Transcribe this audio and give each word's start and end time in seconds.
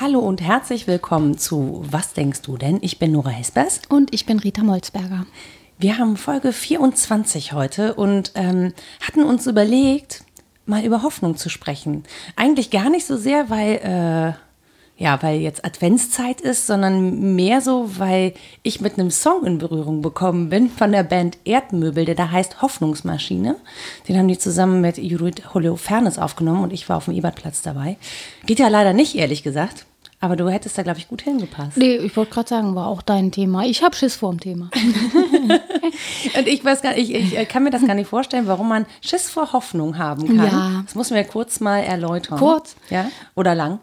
Hallo 0.00 0.18
und 0.20 0.40
herzlich 0.40 0.86
willkommen 0.86 1.38
zu 1.38 1.84
Was 1.88 2.14
denkst 2.14 2.42
du 2.42 2.56
denn? 2.56 2.78
Ich 2.80 2.98
bin 2.98 3.12
Nora 3.12 3.30
Hespers. 3.30 3.82
Und 3.88 4.12
ich 4.12 4.26
bin 4.26 4.38
Rita 4.38 4.64
Molzberger. 4.64 5.24
Wir 5.78 5.98
haben 5.98 6.16
Folge 6.16 6.52
24 6.52 7.52
heute 7.52 7.94
und 7.94 8.32
ähm, 8.34 8.72
hatten 9.06 9.22
uns 9.22 9.46
überlegt, 9.46 10.24
mal 10.66 10.84
über 10.84 11.02
Hoffnung 11.04 11.36
zu 11.36 11.48
sprechen. 11.48 12.02
Eigentlich 12.34 12.70
gar 12.70 12.90
nicht 12.90 13.06
so 13.06 13.16
sehr, 13.16 13.50
weil, 13.50 13.74
äh, 13.74 14.49
ja, 15.00 15.22
weil 15.22 15.40
jetzt 15.40 15.64
Adventszeit 15.64 16.42
ist, 16.42 16.66
sondern 16.66 17.34
mehr 17.34 17.62
so, 17.62 17.98
weil 17.98 18.34
ich 18.62 18.82
mit 18.82 18.98
einem 18.98 19.10
Song 19.10 19.46
in 19.46 19.56
Berührung 19.56 20.02
bekommen 20.02 20.50
bin 20.50 20.68
von 20.68 20.92
der 20.92 21.04
Band 21.04 21.38
Erdmöbel, 21.46 22.04
der 22.04 22.14
da 22.14 22.30
heißt 22.30 22.60
Hoffnungsmaschine. 22.60 23.56
Den 24.06 24.18
haben 24.18 24.28
die 24.28 24.36
zusammen 24.36 24.82
mit 24.82 24.98
Judith 24.98 25.54
Holofernes 25.54 26.18
aufgenommen 26.18 26.64
und 26.64 26.74
ich 26.74 26.86
war 26.90 26.98
auf 26.98 27.06
dem 27.06 27.14
Ebertplatz 27.14 27.62
dabei. 27.62 27.96
Geht 28.44 28.58
ja 28.58 28.68
leider 28.68 28.92
nicht, 28.92 29.16
ehrlich 29.16 29.42
gesagt. 29.42 29.86
Aber 30.22 30.36
du 30.36 30.50
hättest 30.50 30.76
da, 30.76 30.82
glaube 30.82 30.98
ich, 30.98 31.08
gut 31.08 31.22
hingepasst. 31.22 31.78
Nee, 31.78 31.96
ich 31.96 32.14
wollte 32.14 32.34
gerade 32.34 32.48
sagen, 32.50 32.74
war 32.74 32.88
auch 32.88 33.00
dein 33.00 33.32
Thema. 33.32 33.64
Ich 33.64 33.82
habe 33.82 33.96
Schiss 33.96 34.16
vor 34.16 34.30
dem 34.32 34.40
Thema. 34.40 34.70
Und 36.36 36.46
ich 36.46 36.62
weiß 36.62 36.82
gar 36.82 36.94
ich, 36.94 37.14
ich 37.14 37.48
kann 37.48 37.64
mir 37.64 37.70
das 37.70 37.86
gar 37.86 37.94
nicht 37.94 38.08
vorstellen, 38.08 38.46
warum 38.46 38.68
man 38.68 38.84
Schiss 39.00 39.30
vor 39.30 39.54
Hoffnung 39.54 39.96
haben 39.96 40.26
kann. 40.26 40.46
Ja. 40.46 40.82
Das 40.84 40.94
müssen 40.94 41.14
wir 41.14 41.24
kurz 41.24 41.60
mal 41.60 41.78
erläutern. 41.78 42.38
Kurz? 42.38 42.76
Ja? 42.90 43.10
Oder 43.34 43.54
lang? 43.54 43.78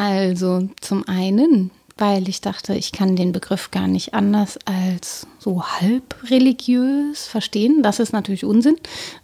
Also 0.00 0.66
zum 0.80 1.06
einen, 1.06 1.70
weil 1.98 2.26
ich 2.26 2.40
dachte, 2.40 2.72
ich 2.72 2.90
kann 2.90 3.16
den 3.16 3.32
Begriff 3.32 3.70
gar 3.70 3.86
nicht 3.86 4.14
anders 4.14 4.58
als 4.64 5.26
so 5.38 5.62
halb 5.62 6.16
religiös 6.30 7.26
verstehen. 7.26 7.82
Das 7.82 8.00
ist 8.00 8.14
natürlich 8.14 8.46
Unsinn. 8.46 8.76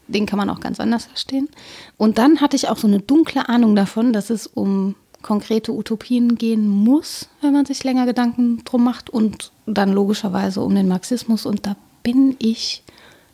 Den 0.06 0.26
kann 0.26 0.36
man 0.36 0.50
auch 0.50 0.60
ganz 0.60 0.78
anders 0.78 1.06
verstehen. 1.06 1.48
Und 1.96 2.18
dann 2.18 2.42
hatte 2.42 2.56
ich 2.56 2.68
auch 2.68 2.76
so 2.76 2.86
eine 2.86 3.00
dunkle 3.00 3.48
Ahnung 3.48 3.74
davon, 3.74 4.12
dass 4.12 4.28
es 4.28 4.46
um 4.46 4.96
konkrete 5.22 5.72
Utopien 5.72 6.36
gehen 6.36 6.68
muss, 6.68 7.30
wenn 7.40 7.54
man 7.54 7.64
sich 7.64 7.82
länger 7.82 8.04
Gedanken 8.04 8.62
drum 8.64 8.84
macht 8.84 9.08
und 9.08 9.52
dann 9.64 9.90
logischerweise 9.94 10.60
um 10.60 10.74
den 10.74 10.88
Marxismus 10.88 11.46
und 11.46 11.64
da 11.64 11.74
bin 12.02 12.36
ich 12.38 12.82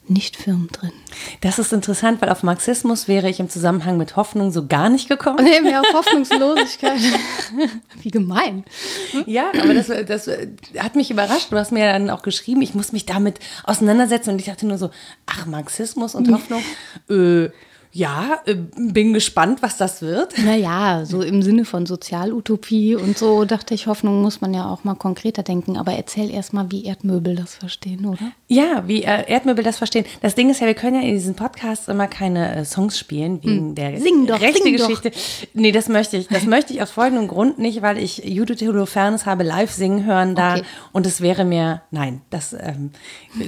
nicht 0.09 0.37
firm 0.37 0.69
drin. 0.73 0.93
Das 1.41 1.59
ist 1.59 1.73
interessant, 1.73 2.21
weil 2.21 2.29
auf 2.29 2.43
Marxismus 2.43 3.07
wäre 3.07 3.29
ich 3.29 3.39
im 3.41 3.49
Zusammenhang 3.49 3.97
mit 3.97 4.17
Hoffnung 4.17 4.51
so 4.51 4.67
gar 4.67 4.89
nicht 4.89 5.09
gekommen. 5.09 5.45
Nee, 5.45 5.61
mehr 5.61 5.81
auf 5.81 5.93
Hoffnungslosigkeit. 5.93 6.99
Wie 8.03 8.11
gemein. 8.11 8.65
Ja, 9.27 9.51
aber 9.63 9.75
das, 9.75 9.87
das 9.87 10.29
hat 10.79 10.97
mich 10.97 11.11
überrascht. 11.11 11.53
Du 11.53 11.57
hast 11.57 11.71
mir 11.71 11.93
dann 11.93 12.11
auch 12.11 12.23
geschrieben, 12.23 12.63
ich 12.63 12.75
muss 12.75 12.93
mich 12.93 13.07
damit 13.07 13.39
auseinandersetzen 13.65 14.31
und 14.31 14.41
ich 14.41 14.47
dachte 14.47 14.67
nur 14.67 14.79
so, 14.79 14.91
ach, 15.27 15.47
Marxismus 15.47 16.15
und 16.15 16.31
Hoffnung, 16.33 16.63
äh, 17.09 17.51
ja, 17.95 18.41
äh, 18.47 18.55
bin 18.77 19.13
gespannt, 19.13 19.61
was 19.61 19.77
das 19.77 20.01
wird. 20.01 20.33
Naja, 20.43 21.05
so 21.05 21.21
im 21.21 21.43
Sinne 21.43 21.67
von 21.67 21.85
Sozialutopie 21.85 22.97
und 22.97 23.19
so 23.19 23.45
dachte 23.45 23.75
ich, 23.75 23.87
Hoffnung 23.87 24.23
muss 24.23 24.41
man 24.41 24.55
ja 24.55 24.67
auch 24.67 24.83
mal 24.85 24.95
konkreter 24.95 25.43
denken. 25.43 25.77
Aber 25.77 25.93
erzähl 25.93 26.31
erst 26.31 26.55
mal, 26.55 26.71
wie 26.71 26.87
Erdmöbel 26.87 27.37
das 27.37 27.55
verstehen, 27.55 28.07
oder? 28.07 28.33
Ja, 28.49 28.85
wie 28.87 29.03
äh, 29.03 29.31
Erdmöbel 29.31 29.63
das 29.63 29.77
verstehen. 29.77 30.07
Das 30.23 30.35
Ding 30.35 30.49
ist 30.49 30.61
ja, 30.61 30.67
wir 30.67 30.75
können 30.75 31.03
ja 31.03 31.07
in 31.07 31.15
diesem 31.15 31.35
Podcast 31.35 31.91
immer 31.91 32.07
keine 32.07 32.57
äh, 32.57 32.65
Songs 32.65 32.99
spielen, 32.99 33.43
wegen 33.45 33.75
der 33.75 34.01
Sing 34.01 34.27
doch, 34.27 34.41
rechte 34.41 34.63
sing 34.63 34.75
doch. 34.79 34.87
Geschichte. 34.89 35.11
Nee, 35.53 35.73
das 35.73 35.89
möchte 35.91 36.17
ich. 36.17 36.29
Das 36.29 36.47
möchte 36.47 36.73
ich 36.73 36.81
aus 36.81 36.93
folgendem 36.93 37.29
Grund 37.29 37.59
nicht, 37.59 37.83
weil 37.83 37.99
ich 37.99 38.25
Judith 38.25 38.63
Holofernes 38.63 39.27
habe 39.27 39.43
live 39.43 39.71
singen 39.71 40.07
hören 40.07 40.35
da 40.35 40.53
Okay. 40.55 40.63
und 40.93 41.05
es 41.07 41.21
wäre 41.21 41.45
mir, 41.45 41.83
nein, 41.91 42.23
das 42.31 42.55
ähm, 42.55 42.91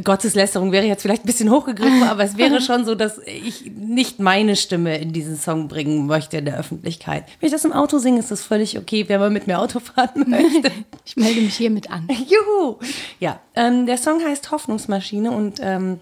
Gotteslästerung 0.04 0.70
wäre 0.70 0.84
jetzt 0.84 1.00
vielleicht 1.02 1.24
ein 1.24 1.26
bisschen 1.26 1.50
hochgegriffen, 1.50 2.02
aber 2.02 2.24
es 2.24 2.36
wäre 2.36 2.60
schon 2.62 2.84
so, 2.84 2.94
dass 2.94 3.18
ich 3.26 3.72
nicht 3.74 4.20
meine 4.20 4.33
Stimme 4.56 4.98
in 4.98 5.12
diesen 5.12 5.36
Song 5.36 5.68
bringen 5.68 6.06
möchte 6.06 6.38
in 6.38 6.44
der 6.44 6.58
Öffentlichkeit. 6.58 7.24
Wenn 7.40 7.46
ich 7.46 7.52
das 7.52 7.64
im 7.64 7.72
Auto 7.72 7.98
singe, 7.98 8.18
ist 8.18 8.30
das 8.30 8.42
völlig 8.42 8.78
okay, 8.78 9.04
wer 9.06 9.18
mal 9.18 9.30
mit 9.30 9.46
mir 9.46 9.60
Auto 9.60 9.80
fahren 9.80 10.24
möchte. 10.26 10.70
Ich 11.04 11.16
melde 11.16 11.40
mich 11.40 11.56
hiermit 11.56 11.90
an. 11.90 12.08
Juhu! 12.26 12.76
Ja, 13.20 13.40
ähm, 13.54 13.86
der 13.86 13.98
Song 13.98 14.22
heißt 14.24 14.50
Hoffnungsmaschine 14.50 15.30
und 15.30 15.60
ähm, 15.60 16.00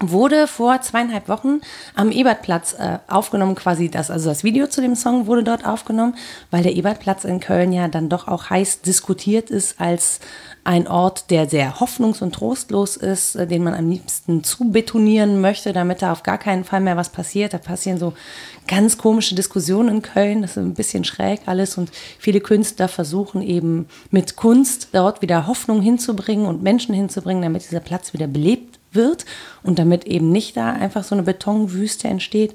wurde 0.00 0.46
vor 0.46 0.80
zweieinhalb 0.80 1.28
Wochen 1.28 1.60
am 1.94 2.10
Ebertplatz 2.10 2.72
äh, 2.72 2.98
aufgenommen, 3.06 3.54
quasi 3.54 3.90
das, 3.90 4.10
also 4.10 4.30
das 4.30 4.42
Video 4.42 4.66
zu 4.66 4.80
dem 4.80 4.94
Song 4.94 5.26
wurde 5.26 5.44
dort 5.44 5.66
aufgenommen, 5.66 6.16
weil 6.50 6.62
der 6.62 6.74
Ebertplatz 6.74 7.24
in 7.24 7.40
Köln 7.40 7.72
ja 7.72 7.86
dann 7.88 8.08
doch 8.08 8.26
auch 8.26 8.50
heiß 8.50 8.80
diskutiert 8.80 9.50
ist 9.50 9.80
als 9.80 10.20
ein 10.64 10.86
Ort, 10.86 11.30
der 11.30 11.48
sehr 11.48 11.80
hoffnungs- 11.80 12.22
und 12.22 12.34
trostlos 12.34 12.96
ist, 12.96 13.34
äh, 13.34 13.46
den 13.46 13.64
man 13.64 13.74
am 13.74 13.88
liebsten 13.88 14.44
zubetonieren 14.44 15.40
möchte, 15.40 15.72
damit 15.72 16.02
da 16.02 16.12
auf 16.12 16.22
gar 16.22 16.38
keinen 16.38 16.64
Fall 16.64 16.80
mehr 16.80 16.96
was 16.96 17.08
passiert. 17.08 17.54
Da 17.54 17.58
passieren 17.58 17.98
so 17.98 18.12
ganz 18.66 18.98
komische 18.98 19.34
Diskussionen 19.34 19.88
in 19.88 20.02
Köln, 20.02 20.42
das 20.42 20.52
ist 20.52 20.58
ein 20.58 20.74
bisschen 20.74 21.04
schräg 21.04 21.40
alles 21.46 21.78
und 21.78 21.90
viele 22.18 22.40
Künstler 22.40 22.88
versuchen 22.88 23.42
eben 23.42 23.88
mit 24.10 24.36
Kunst 24.36 24.88
dort 24.92 25.22
wieder 25.22 25.46
Hoffnung 25.46 25.80
hinzubringen 25.80 26.46
und 26.46 26.62
Menschen 26.62 26.94
hinzubringen, 26.94 27.42
damit 27.42 27.64
dieser 27.64 27.80
Platz 27.80 28.12
wieder 28.12 28.26
belebt 28.26 28.78
wird 28.92 29.24
und 29.62 29.78
damit 29.78 30.04
eben 30.04 30.30
nicht 30.30 30.56
da 30.56 30.72
einfach 30.72 31.04
so 31.04 31.14
eine 31.14 31.22
Betonwüste 31.22 32.08
entsteht. 32.08 32.54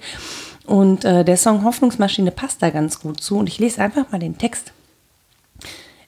Und 0.66 1.06
äh, 1.06 1.24
der 1.24 1.38
Song 1.38 1.64
Hoffnungsmaschine 1.64 2.32
passt 2.32 2.62
da 2.62 2.70
ganz 2.70 3.00
gut 3.00 3.22
zu 3.22 3.38
und 3.38 3.48
ich 3.48 3.60
lese 3.60 3.82
einfach 3.82 4.12
mal 4.12 4.20
den 4.20 4.38
Text. 4.38 4.72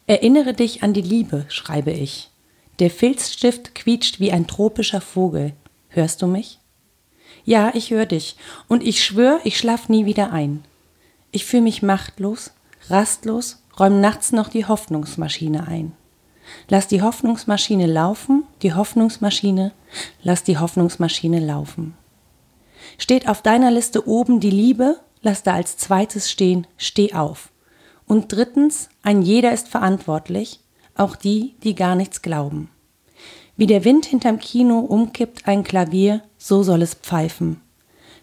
Erinnere 0.08 0.54
dich 0.54 0.84
an 0.84 0.94
die 0.94 1.02
Liebe, 1.02 1.46
schreibe 1.50 1.92
ich. 1.92 2.32
Der 2.80 2.90
Filzstift 2.90 3.76
quietscht 3.76 4.22
wie 4.22 4.32
ein 4.32 4.48
tropischer 4.48 5.02
Vogel. 5.02 5.52
Hörst 5.90 6.22
du 6.22 6.28
mich? 6.28 6.60
Ja, 7.44 7.72
ich 7.74 7.92
höre 7.92 8.06
dich. 8.06 8.38
Und 8.70 8.84
ich 8.84 9.04
schwöre, 9.04 9.42
ich 9.44 9.58
schlaf 9.58 9.90
nie 9.90 10.06
wieder 10.06 10.32
ein. 10.32 10.64
Ich 11.32 11.46
fühle 11.46 11.64
mich 11.64 11.84
machtlos, 11.84 12.52
rastlos, 12.90 13.62
räum 13.78 14.00
nachts 14.00 14.32
noch 14.32 14.48
die 14.48 14.66
Hoffnungsmaschine 14.66 15.68
ein. 15.68 15.92
Lass 16.70 16.88
die 16.88 17.02
Hoffnungsmaschine 17.02 17.86
laufen, 17.86 18.46
die 18.62 18.74
Hoffnungsmaschine, 18.74 19.74
lass 20.24 20.44
die 20.44 20.58
Hoffnungsmaschine 20.58 21.42
laufen. 21.42 21.96
Steht 22.98 23.28
auf 23.28 23.42
deiner 23.42 23.72
Liste 23.72 24.08
oben 24.08 24.40
die 24.40 24.52
Liebe, 24.52 25.02
lass 25.22 25.44
da 25.44 25.54
als 25.54 25.76
zweites 25.76 26.32
stehen, 26.32 26.66
steh 26.78 27.14
auf. 27.14 27.50
Und 28.08 28.32
drittens, 28.32 28.90
ein 29.04 29.22
jeder 29.22 29.52
ist 29.52 29.68
verantwortlich, 29.68 30.62
auch 30.96 31.16
die, 31.16 31.56
die 31.64 31.76
gar 31.76 31.96
nichts 31.96 32.22
glauben. 32.22 32.70
Wie 33.58 33.68
der 33.68 33.84
Wind 33.84 34.06
hinterm 34.06 34.40
Kino 34.40 34.80
umkippt 34.80 35.48
ein 35.48 35.64
Klavier, 35.64 36.22
so 36.38 36.64
soll 36.64 36.82
es 36.82 36.94
pfeifen. 36.96 37.62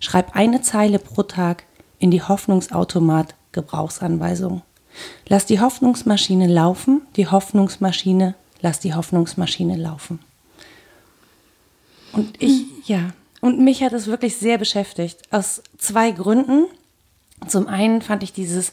Schreib 0.00 0.34
eine 0.34 0.62
Zeile 0.62 0.98
pro 0.98 1.22
Tag 1.22 1.64
in 1.98 2.10
die 2.10 2.22
Hoffnungsautomat 2.22 3.34
Gebrauchsanweisung. 3.52 4.62
Lass 5.28 5.46
die 5.46 5.60
Hoffnungsmaschine 5.60 6.46
laufen, 6.46 7.02
die 7.16 7.26
Hoffnungsmaschine, 7.26 8.34
lass 8.60 8.80
die 8.80 8.94
Hoffnungsmaschine 8.94 9.76
laufen. 9.76 10.20
Und 12.12 12.40
ich, 12.40 12.64
ja, 12.86 13.10
und 13.40 13.58
mich 13.58 13.82
hat 13.82 13.92
es 13.92 14.06
wirklich 14.06 14.36
sehr 14.36 14.58
beschäftigt. 14.58 15.20
Aus 15.30 15.62
zwei 15.78 16.12
Gründen. 16.12 16.66
Zum 17.48 17.66
einen 17.66 18.02
fand 18.02 18.22
ich 18.22 18.32
dieses, 18.32 18.72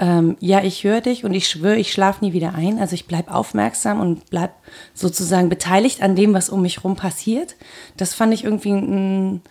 ähm, 0.00 0.38
ja, 0.40 0.64
ich 0.64 0.82
höre 0.82 1.02
dich 1.02 1.24
und 1.24 1.34
ich 1.34 1.46
schwöre, 1.46 1.76
ich 1.76 1.92
schlafe 1.92 2.24
nie 2.24 2.32
wieder 2.32 2.54
ein. 2.54 2.78
Also 2.78 2.94
ich 2.94 3.06
bleibe 3.06 3.34
aufmerksam 3.34 4.00
und 4.00 4.30
bleib 4.30 4.54
sozusagen 4.94 5.50
beteiligt 5.50 6.02
an 6.02 6.16
dem, 6.16 6.32
was 6.32 6.48
um 6.48 6.62
mich 6.62 6.82
rum 6.82 6.96
passiert. 6.96 7.54
Das 7.98 8.14
fand 8.14 8.32
ich 8.32 8.44
irgendwie 8.44 8.72
ein, 8.72 9.42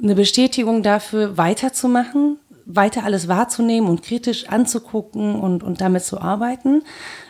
eine 0.00 0.14
Bestätigung 0.14 0.82
dafür, 0.82 1.38
weiterzumachen, 1.38 2.38
weiter 2.66 3.04
alles 3.04 3.28
wahrzunehmen 3.28 3.88
und 3.88 4.02
kritisch 4.02 4.46
anzugucken 4.48 5.34
und, 5.36 5.62
und 5.62 5.80
damit 5.80 6.04
zu 6.04 6.20
arbeiten. 6.20 6.82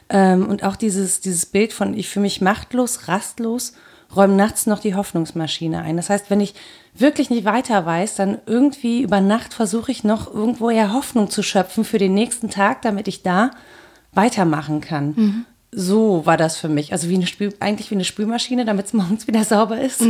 Ähm, 0.08 0.48
und 0.48 0.64
auch 0.64 0.74
dieses, 0.74 1.20
dieses 1.20 1.46
Bild 1.46 1.72
von, 1.72 1.94
ich 1.94 2.08
fühle 2.08 2.24
mich 2.24 2.40
machtlos, 2.40 3.06
rastlos, 3.06 3.74
räume 4.14 4.34
nachts 4.34 4.66
noch 4.66 4.80
die 4.80 4.96
Hoffnungsmaschine 4.96 5.82
ein. 5.82 5.96
Das 5.96 6.10
heißt, 6.10 6.28
wenn 6.28 6.40
ich 6.40 6.54
wirklich 7.00 7.30
nicht 7.30 7.44
weiter 7.44 7.84
weiß, 7.84 8.16
dann 8.16 8.38
irgendwie 8.46 9.02
über 9.02 9.20
Nacht 9.20 9.54
versuche 9.54 9.92
ich 9.92 10.04
noch 10.04 10.32
irgendwo 10.32 10.70
ja 10.70 10.92
Hoffnung 10.92 11.30
zu 11.30 11.42
schöpfen 11.42 11.84
für 11.84 11.98
den 11.98 12.14
nächsten 12.14 12.50
Tag, 12.50 12.82
damit 12.82 13.08
ich 13.08 13.22
da 13.22 13.50
weitermachen 14.12 14.80
kann. 14.80 15.46
So 15.70 16.24
war 16.24 16.36
das 16.36 16.56
für 16.56 16.68
mich. 16.68 16.92
Also 16.92 17.08
wie 17.08 17.14
eine 17.14 17.26
Spül, 17.26 17.52
eigentlich 17.60 17.90
wie 17.90 17.94
eine 17.94 18.04
Spülmaschine, 18.04 18.64
damit 18.64 18.86
es 18.86 18.92
morgens 18.94 19.26
wieder 19.26 19.44
sauber 19.44 19.80
ist. 19.80 20.00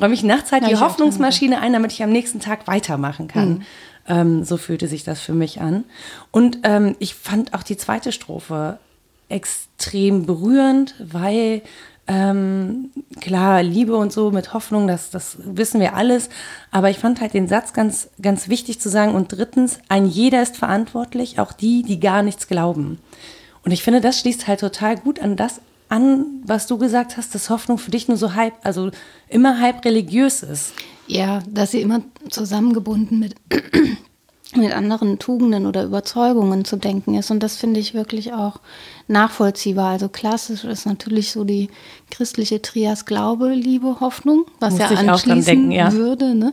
Räume 0.00 0.14
ich 0.14 0.22
nachts 0.22 0.52
halt 0.52 0.62
Ja, 0.62 0.68
die 0.68 0.76
Hoffnungsmaschine 0.76 1.60
ein, 1.60 1.72
damit 1.72 1.92
ich 1.92 2.02
am 2.02 2.10
nächsten 2.10 2.40
Tag 2.40 2.66
weitermachen 2.66 3.28
kann. 3.28 3.64
Ähm, 4.08 4.44
so 4.44 4.56
fühlte 4.56 4.88
sich 4.88 5.04
das 5.04 5.20
für 5.20 5.34
mich 5.34 5.60
an. 5.60 5.84
Und 6.30 6.58
ähm, 6.62 6.96
ich 7.00 7.14
fand 7.14 7.54
auch 7.54 7.62
die 7.62 7.76
zweite 7.76 8.12
Strophe 8.12 8.78
extrem 9.28 10.26
berührend, 10.26 10.94
weil 10.98 11.62
ähm, 12.12 12.90
klar, 13.20 13.62
Liebe 13.62 13.94
und 13.94 14.12
so 14.12 14.32
mit 14.32 14.52
Hoffnung, 14.52 14.88
das, 14.88 15.10
das 15.10 15.36
wissen 15.44 15.80
wir 15.80 15.94
alles. 15.94 16.28
Aber 16.72 16.90
ich 16.90 16.98
fand 16.98 17.20
halt 17.20 17.34
den 17.34 17.46
Satz 17.46 17.72
ganz, 17.72 18.08
ganz 18.20 18.48
wichtig 18.48 18.80
zu 18.80 18.88
sagen. 18.88 19.14
Und 19.14 19.30
drittens, 19.30 19.78
ein 19.88 20.06
jeder 20.06 20.42
ist 20.42 20.56
verantwortlich, 20.56 21.38
auch 21.38 21.52
die, 21.52 21.84
die 21.84 22.00
gar 22.00 22.24
nichts 22.24 22.48
glauben. 22.48 22.98
Und 23.64 23.70
ich 23.70 23.84
finde, 23.84 24.00
das 24.00 24.18
schließt 24.18 24.48
halt 24.48 24.58
total 24.58 24.96
gut 24.96 25.20
an 25.20 25.36
das 25.36 25.60
an, 25.88 26.26
was 26.44 26.66
du 26.66 26.78
gesagt 26.78 27.16
hast, 27.16 27.32
dass 27.34 27.48
Hoffnung 27.48 27.78
für 27.78 27.92
dich 27.92 28.08
nur 28.08 28.16
so 28.16 28.34
halb, 28.34 28.54
also 28.64 28.90
immer 29.28 29.60
halb 29.60 29.84
religiös 29.84 30.42
ist. 30.42 30.72
Ja, 31.06 31.42
dass 31.48 31.70
sie 31.70 31.80
immer 31.80 32.02
zusammengebunden 32.28 33.20
mit, 33.20 33.36
mit 34.56 34.72
anderen 34.72 35.18
Tugenden 35.18 35.66
oder 35.66 35.84
Überzeugungen 35.84 36.64
zu 36.64 36.76
denken 36.76 37.14
ist. 37.14 37.30
Und 37.30 37.42
das 37.42 37.56
finde 37.56 37.80
ich 37.80 37.94
wirklich 37.94 38.32
auch 38.32 38.60
nachvollziehbar. 39.06 39.90
Also 39.90 40.08
klassisch 40.08 40.64
ist 40.64 40.86
natürlich 40.86 41.32
so 41.32 41.44
die 41.44 41.68
christliche 42.10 42.60
Trias 42.62 43.06
Glaube, 43.06 43.50
Liebe, 43.50 44.00
Hoffnung, 44.00 44.46
was 44.58 44.74
Musste 44.74 44.94
ja 44.94 45.00
anschließen 45.00 45.44
denken, 45.44 45.70
ja. 45.72 45.92
würde. 45.92 46.34
Ne? 46.34 46.52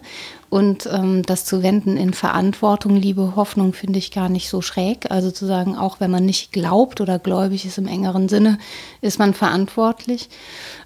Und 0.49 0.87
ähm, 0.91 1.23
das 1.23 1.43
zu 1.43 1.61
wenden 1.61 1.97
in 1.97 2.13
Verantwortung, 2.13 2.95
Liebe, 2.95 3.35
Hoffnung 3.35 3.73
finde 3.73 3.99
ich 3.99 4.11
gar 4.11 4.29
nicht 4.29 4.49
so 4.49 4.61
schräg. 4.61 5.11
Also 5.11 5.29
zu 5.31 5.45
sagen, 5.45 5.75
auch 5.75 5.99
wenn 5.99 6.09
man 6.09 6.25
nicht 6.25 6.53
glaubt 6.53 7.01
oder 7.01 7.19
gläubig 7.19 7.65
ist 7.65 7.77
im 7.77 7.87
engeren 7.87 8.29
Sinne, 8.29 8.57
ist 9.01 9.19
man 9.19 9.33
verantwortlich. 9.33 10.29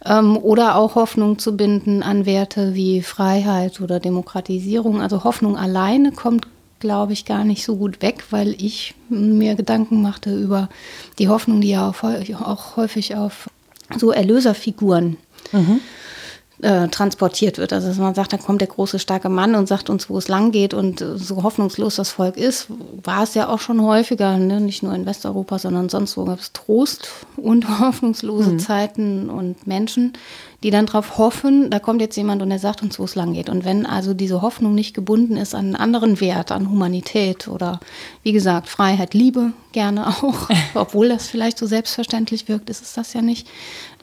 Ähm, 0.04 0.36
oder 0.38 0.76
auch 0.78 0.96
Hoffnung 0.96 1.38
zu 1.38 1.56
binden 1.56 2.02
an 2.02 2.26
Werte 2.26 2.74
wie 2.74 3.02
Freiheit 3.02 3.82
oder 3.82 4.00
Demokratisierung. 4.00 5.00
Also 5.00 5.24
Hoffnung 5.24 5.58
alleine 5.58 6.12
kommt 6.12 6.48
glaube 6.82 7.14
ich, 7.14 7.24
gar 7.24 7.46
nicht 7.46 7.64
so 7.64 7.78
gut 7.78 8.02
weg, 8.02 8.26
weil 8.32 8.50
ich 8.62 8.94
mir 9.08 9.56
Gedanken 9.56 10.02
machte 10.02 10.36
über 10.38 10.68
die 11.20 11.30
Hoffnung, 11.30 11.62
die 11.62 11.70
ja 11.70 11.88
auch, 11.88 12.04
häu- 12.04 12.36
auch 12.44 12.76
häufig 12.76 13.16
auf 13.16 13.50
so 13.98 14.12
Erlöserfiguren 14.12 15.16
äh, 16.62 16.88
transportiert 16.90 17.58
wird. 17.58 17.74
Also 17.74 17.88
dass 17.88 17.98
man 17.98 18.14
sagt, 18.14 18.34
da 18.34 18.38
kommt 18.38 18.62
der 18.62 18.68
große, 18.68 19.00
starke 19.00 19.30
Mann 19.30 19.56
und 19.56 19.68
sagt 19.68 19.90
uns, 19.90 20.10
wo 20.10 20.18
es 20.18 20.28
lang 20.28 20.52
geht 20.52 20.74
und 20.74 21.04
so 21.16 21.42
hoffnungslos 21.44 21.96
das 21.96 22.10
Volk 22.12 22.38
ist, 22.38 22.68
war 23.04 23.24
es 23.24 23.34
ja 23.34 23.50
auch 23.50 23.60
schon 23.60 23.82
häufiger, 23.82 24.38
ne? 24.38 24.62
nicht 24.62 24.84
nur 24.84 24.94
in 24.94 25.06
Westeuropa, 25.06 25.58
sondern 25.60 25.90
sonst 25.90 26.18
wo 26.18 26.26
gab 26.26 26.40
es 26.40 26.54
Trost 26.54 27.10
und 27.38 27.68
hoffnungslose 27.80 28.58
Zeiten 28.58 29.30
und 29.30 29.66
Menschen, 29.66 30.14
die 30.64 30.70
dann 30.70 30.86
darauf 30.86 31.18
hoffen, 31.18 31.72
da 31.72 31.80
kommt 31.80 32.02
jetzt 32.02 32.16
jemand 32.16 32.42
und 32.42 32.50
der 32.50 32.60
sagt 32.60 32.84
uns, 32.84 33.00
wo 33.00 33.04
es 33.04 33.16
lang 33.16 33.34
geht. 33.34 33.50
Und 33.50 33.66
wenn 33.66 33.86
also 33.86 34.14
diese 34.14 34.42
Hoffnung 34.42 34.76
nicht 34.76 34.94
gebunden 34.94 35.36
ist 35.36 35.56
an 35.56 35.66
einen 35.66 35.76
anderen 35.76 36.22
Wert, 36.22 36.52
an 36.52 36.70
Humanität 36.70 37.48
oder 37.48 37.80
wie 38.22 38.32
gesagt, 38.32 38.70
Freiheit, 38.70 39.16
Liebe 39.16 39.54
gerne 39.72 40.08
auch, 40.08 40.50
obwohl 40.76 41.10
das 41.10 41.28
vielleicht 41.28 41.58
so 41.58 41.66
selbstverständlich 41.66 42.48
wirkt, 42.48 42.70
ist 42.70 42.84
es 42.84 42.94
das 42.94 43.14
ja 43.14 43.22
nicht, 43.22 43.48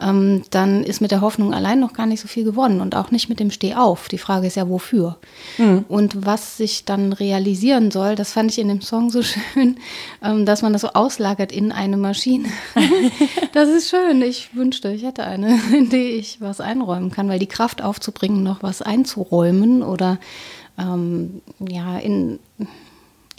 ähm, 0.01 0.43
dann 0.49 0.83
ist 0.83 1.01
mit 1.01 1.11
der 1.11 1.21
Hoffnung 1.21 1.53
allein 1.53 1.79
noch 1.79 1.93
gar 1.93 2.05
nicht 2.05 2.21
so 2.21 2.27
viel 2.27 2.43
gewonnen 2.43 2.81
und 2.81 2.95
auch 2.95 3.11
nicht 3.11 3.29
mit 3.29 3.39
dem 3.39 3.51
Steh 3.51 3.75
auf. 3.75 4.07
Die 4.07 4.17
Frage 4.17 4.47
ist 4.47 4.55
ja, 4.55 4.69
wofür? 4.69 5.17
Und 5.87 6.25
was 6.25 6.57
sich 6.57 6.85
dann 6.85 7.13
realisieren 7.13 7.91
soll, 7.91 8.15
das 8.15 8.31
fand 8.31 8.51
ich 8.51 8.59
in 8.59 8.69
dem 8.69 8.81
Song 8.81 9.09
so 9.09 9.21
schön, 9.23 9.77
ähm, 10.23 10.45
dass 10.45 10.61
man 10.61 10.73
das 10.73 10.81
so 10.81 10.89
auslagert 10.89 11.51
in 11.51 11.71
eine 11.71 11.97
Maschine. 11.97 12.49
das 13.53 13.69
ist 13.69 13.89
schön. 13.89 14.21
Ich 14.21 14.55
wünschte, 14.55 14.91
ich 14.91 15.03
hätte 15.03 15.23
eine, 15.23 15.59
in 15.73 15.89
die 15.89 16.11
ich 16.11 16.39
was 16.41 16.61
einräumen 16.61 17.11
kann, 17.11 17.29
weil 17.29 17.39
die 17.39 17.47
Kraft 17.47 17.81
aufzubringen, 17.81 18.43
noch 18.43 18.63
was 18.63 18.81
einzuräumen 18.81 19.83
oder 19.83 20.17
ähm, 20.77 21.41
ja, 21.59 21.97
in, 21.97 22.39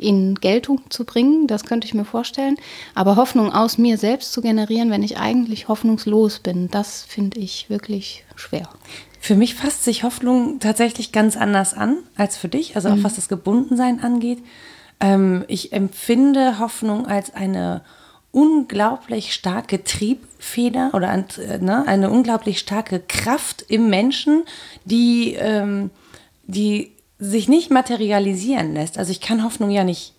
in 0.01 0.35
Geltung 0.37 0.83
zu 0.89 1.05
bringen, 1.05 1.47
das 1.47 1.65
könnte 1.65 1.87
ich 1.87 1.95
mir 1.95 2.05
vorstellen. 2.05 2.57
Aber 2.95 3.17
Hoffnung 3.17 3.53
aus 3.53 3.79
mir 3.79 3.99
selbst 3.99 4.33
zu 4.33 4.41
generieren, 4.41 4.91
wenn 4.91 5.03
ich 5.03 5.19
eigentlich 5.19 5.69
hoffnungslos 5.69 6.41
bin, 6.41 6.69
das 6.71 7.03
finde 7.03 7.39
ich 7.39 7.69
wirklich 7.69 8.25
schwer. 8.35 8.69
Für 9.21 9.35
mich 9.35 9.55
fasst 9.55 9.85
sich 9.85 10.03
Hoffnung 10.03 10.61
tatsächlich 10.61 11.13
ganz 11.13 11.37
anders 11.37 11.75
an 11.75 11.99
als 12.17 12.39
für 12.39 12.49
dich, 12.49 12.77
also 12.77 12.89
auch 12.89 13.03
was 13.03 13.17
das 13.17 13.29
Gebundensein 13.29 14.03
angeht. 14.03 14.39
Ähm, 14.99 15.45
ich 15.47 15.73
empfinde 15.75 16.59
Hoffnung 16.59 17.07
als 17.07 17.35
eine 17.35 17.83
unglaublich 18.33 19.35
starke 19.35 19.85
Triebfeder 19.85 20.91
oder 20.95 21.13
äh, 21.13 21.59
ne, 21.59 21.87
eine 21.87 22.11
unglaublich 22.11 22.59
starke 22.59 23.01
Kraft 23.01 23.65
im 23.69 23.91
Menschen, 23.91 24.45
die, 24.85 25.35
ähm, 25.35 25.91
die 26.45 26.93
sich 27.21 27.49
nicht 27.49 27.71
materialisieren 27.71 28.75
lässt. 28.75 28.99
Also 28.99 29.13
ich 29.13 29.21
kann 29.21 29.45
Hoffnung 29.45 29.71
ja 29.71 29.85
nicht, 29.85 30.15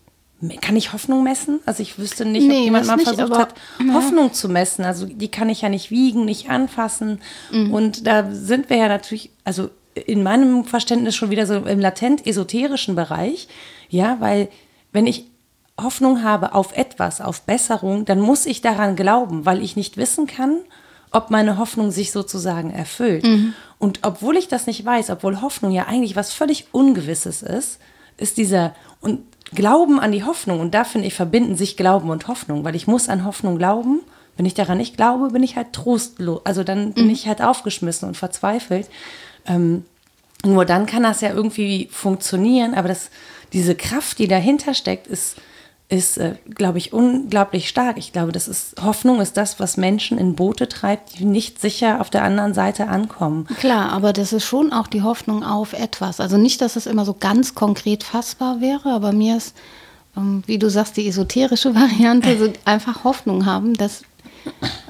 kann 0.61 0.75
ich 0.75 0.93
Hoffnung 0.93 1.23
messen? 1.23 1.59
Also 1.65 1.81
ich 1.81 1.97
wüsste 1.97 2.25
nicht, 2.25 2.47
Nee, 2.47 2.59
ob 2.59 2.63
jemand 2.63 2.87
mal 2.87 2.95
nicht, 2.95 3.09
versucht 3.09 3.37
hat, 3.37 3.55
Hoffnung 3.91 4.33
zu 4.33 4.47
messen. 4.47 4.85
Also 4.85 5.07
die 5.07 5.29
kann 5.29 5.49
ich 5.49 5.61
ja 5.61 5.69
nicht 5.69 5.91
wiegen, 5.91 6.25
nicht 6.25 6.49
anfassen. 6.49 7.19
Mhm. 7.51 7.73
Und 7.73 8.07
da 8.07 8.31
sind 8.31 8.69
wir 8.69 8.77
ja 8.77 8.87
natürlich, 8.87 9.31
also 9.43 9.69
in 9.93 10.23
meinem 10.23 10.63
Verständnis 10.63 11.15
schon 11.15 11.31
wieder 11.31 11.45
so 11.45 11.55
im 11.55 11.79
latent 11.79 12.25
esoterischen 12.25 12.95
Bereich. 12.95 13.47
Ja, 13.89 14.17
weil 14.19 14.49
wenn 14.91 15.07
ich 15.07 15.25
Hoffnung 15.81 16.23
habe 16.23 16.53
auf 16.53 16.77
etwas, 16.77 17.19
auf 17.21 17.41
Besserung, 17.41 18.05
dann 18.05 18.19
muss 18.19 18.45
ich 18.45 18.61
daran 18.61 18.95
glauben, 18.95 19.45
weil 19.45 19.63
ich 19.63 19.75
nicht 19.75 19.97
wissen 19.97 20.27
kann, 20.27 20.59
ob 21.11 21.29
meine 21.29 21.57
Hoffnung 21.57 21.91
sich 21.91 22.11
sozusagen 22.11 22.71
erfüllt. 22.71 23.25
Und 23.81 24.01
obwohl 24.03 24.37
ich 24.37 24.47
das 24.47 24.67
nicht 24.67 24.85
weiß, 24.85 25.09
obwohl 25.09 25.41
Hoffnung 25.41 25.71
ja 25.71 25.87
eigentlich 25.87 26.15
was 26.15 26.31
völlig 26.31 26.67
Ungewisses 26.71 27.41
ist, 27.41 27.79
ist 28.15 28.37
dieser 28.37 28.75
und 28.99 29.21
Glauben 29.55 29.99
an 29.99 30.11
die 30.11 30.23
Hoffnung 30.23 30.59
und 30.59 30.75
da 30.75 30.83
finde 30.83 31.07
ich 31.07 31.15
verbinden 31.15 31.55
sich 31.55 31.77
Glauben 31.77 32.11
und 32.11 32.27
Hoffnung, 32.27 32.63
weil 32.63 32.75
ich 32.75 32.85
muss 32.85 33.09
an 33.09 33.25
Hoffnung 33.25 33.57
glauben. 33.57 34.01
Wenn 34.37 34.45
ich 34.45 34.53
daran 34.53 34.77
nicht 34.77 34.97
glaube, 34.97 35.29
bin 35.29 35.41
ich 35.41 35.55
halt 35.55 35.73
trostlos. 35.73 36.41
Also 36.43 36.63
dann 36.63 36.93
bin 36.93 37.09
ich 37.09 37.27
halt 37.27 37.41
aufgeschmissen 37.41 38.07
und 38.07 38.15
verzweifelt. 38.15 38.87
Ähm, 39.47 39.83
nur 40.45 40.63
dann 40.65 40.85
kann 40.85 41.01
das 41.01 41.21
ja 41.21 41.33
irgendwie 41.33 41.89
funktionieren, 41.91 42.75
aber 42.75 42.87
das, 42.87 43.09
diese 43.51 43.73
Kraft, 43.73 44.19
die 44.19 44.27
dahinter 44.27 44.75
steckt, 44.75 45.07
ist, 45.07 45.37
ist 45.91 46.17
äh, 46.17 46.35
glaube 46.55 46.77
ich, 46.77 46.93
unglaublich 46.93 47.67
stark. 47.67 47.97
Ich 47.97 48.13
glaube, 48.13 48.31
das 48.31 48.47
ist, 48.47 48.81
Hoffnung 48.81 49.19
ist 49.19 49.35
das, 49.35 49.59
was 49.59 49.75
Menschen 49.75 50.17
in 50.17 50.35
Boote 50.35 50.69
treibt, 50.69 51.19
die 51.19 51.25
nicht 51.25 51.59
sicher 51.59 51.99
auf 51.99 52.09
der 52.09 52.23
anderen 52.23 52.53
Seite 52.53 52.87
ankommen. 52.87 53.45
Klar, 53.59 53.91
aber 53.91 54.13
das 54.13 54.31
ist 54.31 54.45
schon 54.45 54.71
auch 54.71 54.87
die 54.87 55.01
Hoffnung 55.01 55.43
auf 55.43 55.73
etwas. 55.73 56.21
Also 56.21 56.37
nicht, 56.37 56.61
dass 56.61 56.77
es 56.77 56.87
immer 56.87 57.03
so 57.03 57.13
ganz 57.13 57.55
konkret 57.55 58.05
fassbar 58.05 58.61
wäre, 58.61 58.89
aber 58.89 59.11
mir 59.11 59.35
ist, 59.35 59.53
ähm, 60.15 60.43
wie 60.45 60.57
du 60.57 60.69
sagst, 60.69 60.95
die 60.95 61.07
esoterische 61.07 61.75
Variante, 61.75 62.37
so 62.37 62.53
einfach 62.63 63.03
Hoffnung 63.03 63.45
haben, 63.45 63.73
das 63.73 64.03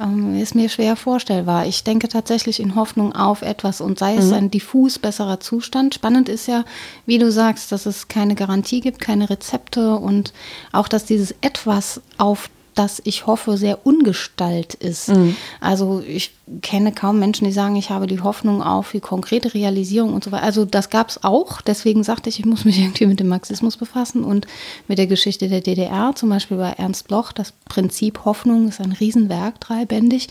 ähm, 0.01 0.35
ist 0.39 0.55
mir 0.55 0.69
schwer 0.69 0.95
vorstellbar. 0.95 1.65
Ich 1.65 1.83
denke 1.83 2.07
tatsächlich 2.07 2.59
in 2.59 2.75
Hoffnung 2.75 3.13
auf 3.13 3.41
etwas 3.41 3.81
und 3.81 3.99
sei 3.99 4.15
es 4.15 4.31
ein 4.31 4.51
diffus 4.51 4.99
besserer 4.99 5.39
Zustand. 5.39 5.95
Spannend 5.95 6.29
ist 6.29 6.47
ja, 6.47 6.63
wie 7.05 7.17
du 7.17 7.31
sagst, 7.31 7.71
dass 7.71 7.85
es 7.85 8.07
keine 8.07 8.35
Garantie 8.35 8.79
gibt, 8.79 8.99
keine 8.99 9.29
Rezepte 9.29 9.95
und 9.95 10.33
auch, 10.71 10.87
dass 10.87 11.05
dieses 11.05 11.35
etwas 11.41 12.01
auf 12.17 12.49
das 12.75 13.01
ich 13.05 13.27
hoffe, 13.27 13.57
sehr 13.57 13.85
ungestalt 13.85 14.73
ist. 14.75 15.11
Also 15.59 16.01
ich 16.07 16.31
kenne 16.61 16.91
kaum 16.91 17.19
Menschen, 17.19 17.45
die 17.45 17.51
sagen, 17.51 17.75
ich 17.75 17.89
habe 17.89 18.07
die 18.07 18.21
Hoffnung 18.21 18.61
auf 18.61 18.91
die 18.91 18.99
konkrete 18.99 19.53
Realisierung 19.53 20.13
und 20.13 20.23
so 20.23 20.31
weiter. 20.31 20.43
Also 20.43 20.65
das 20.65 20.89
gab 20.89 21.09
es 21.09 21.23
auch. 21.23 21.61
Deswegen 21.61 22.03
sagte 22.03 22.29
ich, 22.29 22.39
ich 22.39 22.45
muss 22.45 22.65
mich 22.65 22.79
irgendwie 22.81 23.05
mit 23.05 23.19
dem 23.19 23.27
Marxismus 23.27 23.77
befassen 23.77 24.23
und 24.23 24.47
mit 24.87 24.97
der 24.97 25.07
Geschichte 25.07 25.47
der 25.49 25.61
DDR. 25.61 26.11
Zum 26.15 26.29
Beispiel 26.29 26.57
bei 26.57 26.71
Ernst 26.71 27.07
Bloch, 27.07 27.31
das 27.31 27.53
Prinzip 27.69 28.25
Hoffnung 28.25 28.67
ist 28.67 28.81
ein 28.81 28.91
Riesenwerk, 28.91 29.59
dreibändig. 29.59 30.27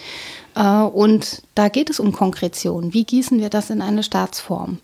Äh, 0.55 0.83
Und 0.83 1.43
da 1.55 1.69
geht 1.69 1.91
es 1.91 2.01
um 2.01 2.13
Konkretion. 2.13 2.93
Wie 2.93 3.05
gießen 3.05 3.39
wir 3.41 3.49
das 3.51 3.71
in 3.71 3.81
eine 3.83 4.03
Staatsform? 4.03 4.79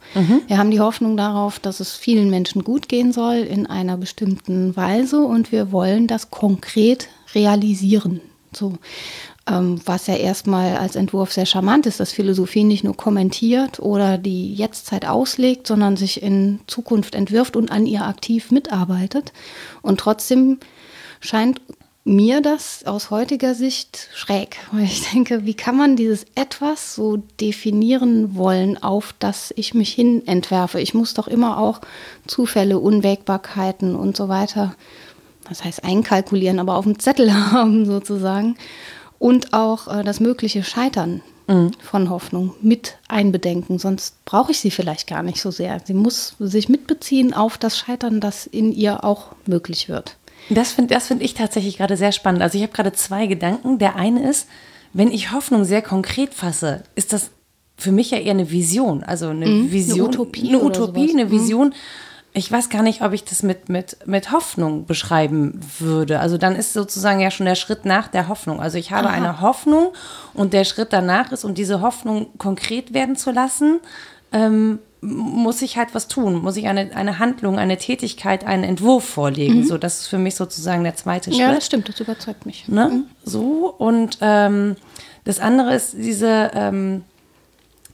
Wir 0.46 0.58
haben 0.58 0.70
die 0.70 0.80
Hoffnung 0.80 1.16
darauf, 1.16 1.58
dass 1.58 1.80
es 1.80 1.92
vielen 1.94 2.30
Menschen 2.30 2.64
gut 2.64 2.88
gehen 2.88 3.12
soll 3.12 3.36
in 3.36 3.66
einer 3.66 3.96
bestimmten 3.96 4.76
Weise 4.76 5.20
und 5.20 5.52
wir 5.52 5.72
wollen 5.72 6.06
das 6.06 6.30
konkret 6.30 7.08
realisieren. 7.36 8.20
So, 8.52 8.72
ähm, 9.48 9.80
was 9.84 10.08
ja 10.08 10.14
erstmal 10.14 10.76
als 10.76 10.96
Entwurf 10.96 11.32
sehr 11.32 11.46
charmant 11.46 11.86
ist, 11.86 12.00
dass 12.00 12.12
Philosophie 12.12 12.64
nicht 12.64 12.82
nur 12.82 12.96
kommentiert 12.96 13.78
oder 13.78 14.18
die 14.18 14.52
Jetztzeit 14.54 15.06
auslegt, 15.06 15.66
sondern 15.66 15.96
sich 15.96 16.22
in 16.22 16.60
Zukunft 16.66 17.14
entwirft 17.14 17.56
und 17.56 17.70
an 17.70 17.86
ihr 17.86 18.04
aktiv 18.04 18.50
mitarbeitet. 18.50 19.32
Und 19.82 20.00
trotzdem 20.00 20.58
scheint 21.20 21.60
mir 22.06 22.40
das 22.40 22.86
aus 22.86 23.10
heutiger 23.10 23.54
Sicht 23.54 24.08
schräg, 24.14 24.58
weil 24.72 24.84
ich 24.84 25.10
denke, 25.10 25.44
wie 25.44 25.54
kann 25.54 25.76
man 25.76 25.96
dieses 25.96 26.24
etwas 26.34 26.94
so 26.94 27.18
definieren 27.40 28.36
wollen, 28.36 28.82
auf 28.82 29.14
das 29.18 29.52
ich 29.56 29.74
mich 29.74 29.92
hin 29.92 30.26
entwerfe? 30.26 30.80
Ich 30.80 30.94
muss 30.94 31.14
doch 31.14 31.28
immer 31.28 31.58
auch 31.58 31.80
Zufälle, 32.26 32.78
Unwägbarkeiten 32.78 33.96
und 33.96 34.16
so 34.16 34.28
weiter, 34.28 34.76
das 35.48 35.64
heißt 35.64 35.84
einkalkulieren, 35.84 36.58
aber 36.58 36.76
auf 36.76 36.84
dem 36.84 36.98
Zettel 36.98 37.32
haben 37.52 37.86
sozusagen. 37.86 38.56
Und 39.18 39.54
auch 39.54 39.88
äh, 39.88 40.04
das 40.04 40.20
mögliche 40.20 40.62
Scheitern 40.62 41.22
von 41.80 42.10
Hoffnung 42.10 42.54
mit 42.60 42.98
einbedenken, 43.06 43.78
sonst 43.78 44.24
brauche 44.24 44.50
ich 44.50 44.58
sie 44.58 44.72
vielleicht 44.72 45.06
gar 45.06 45.22
nicht 45.22 45.40
so 45.40 45.52
sehr. 45.52 45.80
Sie 45.84 45.94
muss 45.94 46.34
sich 46.40 46.68
mitbeziehen 46.68 47.34
auf 47.34 47.56
das 47.56 47.78
Scheitern, 47.78 48.20
das 48.20 48.46
in 48.46 48.72
ihr 48.72 49.04
auch 49.04 49.28
möglich 49.46 49.88
wird. 49.88 50.16
Das 50.50 50.72
finde 50.72 50.94
das 50.94 51.06
find 51.06 51.22
ich 51.22 51.34
tatsächlich 51.34 51.76
gerade 51.78 51.96
sehr 51.96 52.12
spannend. 52.12 52.42
Also 52.42 52.58
ich 52.58 52.62
habe 52.62 52.72
gerade 52.72 52.92
zwei 52.92 53.26
Gedanken. 53.26 53.78
Der 53.78 53.96
eine 53.96 54.28
ist, 54.28 54.48
wenn 54.92 55.10
ich 55.10 55.32
Hoffnung 55.32 55.64
sehr 55.64 55.82
konkret 55.82 56.34
fasse, 56.34 56.82
ist 56.94 57.12
das 57.12 57.30
für 57.76 57.92
mich 57.92 58.10
ja 58.10 58.18
eher 58.18 58.32
eine 58.32 58.50
Vision. 58.50 59.02
Also 59.04 59.28
eine 59.28 59.70
Vision. 59.70 60.08
Utopie 60.08 60.48
Eine 60.48 60.64
Utopie, 60.64 61.10
eine 61.12 61.26
Mhm. 61.26 61.74
Ich 62.36 62.52
weiß 62.52 62.68
gar 62.68 62.82
nicht, 62.82 63.00
ob 63.00 63.14
ich 63.14 63.24
das 63.24 63.42
mit, 63.42 63.70
mit, 63.70 63.96
mit 64.04 64.30
Hoffnung 64.30 64.84
beschreiben 64.84 65.58
würde. 65.78 66.20
Also 66.20 66.36
dann 66.36 66.54
ist 66.54 66.74
sozusagen 66.74 67.18
ja 67.18 67.30
schon 67.30 67.46
der 67.46 67.54
Schritt 67.54 67.86
nach 67.86 68.08
der 68.08 68.28
Hoffnung. 68.28 68.60
Also 68.60 68.76
ich 68.76 68.90
habe 68.90 69.08
Aha. 69.08 69.14
eine 69.14 69.40
Hoffnung 69.40 69.94
und 70.34 70.52
der 70.52 70.64
Schritt 70.64 70.92
danach 70.92 71.32
ist, 71.32 71.44
um 71.44 71.54
diese 71.54 71.80
Hoffnung 71.80 72.26
konkret 72.36 72.92
werden 72.92 73.16
zu 73.16 73.30
lassen, 73.30 73.80
ähm, 74.32 74.80
muss 75.00 75.62
ich 75.62 75.78
halt 75.78 75.94
was 75.94 76.08
tun, 76.08 76.42
muss 76.42 76.58
ich 76.58 76.66
eine, 76.68 76.94
eine 76.94 77.18
Handlung, 77.18 77.58
eine 77.58 77.78
Tätigkeit, 77.78 78.44
einen 78.44 78.64
Entwurf 78.64 79.04
vorlegen. 79.04 79.60
Mhm. 79.60 79.64
So, 79.64 79.78
das 79.78 80.00
ist 80.00 80.06
für 80.08 80.18
mich 80.18 80.34
sozusagen 80.34 80.84
der 80.84 80.94
zweite 80.94 81.30
Schritt. 81.30 81.40
Ja, 81.40 81.54
das 81.54 81.64
stimmt, 81.64 81.88
das 81.88 82.00
überzeugt 82.00 82.44
mich. 82.44 82.68
Ne? 82.68 82.90
Mhm. 82.90 83.04
So, 83.24 83.74
und 83.78 84.18
ähm, 84.20 84.76
das 85.24 85.40
andere 85.40 85.74
ist 85.74 85.94
diese, 85.94 86.50
ähm, 86.52 87.02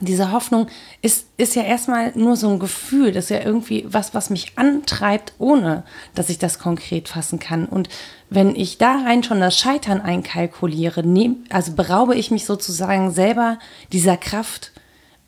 diese 0.05 0.33
Hoffnung 0.33 0.67
ist, 1.01 1.27
ist 1.37 1.55
ja 1.55 1.63
erstmal 1.63 2.13
nur 2.15 2.37
so 2.37 2.49
ein 2.51 2.59
Gefühl, 2.59 3.13
das 3.13 3.25
ist 3.25 3.31
ja 3.31 3.41
irgendwie 3.41 3.85
was, 3.89 4.15
was 4.15 4.31
mich 4.31 4.53
antreibt, 4.57 5.35
ohne 5.39 5.85
dass 6.15 6.29
ich 6.29 6.39
das 6.39 6.59
konkret 6.59 7.09
fassen 7.09 7.39
kann. 7.39 7.67
Und 7.67 7.89
wenn 8.29 8.57
ich 8.57 8.79
da 8.79 9.03
rein 9.05 9.23
schon 9.23 9.41
das 9.41 9.59
Scheitern 9.59 10.01
einkalkuliere, 10.01 11.07
nehm, 11.07 11.45
also 11.51 11.73
beraube 11.73 12.15
ich 12.17 12.31
mich 12.31 12.45
sozusagen 12.45 13.11
selber 13.11 13.59
dieser 13.93 14.17
Kraft. 14.17 14.73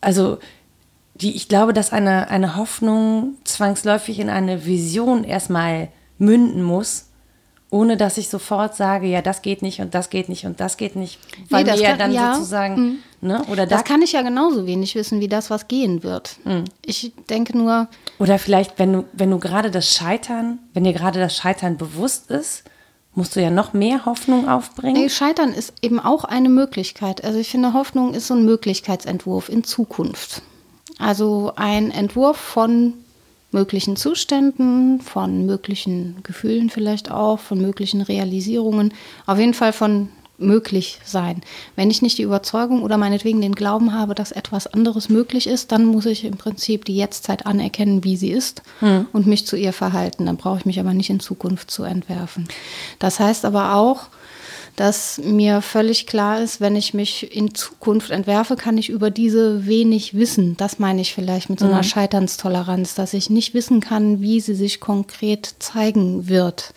Also 0.00 0.38
die, 1.14 1.36
ich 1.36 1.48
glaube, 1.48 1.72
dass 1.72 1.92
eine, 1.92 2.28
eine 2.28 2.56
Hoffnung 2.56 3.36
zwangsläufig 3.44 4.18
in 4.18 4.28
eine 4.28 4.66
Vision 4.66 5.24
erstmal 5.24 5.88
münden 6.18 6.62
muss, 6.62 7.10
ohne 7.74 7.96
dass 7.96 8.18
ich 8.18 8.28
sofort 8.28 8.76
sage, 8.76 9.08
ja, 9.08 9.20
das 9.20 9.42
geht 9.42 9.60
nicht 9.60 9.80
und 9.80 9.96
das 9.96 10.08
geht 10.08 10.28
nicht 10.28 10.46
und 10.46 10.60
das 10.60 10.76
geht 10.76 10.94
nicht, 10.94 11.18
weil 11.50 11.64
nee, 11.64 11.72
mir 11.72 11.80
ja 11.80 11.96
dann 11.96 12.12
ja, 12.12 12.34
sozusagen, 12.34 13.00
mh. 13.20 13.38
ne, 13.38 13.44
oder 13.50 13.66
das 13.66 13.80
da 13.80 13.82
kann 13.82 14.00
ich 14.00 14.12
ja 14.12 14.22
genauso 14.22 14.64
wenig 14.64 14.94
wissen, 14.94 15.18
wie 15.18 15.26
das, 15.26 15.50
was 15.50 15.66
gehen 15.66 16.04
wird. 16.04 16.36
Mh. 16.44 16.62
Ich 16.86 17.12
denke 17.28 17.58
nur. 17.58 17.88
Oder 18.20 18.38
vielleicht, 18.38 18.78
wenn 18.78 18.92
du, 18.92 19.04
wenn 19.12 19.32
du 19.32 19.40
gerade 19.40 19.72
das 19.72 19.92
Scheitern, 19.92 20.60
wenn 20.72 20.84
dir 20.84 20.92
gerade 20.92 21.18
das 21.18 21.36
Scheitern 21.36 21.76
bewusst 21.76 22.30
ist, 22.30 22.62
musst 23.16 23.34
du 23.34 23.42
ja 23.42 23.50
noch 23.50 23.72
mehr 23.72 24.06
Hoffnung 24.06 24.48
aufbringen. 24.48 24.94
Nee, 25.02 25.08
Scheitern 25.08 25.52
ist 25.52 25.72
eben 25.82 25.98
auch 25.98 26.22
eine 26.22 26.50
Möglichkeit. 26.50 27.24
Also 27.24 27.40
ich 27.40 27.48
finde, 27.48 27.72
Hoffnung 27.72 28.14
ist 28.14 28.28
so 28.28 28.34
ein 28.34 28.44
Möglichkeitsentwurf 28.44 29.48
in 29.48 29.64
Zukunft. 29.64 30.42
Also 31.00 31.52
ein 31.56 31.90
Entwurf 31.90 32.36
von 32.36 32.94
möglichen 33.54 33.96
Zuständen, 33.96 35.00
von 35.00 35.46
möglichen 35.46 36.16
Gefühlen 36.22 36.68
vielleicht 36.68 37.10
auch, 37.10 37.38
von 37.38 37.58
möglichen 37.60 38.02
Realisierungen, 38.02 38.92
auf 39.24 39.38
jeden 39.38 39.54
Fall 39.54 39.72
von 39.72 40.10
möglich 40.36 40.98
sein. 41.04 41.40
Wenn 41.76 41.90
ich 41.90 42.02
nicht 42.02 42.18
die 42.18 42.22
Überzeugung 42.22 42.82
oder 42.82 42.98
meinetwegen 42.98 43.40
den 43.40 43.54
Glauben 43.54 43.94
habe, 43.94 44.16
dass 44.16 44.32
etwas 44.32 44.66
anderes 44.66 45.08
möglich 45.08 45.46
ist, 45.46 45.70
dann 45.70 45.84
muss 45.84 46.06
ich 46.06 46.24
im 46.24 46.36
Prinzip 46.36 46.84
die 46.84 46.96
Jetztzeit 46.96 47.46
anerkennen, 47.46 48.02
wie 48.02 48.16
sie 48.16 48.32
ist 48.32 48.62
hm. 48.80 49.06
und 49.12 49.26
mich 49.28 49.46
zu 49.46 49.56
ihr 49.56 49.72
verhalten. 49.72 50.26
Dann 50.26 50.36
brauche 50.36 50.58
ich 50.58 50.66
mich 50.66 50.80
aber 50.80 50.92
nicht 50.92 51.08
in 51.08 51.20
Zukunft 51.20 51.70
zu 51.70 51.84
entwerfen. 51.84 52.48
Das 52.98 53.20
heißt 53.20 53.44
aber 53.44 53.76
auch, 53.76 54.08
dass 54.76 55.18
mir 55.18 55.60
völlig 55.62 56.06
klar 56.06 56.40
ist, 56.40 56.60
wenn 56.60 56.74
ich 56.74 56.94
mich 56.94 57.34
in 57.34 57.54
Zukunft 57.54 58.10
entwerfe, 58.10 58.56
kann 58.56 58.76
ich 58.76 58.88
über 58.88 59.10
diese 59.10 59.66
wenig 59.66 60.14
wissen. 60.14 60.56
Das 60.56 60.78
meine 60.78 61.00
ich 61.00 61.14
vielleicht 61.14 61.48
mit 61.48 61.60
so 61.60 61.66
einer 61.66 61.78
mhm. 61.78 61.84
Scheiternstoleranz, 61.84 62.94
dass 62.94 63.14
ich 63.14 63.30
nicht 63.30 63.54
wissen 63.54 63.80
kann, 63.80 64.20
wie 64.20 64.40
sie 64.40 64.54
sich 64.54 64.80
konkret 64.80 65.54
zeigen 65.58 66.28
wird 66.28 66.74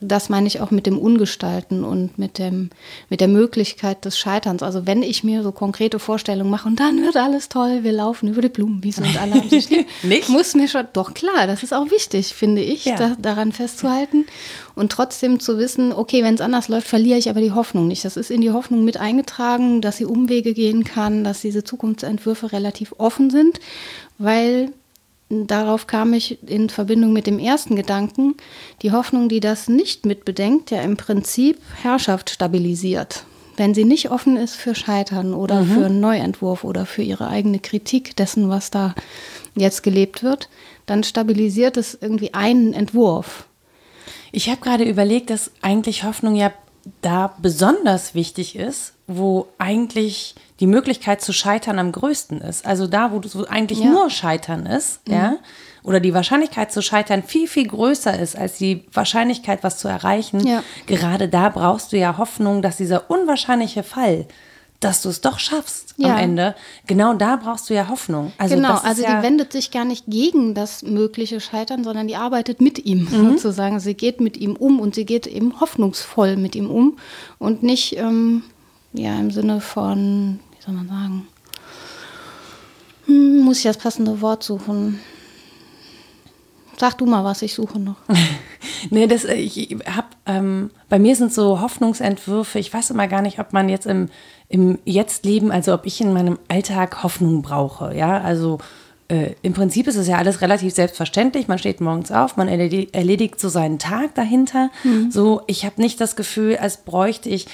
das 0.00 0.28
meine 0.28 0.46
ich 0.46 0.60
auch 0.60 0.70
mit 0.70 0.86
dem 0.86 0.98
Ungestalten 0.98 1.84
und 1.84 2.18
mit, 2.18 2.38
dem, 2.38 2.70
mit 3.08 3.20
der 3.20 3.28
Möglichkeit 3.28 4.04
des 4.04 4.18
Scheiterns. 4.18 4.62
Also 4.62 4.86
wenn 4.86 5.02
ich 5.02 5.24
mir 5.24 5.42
so 5.42 5.52
konkrete 5.52 5.98
Vorstellungen 5.98 6.50
mache 6.50 6.68
und 6.68 6.80
dann 6.80 7.02
wird 7.02 7.16
alles 7.16 7.48
toll, 7.48 7.80
wir 7.82 7.92
laufen 7.92 8.28
über 8.28 8.42
die 8.42 8.48
Blumenwiese 8.48 9.02
und 9.02 9.20
alle 9.20 9.34
haben 9.34 9.48
sich 9.48 9.68
Nicht? 10.02 10.28
Muss 10.28 10.54
mir 10.54 10.68
schon, 10.68 10.86
doch 10.92 11.14
klar, 11.14 11.46
das 11.46 11.62
ist 11.62 11.72
auch 11.72 11.90
wichtig, 11.90 12.34
finde 12.34 12.62
ich, 12.62 12.84
ja. 12.84 12.96
da, 12.96 13.16
daran 13.18 13.52
festzuhalten 13.52 14.26
und 14.74 14.92
trotzdem 14.92 15.40
zu 15.40 15.58
wissen, 15.58 15.92
okay, 15.92 16.22
wenn 16.22 16.34
es 16.34 16.40
anders 16.40 16.68
läuft, 16.68 16.88
verliere 16.88 17.18
ich 17.18 17.30
aber 17.30 17.40
die 17.40 17.52
Hoffnung 17.52 17.88
nicht. 17.88 18.04
Das 18.04 18.16
ist 18.16 18.30
in 18.30 18.40
die 18.40 18.50
Hoffnung 18.50 18.84
mit 18.84 18.96
eingetragen, 18.96 19.80
dass 19.80 19.96
sie 19.96 20.04
Umwege 20.04 20.54
gehen 20.54 20.84
kann, 20.84 21.24
dass 21.24 21.40
diese 21.40 21.64
Zukunftsentwürfe 21.64 22.52
relativ 22.52 22.94
offen 22.98 23.30
sind, 23.30 23.60
weil 24.18 24.72
darauf 25.28 25.86
kam 25.86 26.12
ich 26.12 26.42
in 26.48 26.68
Verbindung 26.68 27.12
mit 27.12 27.26
dem 27.26 27.38
ersten 27.38 27.76
Gedanken, 27.76 28.34
die 28.82 28.92
Hoffnung, 28.92 29.28
die 29.28 29.40
das 29.40 29.68
nicht 29.68 30.06
mitbedenkt, 30.06 30.70
ja 30.70 30.82
im 30.82 30.96
Prinzip 30.96 31.58
Herrschaft 31.82 32.30
stabilisiert. 32.30 33.24
Wenn 33.56 33.74
sie 33.74 33.84
nicht 33.84 34.10
offen 34.10 34.36
ist 34.36 34.56
für 34.56 34.74
Scheitern 34.74 35.32
oder 35.32 35.62
mhm. 35.62 35.66
für 35.72 35.86
einen 35.86 36.00
Neuentwurf 36.00 36.64
oder 36.64 36.86
für 36.86 37.02
ihre 37.02 37.28
eigene 37.28 37.60
Kritik 37.60 38.16
dessen, 38.16 38.48
was 38.48 38.70
da 38.70 38.94
jetzt 39.54 39.82
gelebt 39.82 40.22
wird, 40.22 40.48
dann 40.86 41.04
stabilisiert 41.04 41.76
es 41.76 41.96
irgendwie 42.00 42.34
einen 42.34 42.72
Entwurf. 42.72 43.46
Ich 44.32 44.48
habe 44.48 44.60
gerade 44.60 44.84
überlegt, 44.84 45.30
dass 45.30 45.52
eigentlich 45.62 46.02
Hoffnung 46.02 46.34
ja 46.34 46.52
da 47.02 47.34
besonders 47.40 48.14
wichtig 48.14 48.56
ist, 48.56 48.94
wo 49.06 49.48
eigentlich 49.58 50.34
die 50.60 50.66
Möglichkeit 50.66 51.20
zu 51.20 51.32
scheitern 51.32 51.78
am 51.78 51.92
größten 51.92 52.40
ist. 52.40 52.64
Also 52.64 52.86
da, 52.86 53.12
wo 53.12 53.44
eigentlich 53.44 53.80
ja. 53.80 53.86
nur 53.86 54.10
Scheitern 54.10 54.66
ist, 54.66 55.06
mhm. 55.08 55.14
ja, 55.14 55.36
oder 55.82 56.00
die 56.00 56.14
Wahrscheinlichkeit 56.14 56.72
zu 56.72 56.80
scheitern 56.80 57.22
viel, 57.22 57.46
viel 57.46 57.68
größer 57.68 58.18
ist 58.18 58.36
als 58.36 58.56
die 58.56 58.84
Wahrscheinlichkeit, 58.92 59.62
was 59.62 59.78
zu 59.78 59.88
erreichen. 59.88 60.46
Ja. 60.46 60.62
Gerade 60.86 61.28
da 61.28 61.50
brauchst 61.50 61.92
du 61.92 61.98
ja 61.98 62.16
Hoffnung, 62.16 62.62
dass 62.62 62.78
dieser 62.78 63.10
unwahrscheinliche 63.10 63.82
Fall, 63.82 64.26
dass 64.84 65.00
du 65.00 65.08
es 65.08 65.22
doch 65.22 65.38
schaffst 65.38 65.94
ja. 65.96 66.14
am 66.14 66.18
Ende, 66.18 66.54
genau 66.86 67.14
da 67.14 67.36
brauchst 67.36 67.70
du 67.70 67.74
ja 67.74 67.88
Hoffnung. 67.88 68.32
Also 68.36 68.54
genau, 68.54 68.74
also 68.76 69.02
ja 69.02 69.16
die 69.16 69.26
wendet 69.26 69.50
sich 69.52 69.70
gar 69.70 69.86
nicht 69.86 70.04
gegen 70.06 70.54
das 70.54 70.82
mögliche 70.82 71.40
Scheitern, 71.40 71.84
sondern 71.84 72.06
die 72.06 72.16
arbeitet 72.16 72.60
mit 72.60 72.84
ihm 72.84 73.08
mhm. 73.10 73.30
sozusagen. 73.30 73.80
Sie 73.80 73.94
geht 73.94 74.20
mit 74.20 74.36
ihm 74.36 74.54
um 74.56 74.80
und 74.80 74.94
sie 74.94 75.06
geht 75.06 75.26
eben 75.26 75.58
hoffnungsvoll 75.60 76.36
mit 76.36 76.54
ihm 76.54 76.70
um 76.70 76.98
und 77.38 77.62
nicht 77.62 77.96
ähm, 77.96 78.42
ja 78.92 79.18
im 79.18 79.30
Sinne 79.30 79.62
von, 79.62 80.40
wie 80.56 80.64
soll 80.64 80.74
man 80.74 80.88
sagen, 80.88 81.28
hm, 83.06 83.40
muss 83.40 83.58
ich 83.58 83.64
das 83.64 83.78
passende 83.78 84.20
Wort 84.20 84.42
suchen. 84.42 85.00
Sag 86.76 86.98
du 86.98 87.06
mal 87.06 87.24
was, 87.24 87.40
ich 87.42 87.54
suche 87.54 87.78
noch. 87.78 87.96
nee, 88.90 89.06
das, 89.06 89.24
äh, 89.24 89.34
ich 89.34 89.76
hab, 89.86 90.16
ähm, 90.26 90.70
bei 90.88 90.98
mir 90.98 91.14
sind 91.16 91.32
so 91.32 91.60
Hoffnungsentwürfe, 91.60 92.58
ich 92.58 92.74
weiß 92.74 92.90
immer 92.90 93.06
gar 93.06 93.22
nicht, 93.22 93.38
ob 93.38 93.52
man 93.52 93.68
jetzt 93.68 93.86
im, 93.86 94.08
im 94.54 94.78
Jetzt-Leben, 94.84 95.50
also 95.50 95.74
ob 95.74 95.84
ich 95.84 96.00
in 96.00 96.12
meinem 96.12 96.38
Alltag 96.46 97.02
Hoffnung 97.02 97.42
brauche, 97.42 97.92
ja, 97.92 98.20
also 98.20 98.58
äh, 99.08 99.32
im 99.42 99.52
Prinzip 99.52 99.88
ist 99.88 99.96
es 99.96 100.06
ja 100.06 100.16
alles 100.16 100.42
relativ 100.42 100.72
selbstverständlich. 100.72 101.48
Man 101.48 101.58
steht 101.58 101.80
morgens 101.80 102.12
auf, 102.12 102.36
man 102.36 102.46
erledigt, 102.46 102.94
erledigt 102.94 103.40
so 103.40 103.48
seinen 103.48 103.80
Tag 103.80 104.14
dahinter. 104.14 104.70
Mhm. 104.84 105.10
So, 105.10 105.42
ich 105.48 105.64
habe 105.64 105.82
nicht 105.82 106.00
das 106.00 106.14
Gefühl, 106.14 106.56
als 106.56 106.76
bräuchte 106.78 107.30
ich 107.30 107.46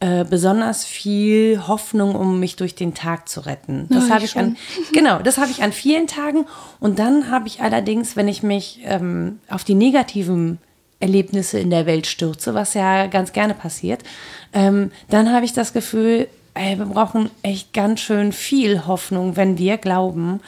äh, 0.00 0.24
besonders 0.24 0.84
viel 0.84 1.62
Hoffnung, 1.68 2.16
um 2.16 2.40
mich 2.40 2.56
durch 2.56 2.74
den 2.74 2.92
Tag 2.92 3.28
zu 3.28 3.46
retten. 3.46 3.86
Das 3.90 4.10
habe 4.10 4.24
ich, 4.24 4.32
ich 4.32 4.38
an, 4.38 4.56
genau, 4.92 5.20
das 5.20 5.38
habe 5.38 5.52
ich 5.52 5.62
an 5.62 5.70
vielen 5.70 6.08
Tagen. 6.08 6.44
Und 6.80 6.98
dann 6.98 7.30
habe 7.30 7.46
ich 7.46 7.60
allerdings, 7.62 8.16
wenn 8.16 8.26
ich 8.26 8.42
mich 8.42 8.80
ähm, 8.82 9.38
auf 9.48 9.62
die 9.62 9.74
negativen 9.74 10.58
Erlebnisse 10.98 11.60
in 11.60 11.70
der 11.70 11.86
Welt 11.86 12.08
stürze, 12.08 12.54
was 12.54 12.74
ja 12.74 13.06
ganz 13.06 13.32
gerne 13.32 13.54
passiert, 13.54 14.02
ähm, 14.52 14.90
dann 15.08 15.32
habe 15.32 15.44
ich 15.44 15.52
das 15.52 15.72
Gefühl, 15.72 16.26
ey, 16.58 16.78
wir 16.78 16.86
brauchen 16.86 17.30
echt 17.42 17.72
ganz 17.72 18.00
schön 18.00 18.32
viel 18.32 18.86
Hoffnung, 18.86 19.36
wenn 19.36 19.58
wir 19.58 19.78
glauben, 19.78 20.40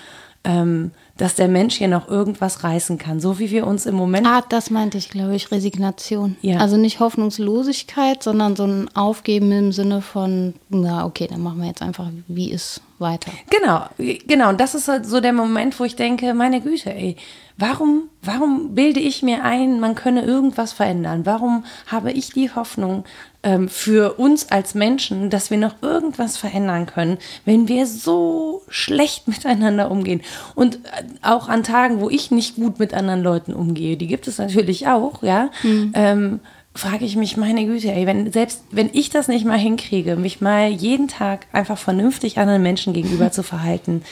ähm, 0.44 0.90
dass 1.20 1.34
der 1.34 1.48
Mensch 1.48 1.76
hier 1.76 1.88
noch 1.88 2.08
irgendwas 2.08 2.64
reißen 2.64 2.96
kann, 2.96 3.20
so 3.20 3.38
wie 3.38 3.50
wir 3.50 3.66
uns 3.66 3.84
im 3.84 3.94
Moment. 3.94 4.26
Ah, 4.26 4.42
das 4.48 4.70
meinte 4.70 4.96
ich, 4.96 5.10
glaube 5.10 5.36
ich, 5.36 5.50
Resignation. 5.50 6.36
Ja. 6.40 6.58
Also 6.58 6.78
nicht 6.78 6.98
Hoffnungslosigkeit, 6.98 8.22
sondern 8.22 8.56
so 8.56 8.64
ein 8.64 8.88
Aufgeben 8.94 9.52
im 9.52 9.72
Sinne 9.72 10.00
von, 10.00 10.54
na 10.70 11.04
okay, 11.04 11.26
dann 11.30 11.42
machen 11.42 11.60
wir 11.60 11.68
jetzt 11.68 11.82
einfach, 11.82 12.08
wie 12.26 12.50
ist 12.50 12.80
weiter. 12.98 13.30
Genau, 13.50 13.84
genau. 14.26 14.48
Und 14.48 14.60
das 14.60 14.74
ist 14.74 14.88
halt 14.88 15.04
so 15.04 15.20
der 15.20 15.34
Moment, 15.34 15.78
wo 15.78 15.84
ich 15.84 15.94
denke, 15.94 16.32
meine 16.32 16.62
Güte, 16.62 16.94
ey, 16.94 17.16
warum, 17.58 18.04
warum 18.22 18.74
bilde 18.74 19.00
ich 19.00 19.22
mir 19.22 19.44
ein, 19.44 19.78
man 19.78 19.94
könne 19.94 20.22
irgendwas 20.22 20.72
verändern? 20.72 21.26
Warum 21.26 21.64
habe 21.86 22.12
ich 22.12 22.30
die 22.30 22.50
Hoffnung, 22.50 23.04
ähm, 23.42 23.68
für 23.68 24.14
uns 24.14 24.50
als 24.50 24.74
Menschen, 24.74 25.30
dass 25.30 25.50
wir 25.50 25.58
noch 25.58 25.82
irgendwas 25.82 26.36
verändern 26.36 26.86
können, 26.86 27.18
wenn 27.44 27.68
wir 27.68 27.86
so 27.86 28.62
schlecht 28.68 29.28
miteinander 29.28 29.90
umgehen. 29.90 30.22
Und 30.54 30.76
äh, 30.76 31.04
auch 31.22 31.48
an 31.48 31.62
Tagen, 31.62 32.00
wo 32.00 32.10
ich 32.10 32.30
nicht 32.30 32.56
gut 32.56 32.78
mit 32.78 32.94
anderen 32.94 33.22
Leuten 33.22 33.54
umgehe, 33.54 33.96
die 33.96 34.06
gibt 34.06 34.28
es 34.28 34.38
natürlich 34.38 34.88
auch, 34.88 35.22
ja. 35.22 35.50
Mhm. 35.62 35.92
Ähm, 35.94 36.40
frage 36.74 37.04
ich 37.04 37.16
mich, 37.16 37.36
meine 37.36 37.66
Güte, 37.66 37.92
ey, 37.92 38.06
wenn, 38.06 38.30
selbst 38.32 38.62
wenn 38.70 38.90
ich 38.92 39.10
das 39.10 39.26
nicht 39.26 39.44
mal 39.44 39.58
hinkriege, 39.58 40.16
mich 40.16 40.40
mal 40.40 40.68
jeden 40.68 41.08
Tag 41.08 41.46
einfach 41.52 41.78
vernünftig 41.78 42.38
anderen 42.38 42.62
Menschen 42.62 42.92
gegenüber 42.92 43.32
zu 43.32 43.42
verhalten, 43.42 44.02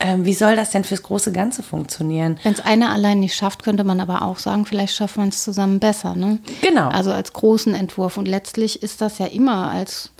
ähm, 0.00 0.24
wie 0.24 0.34
soll 0.34 0.56
das 0.56 0.70
denn 0.70 0.84
fürs 0.84 1.02
große 1.02 1.30
Ganze 1.30 1.62
funktionieren? 1.62 2.38
Wenn 2.42 2.54
es 2.54 2.60
einer 2.60 2.90
allein 2.90 3.20
nicht 3.20 3.34
schafft, 3.34 3.62
könnte 3.62 3.84
man 3.84 4.00
aber 4.00 4.22
auch 4.22 4.38
sagen, 4.38 4.66
vielleicht 4.66 4.94
schafft 4.94 5.18
man 5.18 5.28
es 5.28 5.44
zusammen 5.44 5.78
besser. 5.78 6.16
Ne? 6.16 6.38
Genau. 6.62 6.88
Also 6.88 7.12
als 7.12 7.32
großen 7.32 7.74
Entwurf. 7.74 8.16
Und 8.16 8.26
letztlich 8.26 8.82
ist 8.82 9.00
das 9.00 9.18
ja 9.18 9.26
immer 9.26 9.70
als 9.70 10.10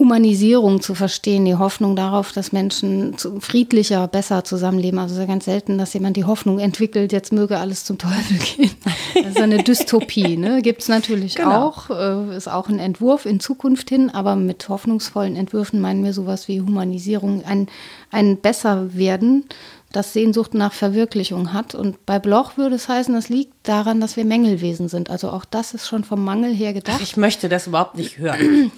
Humanisierung 0.00 0.80
zu 0.80 0.94
verstehen, 0.94 1.44
die 1.44 1.54
Hoffnung 1.54 1.94
darauf, 1.94 2.32
dass 2.32 2.52
Menschen 2.52 3.14
friedlicher, 3.38 4.08
besser 4.08 4.44
zusammenleben. 4.44 4.98
Also 4.98 5.12
es 5.12 5.18
ist 5.18 5.26
ja 5.26 5.32
ganz 5.32 5.44
selten, 5.44 5.76
dass 5.76 5.92
jemand 5.92 6.16
die 6.16 6.24
Hoffnung 6.24 6.58
entwickelt, 6.58 7.12
jetzt 7.12 7.32
möge 7.32 7.58
alles 7.58 7.84
zum 7.84 7.98
Teufel 7.98 8.38
gehen. 8.56 8.70
Das 9.14 9.26
ist 9.32 9.40
eine 9.40 9.62
Dystopie. 9.62 10.38
Ne? 10.38 10.62
Gibt 10.62 10.80
es 10.80 10.88
natürlich 10.88 11.34
genau. 11.34 11.66
auch, 11.66 11.90
äh, 11.90 12.34
ist 12.34 12.48
auch 12.48 12.70
ein 12.70 12.78
Entwurf 12.78 13.26
in 13.26 13.40
Zukunft 13.40 13.90
hin, 13.90 14.08
aber 14.08 14.36
mit 14.36 14.70
hoffnungsvollen 14.70 15.36
Entwürfen 15.36 15.80
meinen 15.80 16.02
wir 16.02 16.14
sowas 16.14 16.48
wie 16.48 16.62
Humanisierung, 16.62 17.44
ein, 17.44 17.68
ein 18.10 18.38
Besserwerden 18.38 19.44
das 19.92 20.14
Sehnsucht 20.14 20.54
nach 20.54 20.72
Verwirklichung 20.72 21.52
hat. 21.52 21.74
Und 21.74 22.06
bei 22.06 22.18
Bloch 22.18 22.56
würde 22.56 22.76
es 22.76 22.88
heißen, 22.88 23.12
das 23.12 23.28
liegt 23.28 23.52
daran, 23.64 24.00
dass 24.00 24.16
wir 24.16 24.24
Mängelwesen 24.24 24.88
sind. 24.88 25.10
Also 25.10 25.30
auch 25.30 25.44
das 25.44 25.74
ist 25.74 25.86
schon 25.86 26.04
vom 26.04 26.24
Mangel 26.24 26.54
her 26.54 26.72
gedacht. 26.72 27.00
Ich 27.02 27.18
möchte 27.18 27.50
das 27.50 27.66
überhaupt 27.66 27.98
nicht 27.98 28.16
hören. 28.16 28.72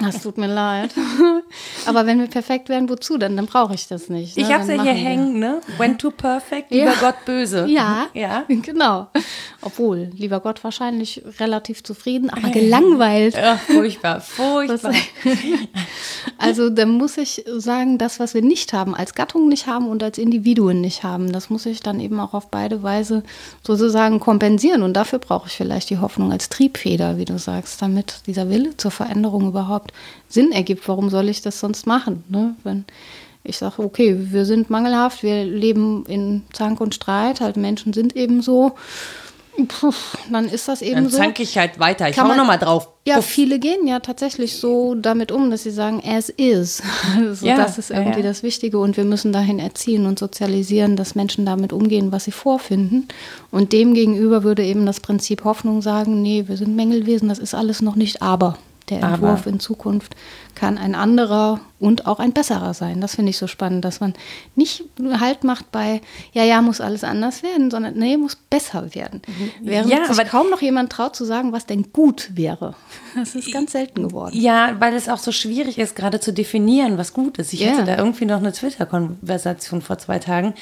Das 0.00 0.22
tut 0.22 0.38
mir 0.38 0.46
leid. 0.46 0.94
Aber 1.86 2.06
wenn 2.06 2.20
wir 2.20 2.26
perfekt 2.26 2.68
werden, 2.68 2.88
wozu 2.88 3.18
denn? 3.18 3.36
Dann 3.36 3.46
brauche 3.46 3.74
ich 3.74 3.86
das 3.86 4.08
nicht. 4.08 4.36
Ne? 4.36 4.42
Ich 4.42 4.52
habe 4.52 4.62
es 4.62 4.68
ja 4.68 4.82
hier 4.82 4.92
hängen, 4.92 5.38
ne? 5.38 5.60
When 5.76 5.98
too 5.98 6.10
perfect, 6.10 6.70
lieber 6.70 6.92
ja. 6.92 7.00
Gott 7.00 7.24
böse. 7.24 7.66
Ja, 7.68 8.06
ja, 8.14 8.44
genau. 8.48 9.08
Obwohl, 9.62 10.10
lieber 10.16 10.40
Gott 10.40 10.64
wahrscheinlich 10.64 11.22
relativ 11.38 11.82
zufrieden, 11.82 12.30
aber 12.30 12.48
gelangweilt. 12.48 13.34
Ja, 13.34 13.56
furchtbar, 13.56 14.20
furchtbar. 14.20 14.94
also 16.38 16.70
da 16.70 16.86
muss 16.86 17.18
ich 17.18 17.44
sagen, 17.56 17.98
das, 17.98 18.20
was 18.20 18.32
wir 18.32 18.40
nicht 18.40 18.72
haben, 18.72 18.94
als 18.94 19.14
Gattung 19.14 19.48
nicht 19.48 19.66
haben 19.66 19.88
und 19.88 20.02
als 20.02 20.16
Individuen 20.16 20.80
nicht 20.80 21.02
haben, 21.02 21.30
das 21.30 21.50
muss 21.50 21.66
ich 21.66 21.80
dann 21.80 22.00
eben 22.00 22.18
auch 22.20 22.32
auf 22.32 22.50
beide 22.50 22.82
Weise 22.82 23.22
sozusagen 23.62 24.18
kompensieren. 24.18 24.82
Und 24.82 24.94
dafür 24.94 25.18
brauche 25.18 25.48
ich 25.48 25.56
vielleicht 25.56 25.90
die 25.90 25.98
Hoffnung 25.98 26.32
als 26.32 26.48
Triebfeder, 26.48 27.18
wie 27.18 27.26
du 27.26 27.38
sagst, 27.38 27.82
damit 27.82 28.22
dieser 28.26 28.48
Wille 28.48 28.76
zur 28.78 28.90
Veränderung 28.90 29.48
überhaupt 29.48 29.92
Sinn 30.28 30.52
ergibt. 30.52 30.88
Warum 30.88 31.10
soll 31.10 31.28
ich 31.28 31.42
das 31.42 31.60
sonst 31.60 31.86
machen? 31.86 32.24
Ne? 32.28 32.56
Wenn 32.64 32.86
ich 33.42 33.58
sage, 33.58 33.82
okay, 33.82 34.16
wir 34.18 34.46
sind 34.46 34.70
mangelhaft, 34.70 35.22
wir 35.22 35.44
leben 35.44 36.04
in 36.06 36.42
Zank 36.52 36.80
und 36.80 36.94
Streit, 36.94 37.40
halt 37.40 37.56
Menschen 37.56 37.92
sind 37.92 38.16
eben 38.16 38.40
so. 38.40 38.72
Puh, 39.68 39.92
dann 40.30 40.48
ist 40.48 40.68
das 40.68 40.80
eben 40.82 40.94
dann 40.94 41.08
so. 41.08 41.16
Dann 41.16 41.26
zank 41.26 41.40
ich 41.40 41.58
halt 41.58 41.78
weiter. 41.78 42.08
Ich 42.08 42.16
Kann 42.16 42.30
hau 42.30 42.34
nochmal 42.34 42.58
drauf. 42.58 42.88
Ja, 43.06 43.16
Puff. 43.16 43.26
viele 43.26 43.58
gehen 43.58 43.86
ja 43.86 44.00
tatsächlich 44.00 44.56
so 44.56 44.94
damit 44.94 45.32
um, 45.32 45.50
dass 45.50 45.64
sie 45.64 45.70
sagen, 45.70 46.02
as 46.04 46.28
is. 46.28 46.82
Also 47.16 47.46
ja, 47.46 47.56
das 47.56 47.78
ist 47.78 47.90
irgendwie 47.90 48.20
ja, 48.20 48.24
ja. 48.24 48.30
das 48.30 48.42
Wichtige 48.42 48.78
und 48.78 48.96
wir 48.96 49.04
müssen 49.04 49.32
dahin 49.32 49.58
erziehen 49.58 50.06
und 50.06 50.18
sozialisieren, 50.18 50.96
dass 50.96 51.14
Menschen 51.14 51.44
damit 51.44 51.72
umgehen, 51.72 52.12
was 52.12 52.24
sie 52.24 52.32
vorfinden. 52.32 53.08
Und 53.50 53.72
demgegenüber 53.72 54.42
würde 54.42 54.64
eben 54.64 54.86
das 54.86 55.00
Prinzip 55.00 55.44
Hoffnung 55.44 55.82
sagen, 55.82 56.22
nee, 56.22 56.44
wir 56.46 56.56
sind 56.56 56.76
Mängelwesen, 56.76 57.28
das 57.28 57.38
ist 57.38 57.54
alles 57.54 57.82
noch 57.82 57.96
nicht 57.96 58.22
aber 58.22 58.56
der 58.90 59.00
Entwurf 59.02 59.40
Aber 59.40 59.46
in 59.46 59.60
Zukunft 59.60 60.14
kann 60.54 60.78
ein 60.78 60.94
anderer 60.94 61.60
und 61.78 62.06
auch 62.06 62.18
ein 62.18 62.32
besserer 62.32 62.74
sein. 62.74 63.00
Das 63.00 63.14
finde 63.14 63.30
ich 63.30 63.38
so 63.38 63.46
spannend, 63.46 63.84
dass 63.84 64.00
man 64.00 64.14
nicht 64.54 64.84
Halt 65.18 65.44
macht 65.44 65.72
bei, 65.72 66.02
ja, 66.32 66.44
ja, 66.44 66.60
muss 66.60 66.80
alles 66.80 67.04
anders 67.04 67.42
werden, 67.42 67.70
sondern 67.70 67.94
nee, 67.94 68.16
muss 68.16 68.36
besser 68.36 68.94
werden. 68.94 69.22
Mhm. 69.26 69.50
Während 69.68 69.90
ja, 69.90 70.12
sich 70.12 70.24
kaum 70.26 70.50
noch 70.50 70.60
jemand 70.60 70.92
traut 70.92 71.16
zu 71.16 71.24
sagen, 71.24 71.52
was 71.52 71.66
denn 71.66 71.92
gut 71.92 72.30
wäre. 72.34 72.74
Das 73.14 73.34
ist 73.34 73.52
ganz 73.52 73.72
selten 73.72 74.08
geworden. 74.08 74.36
Ja, 74.36 74.76
weil 74.78 74.94
es 74.94 75.08
auch 75.08 75.18
so 75.18 75.32
schwierig 75.32 75.78
ist, 75.78 75.96
gerade 75.96 76.20
zu 76.20 76.32
definieren, 76.32 76.98
was 76.98 77.12
gut 77.12 77.38
ist. 77.38 77.52
Ich 77.52 77.62
yeah. 77.62 77.72
hatte 77.72 77.84
da 77.84 77.96
irgendwie 77.96 78.26
noch 78.26 78.38
eine 78.38 78.52
Twitter-Konversation 78.52 79.82
vor 79.82 79.98
zwei 79.98 80.18
Tagen. 80.18 80.54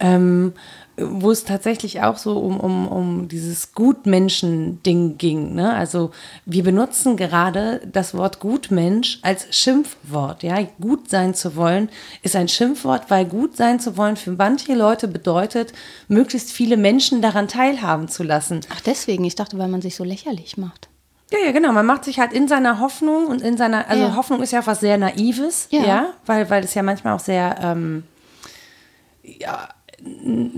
Ähm, 0.00 0.54
wo 0.96 1.30
es 1.30 1.44
tatsächlich 1.44 2.02
auch 2.02 2.18
so 2.18 2.38
um, 2.38 2.60
um, 2.60 2.86
um 2.86 3.28
dieses 3.28 3.72
Gutmenschen-Ding 3.72 5.18
ging. 5.18 5.54
Ne? 5.54 5.74
Also 5.74 6.12
wir 6.46 6.62
benutzen 6.62 7.16
gerade 7.16 7.80
das 7.90 8.14
Wort 8.14 8.38
Gutmensch 8.38 9.18
als 9.22 9.46
Schimpfwort. 9.50 10.42
Ja? 10.42 10.62
Gut 10.80 11.10
sein 11.10 11.34
zu 11.34 11.56
wollen 11.56 11.88
ist 12.22 12.36
ein 12.36 12.48
Schimpfwort, 12.48 13.10
weil 13.10 13.24
gut 13.24 13.56
sein 13.56 13.80
zu 13.80 13.96
wollen 13.96 14.16
für 14.16 14.32
manche 14.32 14.74
Leute 14.74 15.08
bedeutet, 15.08 15.72
möglichst 16.06 16.52
viele 16.52 16.76
Menschen 16.76 17.20
daran 17.22 17.48
teilhaben 17.48 18.08
zu 18.08 18.22
lassen. 18.22 18.60
Ach 18.72 18.80
deswegen, 18.80 19.24
ich 19.24 19.34
dachte, 19.34 19.58
weil 19.58 19.68
man 19.68 19.82
sich 19.82 19.96
so 19.96 20.04
lächerlich 20.04 20.56
macht. 20.56 20.88
Ja, 21.32 21.38
ja, 21.46 21.52
genau. 21.52 21.72
Man 21.72 21.86
macht 21.86 22.04
sich 22.04 22.20
halt 22.20 22.32
in 22.32 22.46
seiner 22.46 22.78
Hoffnung 22.78 23.26
und 23.26 23.42
in 23.42 23.56
seiner, 23.56 23.88
also 23.88 24.04
ja. 24.04 24.16
Hoffnung 24.16 24.42
ist 24.42 24.52
ja 24.52 24.64
was 24.64 24.78
sehr 24.80 24.98
Naives, 24.98 25.66
ja, 25.70 25.82
ja? 25.82 26.06
weil, 26.26 26.48
weil 26.50 26.62
es 26.62 26.74
ja 26.74 26.82
manchmal 26.82 27.14
auch 27.14 27.20
sehr, 27.20 27.56
ähm, 27.60 28.04
ja, 29.22 29.68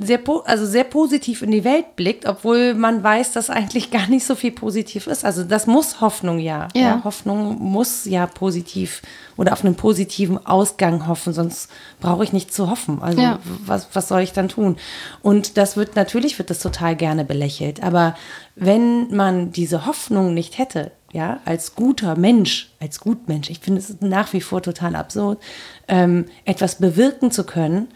sehr, 0.00 0.20
also 0.44 0.64
sehr 0.64 0.85
positiv 0.85 1.42
in 1.42 1.50
die 1.50 1.64
Welt 1.64 1.96
blickt, 1.96 2.26
obwohl 2.26 2.74
man 2.74 3.02
weiß, 3.02 3.33
dass 3.33 3.50
eigentlich 3.50 3.90
gar 3.90 4.07
nicht 4.07 4.24
so 4.24 4.37
viel 4.37 4.52
positiv 4.52 5.09
ist. 5.09 5.24
Also 5.24 5.42
das 5.42 5.66
muss 5.66 6.00
Hoffnung 6.00 6.38
ja. 6.38 6.68
ja. 6.74 6.81
ja. 6.81 7.00
Hoffnung 7.05 7.59
muss 7.61 8.05
ja 8.05 8.26
positiv 8.26 9.02
oder 9.37 9.52
auf 9.52 9.64
einen 9.64 9.74
positiven 9.74 10.44
Ausgang 10.46 11.09
hoffen, 11.09 11.33
sonst 11.33 11.68
brauche 12.00 12.22
ich 12.22 12.33
nicht 12.33 12.55
zu 12.55 12.70
hoffen. 12.70 13.02
Also 13.02 13.20
ja. 13.20 13.40
was, 13.66 13.88
was 13.92 14.09
soll 14.09 14.20
ich 14.20 14.33
dann 14.33 14.48
tun? 14.48 14.76
Und 15.20 15.57
das 15.57 15.76
wird, 15.76 15.96
natürlich 15.96 16.38
wird 16.38 16.50
das 16.50 16.61
total 16.61 16.94
gerne 16.94 17.24
belächelt, 17.24 17.83
aber 17.83 18.14
wenn 18.55 19.14
man 19.14 19.50
diese 19.50 19.85
Hoffnung 19.85 20.33
nicht 20.33 20.59
hätte, 20.59 20.92
ja, 21.12 21.40
als 21.44 21.74
guter 21.74 22.16
Mensch, 22.16 22.70
als 22.81 23.00
Gutmensch, 23.00 23.50
ich 23.50 23.61
finde 23.61 23.81
es 23.81 24.00
nach 24.00 24.33
wie 24.33 24.40
vor 24.40 24.62
total 24.62 24.94
absurd, 24.96 25.42
ähm, 25.88 26.26
etwas 26.44 26.76
bewirken 26.76 27.31
zu 27.31 27.44
können, 27.44 27.88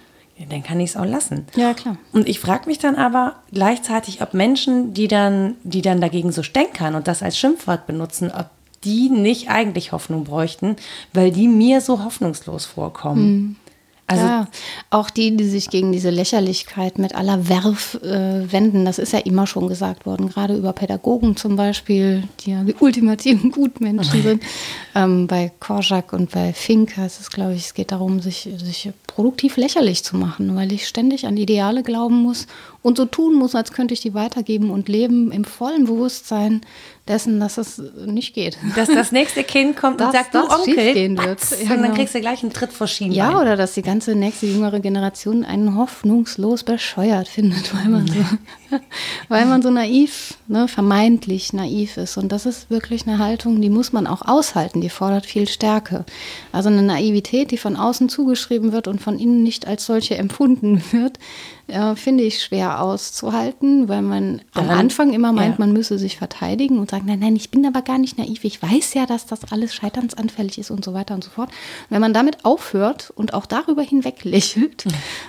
dann 0.48 0.62
kann 0.62 0.81
ich 0.81 0.90
es 0.90 0.96
auch 0.96 1.05
lassen. 1.05 1.46
Ja, 1.57 1.74
klar. 1.74 1.96
Und 2.12 2.29
ich 2.29 2.40
frage 2.40 2.66
mich 2.66 2.79
dann 2.79 2.96
aber 2.96 3.37
gleichzeitig, 3.53 4.22
ob 4.22 4.35
Menschen, 4.35 4.94
die 4.94 5.09
dann, 5.09 5.57
die 5.64 5.83
dann 5.83 6.00
dagegen 6.00 6.33
so 6.33 6.42
stänkern 6.42 6.94
und 6.94 7.09
das 7.09 7.22
als 7.22 7.38
Schimpfwort 7.38 7.87
benutzen, 7.87 8.31
ob 8.31 8.46
die 8.85 9.11
nicht 9.11 9.50
eigentlich 9.50 9.92
Hoffnung 9.92 10.24
bräuchten, 10.24 10.76
weil 11.12 11.31
die 11.31 11.48
mir 11.48 11.81
so 11.81 12.05
hoffnungslos 12.05 12.64
vorkommen. 12.64 13.33
Mhm. 13.33 13.57
Also 14.11 14.24
ja, 14.24 14.48
auch 14.90 15.09
die, 15.09 15.37
die 15.37 15.48
sich 15.48 15.70
gegen 15.70 15.92
diese 15.92 16.11
Lächerlichkeit 16.11 16.98
mit 16.98 17.14
aller 17.14 17.48
Werf 17.48 17.94
äh, 18.03 18.50
wenden, 18.50 18.85
das 18.85 18.98
ist 18.98 19.12
ja 19.12 19.20
immer 19.20 19.46
schon 19.46 19.68
gesagt 19.68 20.05
worden, 20.05 20.29
gerade 20.29 20.57
über 20.57 20.72
Pädagogen 20.72 21.37
zum 21.37 21.55
Beispiel, 21.55 22.24
die 22.40 22.50
ja 22.50 22.64
die 22.64 22.74
ultimativen 22.81 23.50
Gutmenschen 23.53 24.22
sind. 24.22 24.42
Ähm, 24.92 25.29
bei 25.29 25.53
Korczak 25.61 26.12
und 26.12 26.33
bei 26.33 26.53
Fink 26.53 26.96
heißt 26.96 27.20
es, 27.20 27.31
glaube 27.31 27.55
ich, 27.55 27.66
es 27.66 27.74
geht 27.74 27.92
darum, 27.92 28.18
sich, 28.18 28.48
sich 28.57 28.90
produktiv 29.20 29.59
lächerlich 29.59 30.02
zu 30.02 30.16
machen, 30.16 30.56
weil 30.56 30.72
ich 30.72 30.88
ständig 30.88 31.26
an 31.26 31.37
Ideale 31.37 31.83
glauben 31.83 32.22
muss 32.22 32.46
und 32.80 32.96
so 32.96 33.04
tun 33.04 33.35
muss, 33.35 33.54
als 33.54 33.70
könnte 33.72 33.92
ich 33.92 34.00
die 34.00 34.14
weitergeben 34.14 34.70
und 34.70 34.88
leben 34.88 35.30
im 35.30 35.44
vollen 35.44 35.85
Bewusstsein 35.85 36.62
dessen, 37.06 37.40
dass 37.40 37.59
es 37.59 37.83
nicht 38.06 38.35
geht. 38.35 38.56
Dass 38.76 38.88
das 38.88 39.11
nächste 39.12 39.42
Kind 39.42 39.76
kommt 39.76 40.00
dass, 40.00 40.09
und 40.09 40.12
sagt, 40.12 40.35
du 40.35 40.38
Onkel, 40.38 40.94
gehen 40.94 41.18
wird. 41.18 41.40
Ja, 41.50 41.56
und 41.62 41.68
dann 41.68 41.83
genau. 41.83 41.94
kriegst 41.94 42.14
du 42.14 42.20
gleich 42.20 42.42
einen 42.42 42.52
Tritt 42.52 42.72
vor 42.72 42.87
Schienbein. 42.87 43.18
Ja, 43.18 43.40
oder 43.40 43.56
dass 43.56 43.74
die 43.74 43.83
ganze 43.83 44.14
nächste 44.14 44.46
jüngere 44.46 44.80
Generation 44.80 45.44
einen 45.44 45.76
hoffnungslos 45.76 46.62
bescheuert 46.62 47.28
findet, 47.28 47.74
weil 47.74 47.90
man 47.90 48.06
so, 48.06 48.14
weil 49.28 49.46
man 49.46 49.61
so 49.61 49.70
naiv, 49.70 50.35
ne, 50.46 50.68
vermeintlich 50.68 51.52
naiv 51.52 51.96
ist. 51.96 52.16
Und 52.16 52.30
das 52.30 52.46
ist 52.46 52.70
wirklich 52.70 53.06
eine 53.06 53.18
Haltung, 53.18 53.61
die 53.61 53.70
muss 53.70 53.92
man 53.92 54.06
auch 54.06 54.22
aushalten, 54.22 54.80
die 54.80 54.90
fordert 54.90 55.26
viel 55.26 55.48
Stärke. 55.48 56.04
Also 56.52 56.68
eine 56.68 56.83
Naivität, 56.83 57.50
die 57.50 57.59
von 57.59 57.76
außen 57.76 58.09
zugeschrieben 58.09 58.72
wird 58.72 58.87
und 58.87 59.02
von 59.02 59.10
innen 59.18 59.42
nicht 59.42 59.66
als 59.66 59.87
solche 59.87 60.16
empfunden 60.16 60.83
wird, 60.92 61.18
äh, 61.70 61.96
finde 61.96 62.24
ich 62.24 62.42
schwer 62.42 62.83
auszuhalten, 62.83 63.88
weil 63.88 64.02
man 64.02 64.42
Daran, 64.52 64.70
am 64.70 64.78
Anfang 64.78 65.12
immer 65.12 65.33
meint, 65.33 65.59
ja. 65.59 65.64
man 65.64 65.72
müsse 65.72 65.98
sich 65.98 66.16
verteidigen 66.16 66.78
und 66.78 66.90
sagen, 66.90 67.06
nein, 67.06 67.20
nein, 67.20 67.37
ich 67.37 67.50
bin 67.50 67.66
aber 67.66 67.83
gar 67.83 67.98
nicht 67.98 68.18
naiv, 68.18 68.44
ich 68.44 68.62
weiß 68.62 68.94
ja, 68.94 69.06
dass 69.06 69.26
das 69.26 69.52
alles 69.52 69.74
scheiternsanfällig 69.74 70.59
ist 70.59 70.70
und 70.70 70.85
so 70.85 70.94
weiter 70.94 71.14
und 71.14 71.24
so 71.24 71.30
fort. 71.30 71.50
Wenn 71.88 72.00
man 72.00 72.12
damit 72.12 72.44
aufhört 72.44 73.12
und 73.14 73.35
auch 73.35 73.46
darüber 73.46 73.83
hinweg 73.83 74.24
lächelt, 74.24 74.85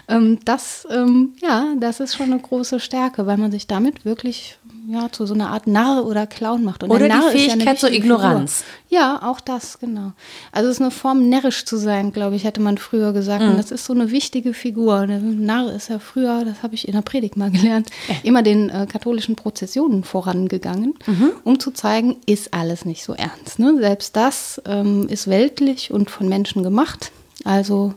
ähm, 0.07 0.39
das, 0.45 0.87
ähm, 0.91 1.33
ja, 1.41 1.67
das 1.79 1.99
ist 1.99 2.15
schon 2.15 2.31
eine 2.31 2.39
große 2.39 2.79
Stärke, 2.79 3.25
weil 3.25 3.37
man 3.37 3.51
sich 3.51 3.67
damit 3.67 4.05
wirklich 4.05 4.57
ja, 4.87 5.11
zu 5.11 5.25
so 5.25 5.33
einer 5.33 5.49
Art 5.49 5.67
Narr 5.67 6.05
oder 6.05 6.25
Clown 6.27 6.63
macht. 6.63 6.83
Und 6.83 6.89
oder 6.89 7.07
die 7.07 7.37
Fähigkeit 7.37 7.65
ja 7.65 7.75
zur 7.75 7.91
Ignoranz. 7.91 8.63
Figur. 8.63 8.99
Ja, 8.99 9.21
auch 9.23 9.39
das, 9.39 9.79
genau. 9.79 10.13
Also 10.51 10.69
es 10.69 10.77
ist 10.77 10.81
eine 10.81 10.91
Form, 10.91 11.29
närrisch 11.29 11.65
zu 11.65 11.77
sein, 11.77 12.11
glaube 12.11 12.35
ich, 12.35 12.43
hätte 12.43 12.61
man 12.61 12.77
früher 12.77 13.13
gesagt. 13.13 13.43
Mhm. 13.43 13.51
Und 13.51 13.57
das 13.57 13.71
ist 13.71 13.85
so 13.85 13.93
eine 13.93 14.11
wichtige 14.11 14.53
Figur. 14.53 15.07
Der 15.07 15.19
Narr 15.19 15.71
ist 15.71 15.89
ja 15.89 15.99
früher, 15.99 16.30
das 16.45 16.63
habe 16.63 16.75
ich 16.75 16.87
in 16.87 16.93
der 16.93 17.01
Predigt 17.01 17.37
mal 17.37 17.51
gelernt, 17.51 17.89
immer 18.23 18.43
den 18.43 18.69
äh, 18.69 18.87
katholischen 18.89 19.35
Prozessionen 19.35 20.03
vorangegangen, 20.03 20.95
mhm. 21.05 21.31
um 21.43 21.59
zu 21.59 21.71
zeigen, 21.71 22.17
ist 22.25 22.53
alles 22.53 22.85
nicht 22.85 23.03
so 23.03 23.13
ernst. 23.13 23.59
Ne? 23.59 23.77
Selbst 23.79 24.15
das 24.15 24.61
ähm, 24.65 25.07
ist 25.07 25.27
weltlich 25.27 25.91
und 25.91 26.09
von 26.09 26.27
Menschen 26.27 26.63
gemacht. 26.63 27.11
Also 27.43 27.93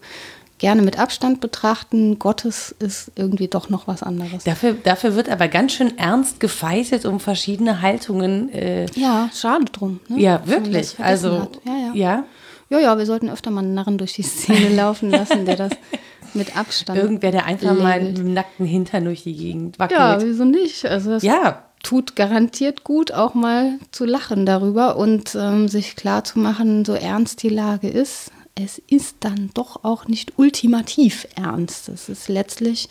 gerne 0.58 0.82
mit 0.82 0.98
Abstand 0.98 1.40
betrachten. 1.40 2.18
Gottes 2.18 2.74
ist 2.78 3.12
irgendwie 3.16 3.48
doch 3.48 3.68
noch 3.68 3.86
was 3.86 4.02
anderes. 4.02 4.44
Dafür, 4.44 4.74
dafür 4.74 5.14
wird 5.14 5.28
aber 5.28 5.48
ganz 5.48 5.72
schön 5.72 5.98
ernst 5.98 6.40
gefeitet 6.40 7.04
um 7.04 7.20
verschiedene 7.20 7.82
Haltungen. 7.82 8.52
Äh 8.52 8.86
ja, 8.94 9.28
schade 9.34 9.66
drum. 9.66 10.00
Ne? 10.08 10.20
Ja, 10.20 10.46
wirklich. 10.46 10.98
Also, 10.98 11.48
ja, 11.64 11.76
ja. 11.76 11.94
ja. 11.94 12.24
Ja, 12.70 12.80
ja, 12.80 12.98
wir 12.98 13.04
sollten 13.04 13.28
öfter 13.28 13.50
mal 13.50 13.60
einen 13.60 13.74
Narren 13.74 13.98
durch 13.98 14.14
die 14.14 14.22
Szene 14.22 14.74
laufen 14.74 15.10
lassen, 15.10 15.44
der 15.44 15.56
das 15.56 15.72
mit 16.34 16.56
Abstand. 16.56 16.98
Irgendwer, 16.98 17.30
der 17.30 17.46
einfach 17.46 17.74
mal 17.74 18.02
mit 18.02 18.18
dem 18.18 18.32
nackten 18.32 18.66
Hintern 18.66 19.04
durch 19.04 19.22
die 19.22 19.36
Gegend 19.36 19.78
wackelt. 19.78 19.98
Ja, 19.98 20.22
wieso 20.22 20.44
nicht? 20.44 20.84
Also 20.86 21.10
das 21.10 21.22
ja, 21.22 21.62
tut 21.82 22.16
garantiert 22.16 22.84
gut, 22.84 23.12
auch 23.12 23.34
mal 23.34 23.78
zu 23.92 24.04
lachen 24.04 24.46
darüber 24.46 24.96
und 24.96 25.34
ähm, 25.34 25.68
sich 25.68 25.96
klar 25.96 26.24
zu 26.24 26.38
machen, 26.38 26.84
so 26.84 26.94
ernst 26.94 27.42
die 27.42 27.48
Lage 27.48 27.88
ist. 27.88 28.32
Es 28.56 28.78
ist 28.88 29.16
dann 29.20 29.50
doch 29.54 29.84
auch 29.84 30.06
nicht 30.06 30.38
ultimativ 30.38 31.26
ernst. 31.36 31.88
Es 31.88 32.08
ist 32.08 32.28
letztlich 32.28 32.88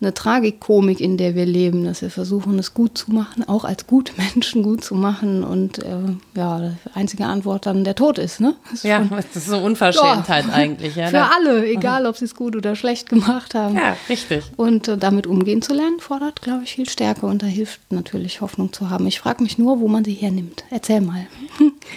eine 0.00 0.14
Tragikomik, 0.14 1.00
in 1.00 1.16
der 1.16 1.34
wir 1.34 1.44
leben, 1.44 1.84
dass 1.84 2.02
wir 2.02 2.10
versuchen, 2.10 2.58
es 2.58 2.72
gut 2.72 2.96
zu 2.96 3.10
machen, 3.10 3.46
auch 3.48 3.64
als 3.64 3.86
gute 3.86 4.12
Menschen 4.16 4.62
gut 4.62 4.84
zu 4.84 4.94
machen 4.94 5.42
und 5.42 5.78
äh, 5.80 5.96
ja, 6.36 6.60
die 6.60 6.74
einzige 6.94 7.26
Antwort 7.26 7.66
dann 7.66 7.84
der 7.84 7.94
Tod 7.94 8.18
ist, 8.18 8.40
ne? 8.40 8.54
Das 8.70 8.82
ja, 8.84 8.98
schon, 8.98 9.10
das 9.16 9.36
ist 9.36 9.46
so 9.46 9.58
Unverschämtheit 9.58 10.46
ja, 10.46 10.52
eigentlich. 10.52 10.94
Ja, 10.94 11.06
für 11.08 11.12
da. 11.12 11.30
alle, 11.36 11.66
egal 11.66 12.06
ob 12.06 12.16
sie 12.16 12.26
es 12.26 12.34
gut 12.34 12.54
oder 12.54 12.76
schlecht 12.76 13.08
gemacht 13.08 13.54
haben. 13.54 13.74
Ja, 13.74 13.96
richtig. 14.08 14.44
Und 14.56 14.88
äh, 14.88 14.96
damit 14.96 15.26
umgehen 15.26 15.62
zu 15.62 15.74
lernen, 15.74 15.98
fordert, 15.98 16.42
glaube 16.42 16.62
ich, 16.64 16.74
viel 16.74 16.88
Stärke 16.88 17.26
und 17.26 17.42
da 17.42 17.46
hilft 17.46 17.80
natürlich 17.90 18.40
Hoffnung 18.40 18.72
zu 18.72 18.90
haben. 18.90 19.06
Ich 19.06 19.18
frage 19.18 19.42
mich 19.42 19.58
nur, 19.58 19.80
wo 19.80 19.88
man 19.88 20.04
sie 20.04 20.14
hernimmt. 20.14 20.64
Erzähl 20.70 21.00
mal. 21.00 21.26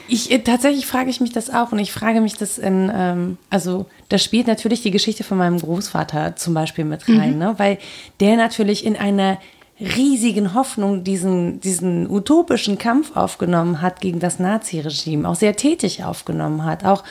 Ich, 0.08 0.32
äh, 0.32 0.40
tatsächlich 0.40 0.88
frage 0.88 1.10
ich 1.10 1.22
mich 1.22 1.32
das 1.32 1.50
auch 1.50 1.72
und 1.72 1.80
ich 1.80 1.92
frage 1.92 2.22
mich 2.22 2.36
das 2.36 2.58
in, 2.58 2.92
ähm, 2.94 3.38
also 3.50 3.86
da 4.12 4.18
spielt 4.18 4.48
natürlich 4.48 4.82
die 4.82 4.92
Geschichte 4.92 5.24
von 5.24 5.38
meinem 5.38 5.58
Großvater 5.58 6.36
zum 6.36 6.54
Beispiel 6.54 6.84
mit 6.84 7.08
rein, 7.08 7.34
mhm. 7.34 7.38
ne? 7.38 7.54
weil 7.58 7.78
der 8.20 8.36
natürlich 8.36 8.86
in 8.86 8.98
einer 8.98 9.38
riesigen 9.80 10.54
Hoffnung 10.54 11.04
diesen, 11.04 11.62
diesen 11.62 12.10
utopischen 12.10 12.78
Kampf 12.78 13.16
aufgenommen 13.16 13.82
hat 13.82 14.02
gegen 14.02 14.20
das 14.20 14.38
Naziregime, 14.38 15.28
auch 15.28 15.36
sehr 15.36 15.56
tätig 15.56 16.04
aufgenommen 16.04 16.66
hat, 16.66 16.84
auch 16.84 17.04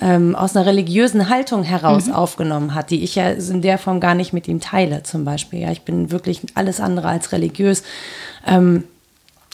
ähm, 0.00 0.34
aus 0.34 0.56
einer 0.56 0.66
religiösen 0.66 1.28
Haltung 1.28 1.62
heraus 1.62 2.06
mhm. 2.06 2.14
aufgenommen 2.14 2.74
hat, 2.74 2.90
die 2.90 3.04
ich 3.04 3.14
ja 3.14 3.28
in 3.30 3.60
der 3.60 3.76
Form 3.78 4.00
gar 4.00 4.14
nicht 4.14 4.32
mit 4.32 4.48
ihm 4.48 4.60
teile, 4.60 5.02
zum 5.02 5.24
Beispiel. 5.24 5.60
Ja, 5.60 5.70
ich 5.70 5.82
bin 5.82 6.10
wirklich 6.10 6.40
alles 6.54 6.80
andere 6.80 7.08
als 7.08 7.32
religiös. 7.32 7.82
Ähm, 8.46 8.84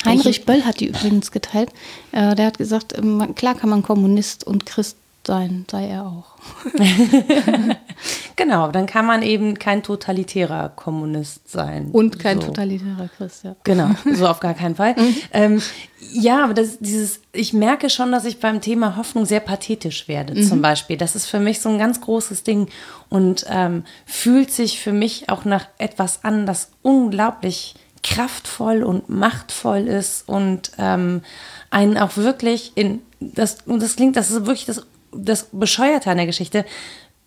Heinrich 0.05 0.39
ich, 0.39 0.47
Böll 0.47 0.65
hat 0.65 0.81
die 0.81 0.89
übrigens 0.89 1.31
geteilt. 1.31 1.71
Äh, 2.13 2.35
der 2.37 2.47
hat 2.47 2.59
gesagt, 2.59 2.97
ähm, 2.97 3.35
klar 3.35 3.55
kann 3.55 3.71
man 3.71 3.83
Kommunist 3.83 4.45
und 4.45 4.67
Christ 4.67 4.97
sein, 5.27 5.65
sei 5.71 5.89
er 5.89 6.07
auch. 6.07 6.37
genau, 8.37 8.71
dann 8.71 8.87
kann 8.87 9.07
man 9.07 9.23
eben 9.23 9.59
kein 9.59 9.83
totalitärer 9.83 10.71
Kommunist 10.71 11.51
sein. 11.51 11.91
Und 11.93 12.19
kein 12.19 12.41
so. 12.41 12.49
totalitärer 12.49 13.09
Christ, 13.17 13.45
ja. 13.45 13.57
Genau, 13.65 13.91
so 14.13 14.27
auf 14.27 14.41
gar 14.41 14.55
keinen 14.55 14.77
Fall. 14.77 14.95
Mhm. 15.03 15.17
ähm, 15.33 15.63
ja, 16.13 16.45
aber 16.45 16.55
das, 16.55 16.79
dieses, 16.79 17.21
ich 17.33 17.53
merke 17.53 17.89
schon, 17.89 18.13
dass 18.13 18.25
ich 18.25 18.41
beim 18.41 18.61
Thema 18.61 18.97
Hoffnung 18.97 19.25
sehr 19.25 19.41
pathetisch 19.41 20.07
werde, 20.07 20.35
mhm. 20.35 20.43
zum 20.43 20.63
Beispiel. 20.63 20.97
Das 20.97 21.17
ist 21.17 21.27
für 21.27 21.41
mich 21.41 21.61
so 21.61 21.71
ein 21.71 21.79
ganz 21.79 22.01
großes 22.01 22.45
Ding 22.45 22.69
und 23.09 23.47
ähm, 23.49 23.85
fühlt 24.05 24.51
sich 24.51 24.81
für 24.81 24.93
mich 24.93 25.29
auch 25.29 25.45
nach 25.45 25.67
etwas 25.79 26.25
an, 26.25 26.47
das 26.47 26.71
unglaublich 26.83 27.75
kraftvoll 28.03 28.83
und 28.83 29.09
machtvoll 29.09 29.89
ist 29.89 30.29
und 30.29 30.73
ähm, 30.79 31.23
einen 31.71 31.97
auch 31.97 32.17
wirklich 32.17 32.73
in 32.75 33.01
das 33.21 33.59
und 33.67 33.83
das 33.83 33.97
klingt, 33.97 34.17
das 34.17 34.31
ist 34.31 34.47
wirklich 34.47 34.67
das 34.67 34.87
das 35.13 35.49
Bescheuerte 35.53 36.11
an 36.11 36.17
der 36.17 36.27
Geschichte, 36.27 36.65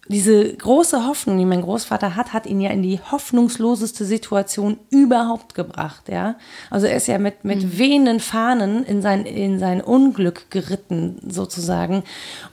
diese 0.07 0.53
große 0.53 1.07
Hoffnung, 1.07 1.37
die 1.39 1.45
mein 1.45 1.63
Großvater 1.63 2.15
hat, 2.15 2.31
hat 2.31 2.45
ihn 2.45 2.61
ja 2.61 2.69
in 2.69 2.83
die 2.83 2.99
hoffnungsloseste 2.99 4.05
Situation 4.05 4.77
überhaupt 4.91 5.55
gebracht, 5.55 6.09
ja. 6.09 6.35
Also 6.69 6.85
er 6.85 6.97
ist 6.97 7.07
ja 7.07 7.17
mit, 7.17 7.43
mit 7.43 7.63
mhm. 7.63 7.77
wehenden 7.77 8.19
Fahnen 8.19 8.85
in 8.85 9.01
sein, 9.01 9.25
in 9.25 9.57
sein 9.57 9.81
Unglück 9.81 10.51
geritten, 10.51 11.17
sozusagen. 11.27 12.03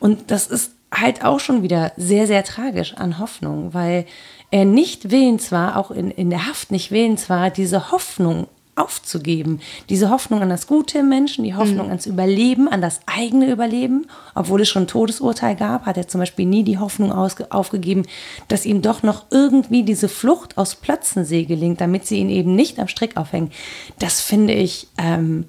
Und 0.00 0.30
das 0.30 0.46
ist 0.46 0.72
halt 0.90 1.24
auch 1.24 1.40
schon 1.40 1.62
wieder 1.62 1.92
sehr, 1.96 2.26
sehr 2.26 2.42
tragisch 2.44 2.94
an 2.94 3.18
Hoffnung, 3.18 3.74
weil 3.74 4.06
er 4.50 4.64
nicht 4.64 5.10
willens 5.10 5.52
war, 5.52 5.76
auch 5.76 5.90
in, 5.90 6.10
in 6.10 6.30
der 6.30 6.46
Haft 6.46 6.70
nicht 6.70 6.90
willens 6.90 7.28
war, 7.28 7.50
diese 7.50 7.90
Hoffnung 7.90 8.46
aufzugeben. 8.74 9.60
Diese 9.90 10.08
Hoffnung 10.08 10.40
an 10.40 10.48
das 10.48 10.66
Gute 10.66 10.98
im 10.98 11.08
Menschen, 11.08 11.44
die 11.44 11.54
Hoffnung 11.54 11.86
mhm. 11.86 11.92
ans 11.92 12.06
Überleben, 12.06 12.68
an 12.68 12.80
das 12.80 13.00
eigene 13.04 13.50
Überleben. 13.50 14.06
Obwohl 14.34 14.62
es 14.62 14.70
schon 14.70 14.84
ein 14.84 14.88
Todesurteil 14.88 15.56
gab, 15.56 15.84
hat 15.84 15.98
er 15.98 16.08
zum 16.08 16.20
Beispiel 16.20 16.46
nie 16.46 16.62
die 16.62 16.78
Hoffnung 16.78 17.12
aufgegeben, 17.12 18.04
dass 18.48 18.64
ihm 18.64 18.80
doch 18.80 19.02
noch 19.02 19.26
irgendwie 19.30 19.82
diese 19.82 20.08
Flucht 20.08 20.56
aus 20.56 20.74
Plötzensee 20.74 21.44
gelingt, 21.44 21.82
damit 21.82 22.06
sie 22.06 22.18
ihn 22.18 22.30
eben 22.30 22.54
nicht 22.54 22.78
am 22.78 22.88
Strick 22.88 23.18
aufhängen. 23.18 23.50
Das 23.98 24.22
finde 24.22 24.54
ich, 24.54 24.88
ähm, 24.96 25.44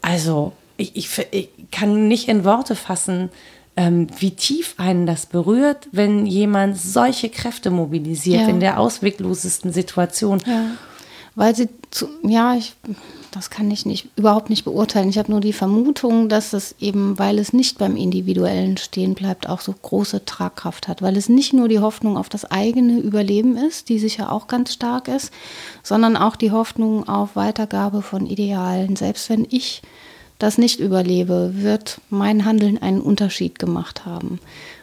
also 0.00 0.52
ich, 0.76 0.96
ich, 0.96 1.26
ich, 1.30 1.48
kann 1.70 2.08
nicht 2.08 2.28
in 2.28 2.44
Worte 2.44 2.74
fassen, 2.74 3.30
ähm, 3.76 4.08
wie 4.18 4.32
tief 4.32 4.74
einen 4.78 5.06
das 5.06 5.26
berührt, 5.26 5.88
wenn 5.92 6.26
jemand 6.26 6.76
solche 6.76 7.28
Kräfte 7.28 7.70
mobilisiert 7.70 8.42
ja. 8.42 8.48
in 8.48 8.58
der 8.58 8.80
ausweglosesten 8.80 9.72
Situation. 9.72 10.42
Ja 10.44 10.72
weil 11.34 11.54
sie 11.54 11.68
zu, 11.92 12.08
ja, 12.22 12.54
ich, 12.56 12.72
das 13.30 13.50
kann 13.50 13.70
ich 13.70 13.84
nicht, 13.84 14.08
überhaupt 14.16 14.48
nicht 14.50 14.64
beurteilen. 14.64 15.10
Ich 15.10 15.18
habe 15.18 15.30
nur 15.30 15.40
die 15.40 15.52
Vermutung, 15.52 16.28
dass 16.30 16.54
es 16.54 16.74
eben, 16.80 17.18
weil 17.18 17.38
es 17.38 17.52
nicht 17.52 17.78
beim 17.78 17.96
Individuellen 17.96 18.78
stehen 18.78 19.14
bleibt, 19.14 19.48
auch 19.48 19.60
so 19.60 19.72
große 19.72 20.24
Tragkraft 20.24 20.88
hat, 20.88 21.02
weil 21.02 21.16
es 21.16 21.28
nicht 21.28 21.52
nur 21.52 21.68
die 21.68 21.80
Hoffnung 21.80 22.16
auf 22.16 22.30
das 22.30 22.50
eigene 22.50 22.98
Überleben 22.98 23.56
ist, 23.56 23.90
die 23.90 23.98
sicher 23.98 24.32
auch 24.32 24.48
ganz 24.48 24.72
stark 24.72 25.06
ist, 25.06 25.32
sondern 25.82 26.16
auch 26.16 26.36
die 26.36 26.50
Hoffnung 26.50 27.08
auf 27.08 27.36
Weitergabe 27.36 28.00
von 28.00 28.26
Idealen. 28.26 28.96
Selbst 28.96 29.28
wenn 29.28 29.46
ich 29.50 29.82
das 30.38 30.56
nicht 30.58 30.80
überlebe, 30.80 31.52
wird 31.56 32.00
mein 32.08 32.46
Handeln 32.46 32.80
einen 32.80 33.02
Unterschied 33.02 33.58
gemacht 33.58 34.06
haben 34.06 34.40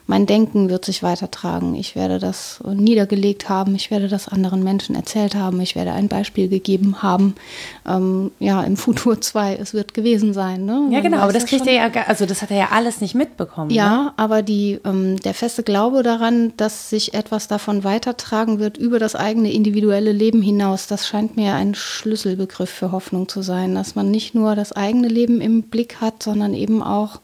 mein 0.10 0.26
Denken 0.26 0.72
wird 0.72 0.86
sich 0.86 1.04
weitertragen. 1.04 1.76
Ich 1.76 1.96
werde 1.96 2.18
das 2.18 2.62
niedergelegt 2.66 3.48
haben, 3.48 3.76
ich 3.76 3.92
werde 3.92 4.08
das 4.08 4.28
anderen 4.28 4.64
Menschen 4.64 4.96
erzählt 4.96 5.36
haben, 5.36 5.62
ich 5.62 5.76
werde 5.76 5.92
ein 5.92 6.08
Beispiel 6.08 6.50
gegeben 6.50 7.04
haben. 7.04 7.36
Ähm, 7.88 8.32
ja, 8.40 8.64
im 8.64 8.76
Futur 8.76 9.22
2, 9.22 9.58
es 9.58 9.76
wird 9.76 9.94
gewesen 9.94 10.34
sein. 10.34 10.66
Ne? 10.66 10.90
Ja, 10.90 11.02
genau, 11.02 11.20
aber 11.20 11.32
das 11.32 11.46
kriegt 11.46 11.68
er 11.68 11.74
ja, 11.74 11.92
also 12.08 12.26
das 12.26 12.42
hat 12.42 12.50
er 12.50 12.58
ja 12.58 12.70
alles 12.72 13.02
nicht 13.02 13.14
mitbekommen. 13.14 13.70
Ja, 13.70 14.06
ne? 14.06 14.14
aber 14.18 14.42
die, 14.42 14.80
ähm, 14.84 15.18
der 15.20 15.36
feste 15.36 15.62
Glaube 15.62 16.02
daran, 16.02 16.54
dass 16.58 16.90
sich 16.90 17.14
etwas 17.14 17.48
davon 17.48 17.84
weitertragen 17.84 18.58
wird 18.58 18.78
über 18.78 18.98
das 18.98 19.14
eigene 19.14 19.54
individuelle 19.54 20.12
Leben 20.12 20.42
hinaus, 20.42 20.88
das 20.88 21.08
scheint 21.08 21.38
mir 21.38 21.54
ein 21.54 21.76
Schlüsselbegriff 21.76 22.72
für 22.72 22.92
Hoffnung 22.92 23.30
zu 23.30 23.44
sein, 23.44 23.76
dass 23.76 23.94
man 23.94 24.10
nicht 24.10 24.34
nur 24.34 24.56
das 24.56 24.72
eigene 24.72 25.08
Leben 25.08 25.40
im 25.40 25.62
Blick 25.62 26.02
hat, 26.02 26.24
sondern 26.24 26.56
eben 26.56 26.82
auch 26.82 27.20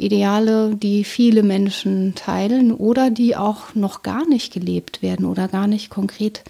Ideale, 0.00 0.74
die 0.74 1.04
viele 1.04 1.42
Menschen 1.42 2.14
teilen 2.14 2.72
oder 2.72 3.10
die 3.10 3.36
auch 3.36 3.74
noch 3.74 4.02
gar 4.02 4.26
nicht 4.28 4.52
gelebt 4.52 5.02
werden 5.02 5.26
oder 5.26 5.48
gar 5.48 5.66
nicht 5.66 5.90
konkret 5.90 6.42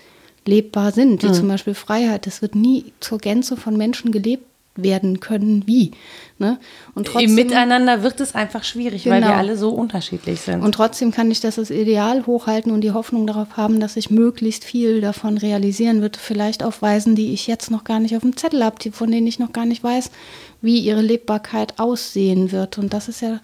lebbar 0.46 0.92
sind, 0.92 1.22
wie 1.22 1.28
mhm. 1.28 1.34
zum 1.34 1.48
Beispiel 1.48 1.74
Freiheit. 1.74 2.26
Das 2.26 2.42
wird 2.42 2.54
nie 2.54 2.92
zur 3.00 3.18
Gänze 3.18 3.56
von 3.56 3.76
Menschen 3.76 4.12
gelebt 4.12 4.44
werden 4.76 5.20
können 5.20 5.66
wie. 5.66 5.92
Ne? 6.38 6.58
Und 6.94 7.08
trotzdem, 7.08 7.30
Im 7.30 7.34
Miteinander 7.34 8.02
wird 8.02 8.20
es 8.20 8.34
einfach 8.34 8.64
schwierig, 8.64 9.04
genau. 9.04 9.16
weil 9.16 9.22
wir 9.22 9.28
genau. 9.28 9.38
alle 9.38 9.56
so 9.56 9.70
unterschiedlich 9.70 10.40
sind. 10.40 10.62
Und 10.62 10.72
trotzdem 10.72 11.10
kann 11.10 11.30
ich 11.30 11.40
das 11.40 11.58
als 11.58 11.70
Ideal 11.70 12.24
hochhalten 12.26 12.72
und 12.72 12.80
die 12.80 12.92
Hoffnung 12.92 13.26
darauf 13.26 13.56
haben, 13.56 13.80
dass 13.80 13.96
ich 13.96 14.10
möglichst 14.10 14.64
viel 14.64 15.00
davon 15.00 15.38
realisieren 15.38 16.00
wird, 16.02 16.16
vielleicht 16.16 16.62
auf 16.62 16.82
Weisen, 16.82 17.14
die 17.14 17.32
ich 17.32 17.46
jetzt 17.46 17.70
noch 17.70 17.84
gar 17.84 18.00
nicht 18.00 18.16
auf 18.16 18.22
dem 18.22 18.36
Zettel 18.36 18.64
habe, 18.64 18.76
von 18.92 19.10
denen 19.10 19.26
ich 19.26 19.38
noch 19.38 19.52
gar 19.52 19.66
nicht 19.66 19.82
weiß, 19.82 20.10
wie 20.62 20.78
ihre 20.78 21.00
Lebbarkeit 21.02 21.78
aussehen 21.78 22.52
wird. 22.52 22.78
Und 22.78 22.92
das 22.92 23.08
ist 23.08 23.20
ja 23.22 23.40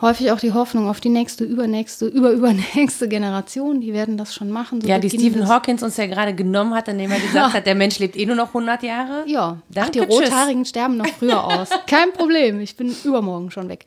häufig 0.00 0.32
auch 0.32 0.40
die 0.40 0.52
Hoffnung 0.52 0.88
auf 0.88 1.00
die 1.00 1.08
nächste, 1.08 1.44
übernächste, 1.44 2.06
überübernächste 2.08 3.08
Generation. 3.08 3.80
Die 3.80 3.92
werden 3.92 4.16
das 4.16 4.34
schon 4.34 4.50
machen. 4.50 4.80
So 4.80 4.88
ja, 4.88 4.98
die 4.98 5.10
Stephen 5.10 5.48
Hawkins 5.48 5.82
uns 5.82 5.96
ja 5.96 6.06
gerade 6.06 6.34
genommen 6.34 6.74
hat, 6.74 6.88
indem 6.88 7.10
er 7.10 7.20
gesagt 7.20 7.52
hat, 7.54 7.66
der 7.66 7.74
Mensch 7.74 7.98
lebt 7.98 8.16
eh 8.16 8.26
nur 8.26 8.36
noch 8.36 8.48
100 8.48 8.82
Jahre. 8.82 9.24
Ja, 9.26 9.58
Danke, 9.68 10.02
Ach, 10.02 10.06
die 10.06 10.14
Rothaarigen 10.14 10.64
sterben 10.64 10.96
noch 10.96 11.06
früher 11.06 11.42
aus. 11.60 11.68
Kein 11.86 12.12
Problem, 12.12 12.60
ich 12.60 12.76
bin 12.76 12.94
übermorgen 13.04 13.50
schon 13.50 13.68
weg. 13.68 13.84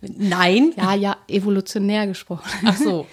Nein. 0.00 0.72
Ja, 0.76 0.94
ja, 0.94 1.16
evolutionär 1.28 2.06
gesprochen. 2.06 2.48
Ach 2.64 2.76
so. 2.76 3.06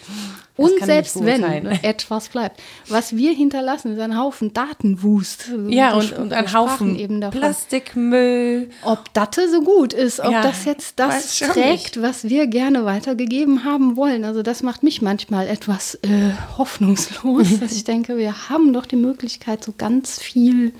Und 0.55 0.71
selbst 0.83 1.23
wenn 1.23 1.43
etwas 1.83 2.29
bleibt, 2.29 2.61
was 2.87 3.15
wir 3.15 3.33
hinterlassen, 3.33 3.93
ist 3.93 3.99
ein 3.99 4.17
Haufen 4.17 4.53
Datenwust. 4.53 5.49
Ja, 5.67 5.95
und, 5.95 6.13
und 6.13 6.33
ein 6.33 6.53
Haufen 6.53 6.95
eben 6.95 7.21
Plastikmüll. 7.21 8.69
Ob 8.83 9.11
das 9.13 9.29
so 9.51 9.61
gut 9.63 9.93
ist, 9.93 10.19
ob 10.19 10.31
ja, 10.31 10.43
das 10.43 10.65
jetzt 10.65 10.99
das 10.99 11.39
trägt, 11.39 12.01
was 12.01 12.25
wir 12.25 12.45
gerne 12.45 12.85
weitergegeben 12.85 13.63
haben 13.63 13.95
wollen. 13.95 14.25
Also 14.25 14.43
das 14.43 14.61
macht 14.61 14.83
mich 14.83 15.01
manchmal 15.01 15.47
etwas 15.47 15.95
äh, 16.03 16.33
hoffnungslos, 16.57 17.47
dass 17.59 17.71
ich 17.71 17.83
denke, 17.83 18.17
wir 18.17 18.49
haben 18.49 18.73
doch 18.73 18.85
die 18.85 18.95
Möglichkeit, 18.95 19.63
so 19.63 19.73
ganz 19.75 20.19
viel 20.19 20.73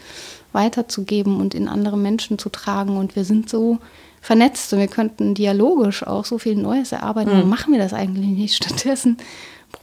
weiterzugeben 0.52 1.42
und 1.42 1.56
in 1.56 1.68
andere 1.68 1.98
Menschen 1.98 2.38
zu 2.38 2.50
tragen. 2.50 2.98
Und 2.98 3.16
wir 3.16 3.26
sind 3.26 3.50
so 3.50 3.80
vernetzt 4.22 4.72
und 4.72 4.80
wir 4.80 4.88
könnten 4.88 5.34
dialogisch 5.34 6.06
auch 6.06 6.26
so 6.26 6.38
viel 6.38 6.56
Neues 6.56 6.92
erarbeiten. 6.92 7.32
Mhm. 7.32 7.36
Warum 7.38 7.50
machen 7.50 7.74
wir 7.74 7.80
das 7.80 7.94
eigentlich 7.94 8.28
nicht? 8.28 8.56
Stattdessen 8.56 9.18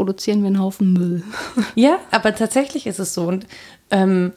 produzieren 0.01 0.41
wir 0.41 0.47
einen 0.47 0.61
Haufen 0.61 0.95
Müll. 0.95 1.23
Ja, 1.75 1.99
aber 2.11 2.35
tatsächlich 2.35 2.87
ist 2.87 2.99
es 2.99 3.13
so. 3.13 3.27
Und 3.27 3.47
ähm, 3.91 4.33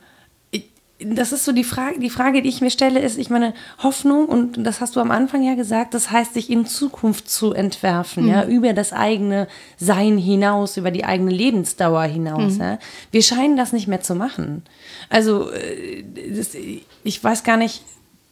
das 1.00 1.32
ist 1.32 1.46
so 1.46 1.54
die 1.54 1.64
Frage, 1.64 2.00
die 2.00 2.10
Frage, 2.10 2.42
die 2.42 2.50
ich 2.50 2.60
mir 2.60 2.70
stelle, 2.70 3.00
ist, 3.00 3.18
ich 3.18 3.30
meine, 3.30 3.54
Hoffnung, 3.82 4.26
und 4.26 4.62
das 4.62 4.82
hast 4.82 4.98
du 4.98 5.00
am 5.00 5.10
Anfang 5.10 5.42
ja 5.42 5.56
gesagt, 5.56 5.94
das 5.94 6.12
heißt, 6.12 6.34
sich 6.34 6.50
in 6.50 6.66
Zukunft 6.66 7.30
zu 7.30 7.54
entwerfen, 7.54 8.24
mhm. 8.26 8.30
ja, 8.30 8.44
über 8.44 8.74
das 8.74 8.92
eigene 8.92 9.48
Sein 9.78 10.18
hinaus, 10.18 10.76
über 10.76 10.92
die 10.92 11.06
eigene 11.06 11.32
Lebensdauer 11.32 12.04
hinaus. 12.04 12.56
Mhm. 12.56 12.62
Ja. 12.62 12.80
Wir 13.12 13.24
scheinen 13.24 13.56
das 13.56 13.72
nicht 13.72 13.88
mehr 13.88 14.02
zu 14.02 14.16
machen. 14.16 14.64
Also, 15.10 15.50
äh, 15.50 16.04
das, 16.36 16.58
ich 17.06 17.24
weiß 17.24 17.46
gar 17.46 17.56
nicht, 17.56 17.84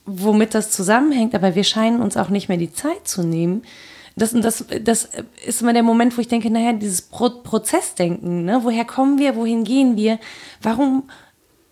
womit 0.05 0.53
das 0.53 0.69
zusammenhängt, 0.69 1.33
aber 1.33 1.55
wir 1.55 1.63
scheinen 1.63 2.01
uns 2.01 2.17
auch 2.17 2.27
nicht 2.27 2.49
mehr 2.49 2.57
die 2.57 2.73
Zeit 2.73 3.07
zu 3.07 3.23
nehmen, 3.23 3.63
das, 4.21 4.33
das, 4.33 4.65
das 4.83 5.09
ist 5.45 5.61
immer 5.61 5.73
der 5.73 5.83
Moment, 5.83 6.15
wo 6.15 6.21
ich 6.21 6.27
denke, 6.27 6.51
naja, 6.51 6.73
dieses 6.73 7.01
Pro 7.01 7.29
Prozessdenken, 7.29 8.45
ne? 8.45 8.59
woher 8.63 8.85
kommen 8.85 9.17
wir, 9.17 9.35
wohin 9.35 9.63
gehen 9.63 9.95
wir, 9.95 10.19
warum, 10.61 11.03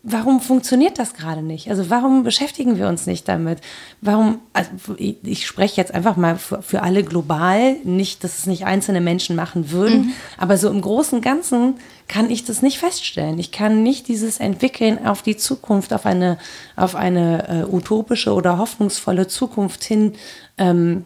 warum 0.01 0.39
funktioniert 0.39 0.97
das 0.97 1.13
gerade 1.13 1.43
nicht? 1.43 1.69
Also 1.69 1.91
warum 1.91 2.23
beschäftigen 2.23 2.77
wir 2.77 2.88
uns 2.88 3.05
nicht 3.05 3.27
damit? 3.27 3.59
Warum, 4.01 4.39
also 4.53 4.71
ich, 4.97 5.45
spreche 5.45 5.77
jetzt 5.77 5.93
einfach 5.93 6.17
mal 6.17 6.38
für, 6.38 6.63
für, 6.63 6.81
alle 6.81 7.03
global, 7.03 7.75
nicht, 7.83 8.23
dass 8.23 8.39
es 8.39 8.45
nicht 8.47 8.65
einzelne 8.65 9.01
Menschen 9.01 9.35
machen 9.35 9.69
würden, 9.69 9.99
mhm. 9.99 10.13
aber 10.38 10.57
so 10.57 10.69
im 10.69 10.81
Großen 10.81 11.17
und 11.19 11.23
Ganzen 11.23 11.75
kann 12.07 12.31
ich 12.31 12.45
das 12.45 12.63
nicht 12.63 12.79
feststellen. 12.79 13.38
Ich 13.38 13.51
kann 13.51 13.83
nicht 13.83 14.07
dieses 14.07 14.39
Entwickeln 14.39 15.05
auf 15.05 15.21
die 15.21 15.38
Zukunft, 15.38 15.93
auf 15.93 16.07
eine, 16.07 16.39
auf 16.75 16.95
eine 16.95 17.67
äh, 17.67 17.71
utopische 17.71 18.33
oder 18.33 18.57
hoffnungsvolle 18.57 19.27
Zukunft 19.27 19.83
hin 19.83 20.13
ähm, 20.57 21.05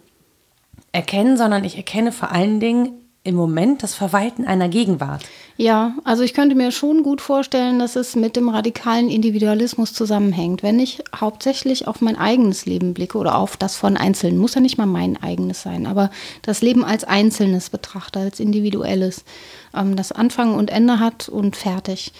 erkennen, 0.93 1.35
sondern 1.37 1.65
ich 1.65 1.75
erkenne 1.75 2.13
vor 2.13 2.31
allen 2.31 2.61
Dingen 2.61 3.03
im 3.25 3.35
Moment 3.35 3.83
das 3.83 3.95
Verwalten 3.95 4.45
einer 4.45 4.67
Gegenwart. 4.67 5.23
Ja, 5.55 5.95
also 6.03 6.23
ich 6.23 6.33
könnte 6.33 6.55
mir 6.55 6.71
schon 6.71 7.03
gut 7.03 7.21
vorstellen, 7.21 7.79
dass 7.79 7.95
es 7.95 8.15
mit 8.15 8.35
dem 8.35 8.49
radikalen 8.49 9.09
Individualismus 9.09 9.93
zusammenhängt. 9.93 10.61
Wenn 10.61 10.79
ich 10.79 11.03
hauptsächlich 11.15 11.87
auf 11.87 12.01
mein 12.01 12.17
eigenes 12.17 12.65
Leben 12.65 12.93
blicke 12.93 13.17
oder 13.17 13.37
auf 13.37 13.55
das 13.55 13.77
von 13.77 13.95
Einzelnen, 13.95 14.39
muss 14.39 14.55
ja 14.55 14.61
nicht 14.61 14.77
mal 14.77 14.87
mein 14.87 15.21
eigenes 15.21 15.61
sein, 15.61 15.85
aber 15.85 16.09
das 16.41 16.61
Leben 16.61 16.83
als 16.83 17.03
Einzelnes 17.05 17.69
betrachte, 17.69 18.19
als 18.19 18.39
individuelles 18.39 19.23
ähm, 19.75 19.95
das 19.95 20.11
Anfang 20.11 20.55
und 20.55 20.69
Ende 20.69 20.99
hat 20.99 21.29
und 21.29 21.55
fertig. 21.55 22.11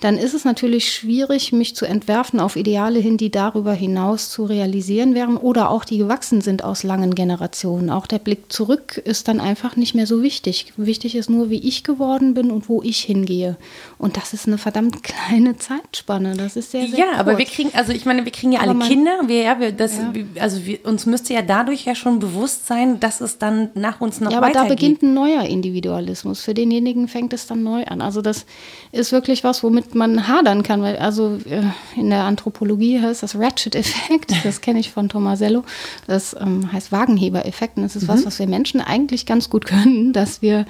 Dann 0.00 0.16
ist 0.16 0.34
es 0.34 0.44
natürlich 0.44 0.92
schwierig, 0.92 1.52
mich 1.52 1.76
zu 1.76 1.84
entwerfen 1.84 2.40
auf 2.40 2.56
Ideale 2.56 2.98
hin, 2.98 3.16
die 3.16 3.30
darüber 3.30 3.72
hinaus 3.72 4.30
zu 4.30 4.44
realisieren 4.44 5.14
wären 5.14 5.36
oder 5.36 5.70
auch 5.70 5.84
die 5.84 5.98
gewachsen 5.98 6.40
sind 6.40 6.64
aus 6.64 6.82
langen 6.82 7.14
Generationen. 7.14 7.90
Auch 7.90 8.06
der 8.06 8.18
Blick 8.18 8.50
zurück 8.52 8.96
ist 9.04 9.28
dann 9.28 9.40
einfach 9.40 9.76
nicht 9.76 9.94
mehr 9.94 10.06
so 10.06 10.22
wichtig. 10.22 10.72
Wichtig 10.76 11.14
ist 11.16 11.28
nur, 11.28 11.50
wie 11.50 11.66
ich 11.66 11.84
geworden 11.84 12.34
bin 12.34 12.50
und 12.50 12.68
wo 12.68 12.82
ich 12.82 13.00
hingehe. 13.00 13.56
Und 13.98 14.16
das 14.16 14.32
ist 14.32 14.46
eine 14.46 14.58
verdammt 14.58 15.02
kleine 15.02 15.56
Zeitspanne. 15.56 16.36
Das 16.36 16.56
ist 16.56 16.70
sehr, 16.70 16.86
sehr 16.86 16.98
Ja, 16.98 17.06
kurz. 17.06 17.18
aber 17.18 17.38
wir 17.38 17.44
kriegen, 17.44 17.70
also 17.74 17.92
ich 17.92 18.04
meine, 18.06 18.24
wir 18.24 18.32
kriegen 18.32 18.52
ja 18.52 18.60
alle 18.60 18.74
man, 18.74 18.88
Kinder. 18.88 19.20
Wir, 19.26 19.42
ja, 19.42 19.60
wir, 19.60 19.72
das, 19.72 19.96
ja. 19.96 20.12
also 20.40 20.64
wir, 20.64 20.84
uns 20.86 21.06
müsste 21.06 21.34
ja 21.34 21.42
dadurch 21.42 21.84
ja 21.84 21.94
schon 21.94 22.18
bewusst 22.18 22.66
sein, 22.66 23.00
dass 23.00 23.20
es 23.20 23.38
dann 23.38 23.70
nach 23.74 24.00
uns 24.00 24.20
noch 24.20 24.32
ja, 24.32 24.40
weitergeht. 24.40 24.56
aber 24.56 24.68
da 24.68 24.74
beginnt 24.74 25.02
ein 25.02 25.14
neuer 25.14 25.42
Individualismus 25.42 26.42
für 26.42 26.54
denjenigen, 26.54 26.89
denjenigen 26.90 27.08
fängt 27.08 27.32
es 27.32 27.46
dann 27.46 27.62
neu 27.62 27.84
an. 27.84 28.00
Also 28.00 28.22
das 28.22 28.46
ist 28.92 29.12
wirklich 29.12 29.44
was, 29.44 29.62
womit 29.62 29.94
man 29.94 30.28
hadern 30.28 30.62
kann, 30.62 30.82
weil 30.82 30.96
also 30.96 31.38
äh, 31.48 31.62
in 31.98 32.10
der 32.10 32.24
Anthropologie 32.24 33.00
heißt 33.00 33.22
das 33.22 33.36
Ratchet-Effekt, 33.36 34.32
das 34.44 34.60
kenne 34.60 34.80
ich 34.80 34.90
von 34.90 35.08
Tomasello, 35.08 35.64
das 36.06 36.36
ähm, 36.38 36.72
heißt 36.72 36.92
Wagenheber-Effekt 36.92 37.76
und 37.76 37.84
das 37.84 37.96
ist 37.96 38.04
mhm. 38.04 38.08
was, 38.08 38.26
was 38.26 38.38
wir 38.38 38.46
Menschen 38.46 38.80
eigentlich 38.80 39.26
ganz 39.26 39.50
gut 39.50 39.64
können, 39.66 40.12
dass 40.12 40.42
wir 40.42 40.66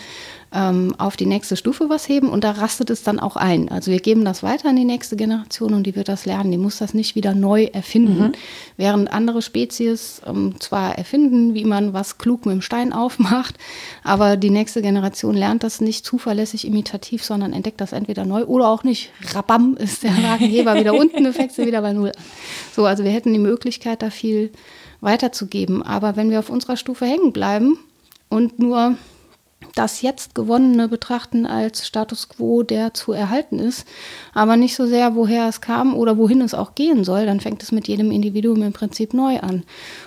ähm, 0.53 0.95
auf 0.99 1.17
die 1.17 1.27
nächste 1.27 1.57
Stufe 1.57 1.89
was 1.89 2.09
heben 2.09 2.29
und 2.29 2.43
da 2.43 2.53
rastet 2.53 2.91
es 2.91 3.03
dann 3.03 3.21
auch 3.21 3.37
ein. 3.37 3.69
Also 3.69 3.91
wir 3.91 4.01
geben 4.01 4.25
das 4.25 4.43
weiter 4.43 4.69
an 4.69 4.77
die 4.77 4.85
nächste 4.85 5.17
Generation 5.17 5.75
und 5.75 5.85
die 5.85 5.95
wird 5.95 6.09
das 6.09 6.27
lernen. 6.27 6.51
Die 6.51 6.59
muss 6.59 6.79
das 6.79 6.93
nicht 6.93 7.15
wieder 7.15 7.35
neu 7.35 7.65
erfinden. 7.65 8.29
Mhm. 8.29 8.33
Während 8.77 9.13
andere 9.13 9.43
Spezies 9.43 10.21
ähm, 10.27 10.55
zwar 10.59 10.99
erfinden, 10.99 11.55
wie 11.55 11.65
man 11.65 11.93
was 11.93 12.19
klug 12.19 12.47
mit 12.47 12.55
dem 12.55 12.63
Stein 12.63 12.93
aufmacht, 13.01 13.57
aber 14.03 14.37
die 14.37 14.51
nächste 14.51 14.83
Generation 14.83 15.37
lernt 15.37 15.63
das 15.63 15.81
nicht 15.81 16.05
zuverlässig 16.05 16.67
imitativ, 16.67 17.25
sondern 17.25 17.53
entdeckt 17.53 17.81
das 17.81 17.93
entweder 17.93 18.25
neu 18.25 18.45
oder 18.45 18.69
auch 18.69 18.83
nicht. 18.83 19.11
Rabam 19.33 19.77
ist 19.77 20.03
der 20.03 20.11
Wagenheber 20.23 20.75
wieder 20.75 20.95
unten, 20.95 21.27
Effekt 21.27 21.55
sind 21.55 21.67
wieder 21.67 21.83
bei 21.83 21.93
Null. 21.93 22.13
So, 22.75 22.87
also 22.87 23.05
wir 23.05 23.11
hätten 23.11 23.33
die 23.33 23.39
Möglichkeit, 23.39 24.03
da 24.03 24.11
viel 24.11 24.51
weiterzugeben. 25.01 25.83
Aber 25.83 26.17
wenn 26.17 26.31
wir 26.31 26.39
auf 26.39 26.51
unserer 26.51 26.77
Stufe 26.77 27.07
hängen 27.07 27.33
bleiben 27.33 27.79
und 28.29 28.59
nur 28.59 28.97
das 29.75 30.03
jetzt 30.03 30.35
Gewonnene 30.35 30.89
betrachten 30.89 31.47
als 31.47 31.87
Status 31.87 32.29
quo, 32.29 32.63
der 32.63 32.95
zu 32.95 33.13
erhalten 33.13 33.59
ist, 33.59 33.87
aber 34.33 34.57
nicht 34.57 34.75
so 34.75 34.87
sehr, 34.87 35.15
woher 35.15 35.49
es 35.49 35.61
kam 35.61 35.95
oder 35.95 36.17
wohin 36.17 36.41
es 36.41 36.55
auch 36.55 36.75
gehen 36.75 37.05
soll, 37.05 37.27
dann 37.27 37.41
fängt 37.41 37.63
es 37.63 37.73
mit 37.73 37.87
jedem 37.87 38.11
Individuum 38.11 38.63
im 38.63 38.73
Prinzip 38.73 39.15
neu 39.15 39.39
an. 39.41 39.65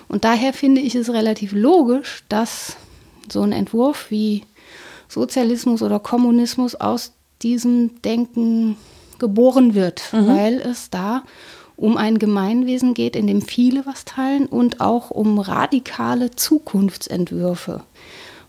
Und 0.08 0.24
daher 0.24 0.54
finde 0.54 0.82
ich 0.82 0.96
es 0.96 1.12
relativ 1.12 1.54
logisch, 1.54 2.24
dass 2.30 2.78
so 3.32 3.42
ein 3.42 3.52
Entwurf 3.52 4.10
wie 4.10 4.44
Sozialismus 5.08 5.82
oder 5.82 6.00
Kommunismus 6.00 6.76
aus 6.76 7.14
diesem 7.42 8.02
Denken 8.02 8.78
geboren 9.20 9.76
wird, 9.76 10.02
mhm. 10.12 10.28
weil 10.28 10.60
es 10.60 10.90
da 10.90 11.24
um 11.76 11.98
ein 11.98 12.20
Gemeinwesen 12.20 12.94
geht, 12.94 13.16
in 13.16 13.28
dem 13.28 13.42
viele 13.42 13.86
was 13.86 14.06
teilen 14.06 14.46
und 14.46 14.82
auch 14.82 15.10
um 15.10 15.40
radikale 15.40 16.32
Zukunftsentwürfe 16.32 17.84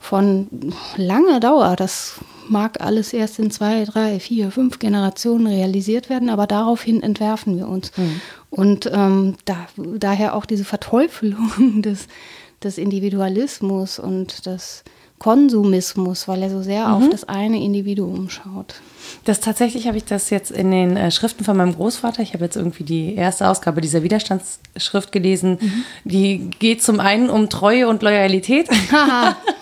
von 0.04 0.48
langer 0.96 1.40
Dauer. 1.40 1.76
Das 1.76 2.16
mag 2.46 2.80
alles 2.82 3.14
erst 3.14 3.38
in 3.38 3.50
zwei, 3.50 3.84
drei, 3.84 4.20
vier, 4.20 4.50
fünf 4.50 4.78
Generationen 4.78 5.46
realisiert 5.46 6.10
werden, 6.10 6.28
aber 6.28 6.46
daraufhin 6.46 7.02
entwerfen 7.02 7.56
wir 7.56 7.66
uns. 7.66 7.90
Mhm. 7.96 8.20
Und 8.50 8.90
ähm, 8.92 9.36
da, 9.46 9.66
daher 9.76 10.34
auch 10.34 10.44
diese 10.44 10.64
Verteufelung 10.64 11.80
des, 11.82 12.06
des 12.62 12.76
Individualismus 12.76 13.98
und 13.98 14.44
des 14.44 14.84
Konsumismus, 15.18 16.28
weil 16.28 16.42
er 16.42 16.50
so 16.50 16.62
sehr 16.62 16.88
mhm. 16.88 16.94
auf 16.94 17.08
das 17.10 17.24
eine 17.24 17.62
Individuum 17.62 18.28
schaut. 18.28 18.74
Das 19.24 19.40
tatsächlich 19.40 19.86
habe 19.86 19.96
ich 19.96 20.04
das 20.04 20.30
jetzt 20.30 20.50
in 20.50 20.70
den 20.70 20.96
äh, 20.96 21.10
Schriften 21.10 21.44
von 21.44 21.56
meinem 21.56 21.74
Großvater. 21.74 22.22
Ich 22.22 22.34
habe 22.34 22.44
jetzt 22.44 22.56
irgendwie 22.56 22.84
die 22.84 23.14
erste 23.14 23.48
Ausgabe 23.48 23.80
dieser 23.80 24.02
Widerstandsschrift 24.02 25.12
gelesen. 25.12 25.58
Mhm. 25.60 25.84
Die 26.04 26.50
geht 26.58 26.82
zum 26.82 27.00
einen 27.00 27.30
um 27.30 27.48
Treue 27.48 27.88
und 27.88 28.02
Loyalität. 28.02 28.68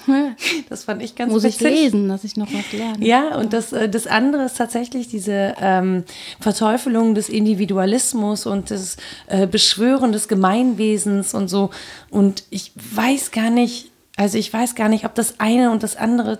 das 0.68 0.84
fand 0.84 1.02
ich 1.02 1.14
ganz 1.14 1.32
Muss 1.32 1.44
witzig. 1.44 1.62
ich 1.62 1.70
lesen, 1.70 2.08
dass 2.08 2.24
ich 2.24 2.36
noch 2.36 2.52
was 2.52 2.72
lerne. 2.72 3.04
Ja, 3.04 3.36
und 3.36 3.52
das, 3.52 3.72
äh, 3.72 3.88
das 3.88 4.06
andere 4.06 4.44
ist 4.44 4.56
tatsächlich 4.56 5.08
diese 5.08 5.54
ähm, 5.60 6.04
Verteufelung 6.40 7.14
des 7.14 7.28
Individualismus 7.28 8.46
und 8.46 8.70
des 8.70 8.96
äh, 9.28 9.46
Beschwören 9.46 10.12
des 10.12 10.28
Gemeinwesens 10.28 11.34
und 11.34 11.48
so. 11.48 11.70
Und 12.10 12.44
ich 12.50 12.72
weiß 12.74 13.30
gar 13.30 13.50
nicht, 13.50 13.91
also 14.22 14.38
ich 14.38 14.52
weiß 14.52 14.76
gar 14.76 14.88
nicht, 14.88 15.04
ob 15.04 15.16
das 15.16 15.40
eine 15.40 15.72
und 15.72 15.82
das 15.82 15.96
andere 15.96 16.38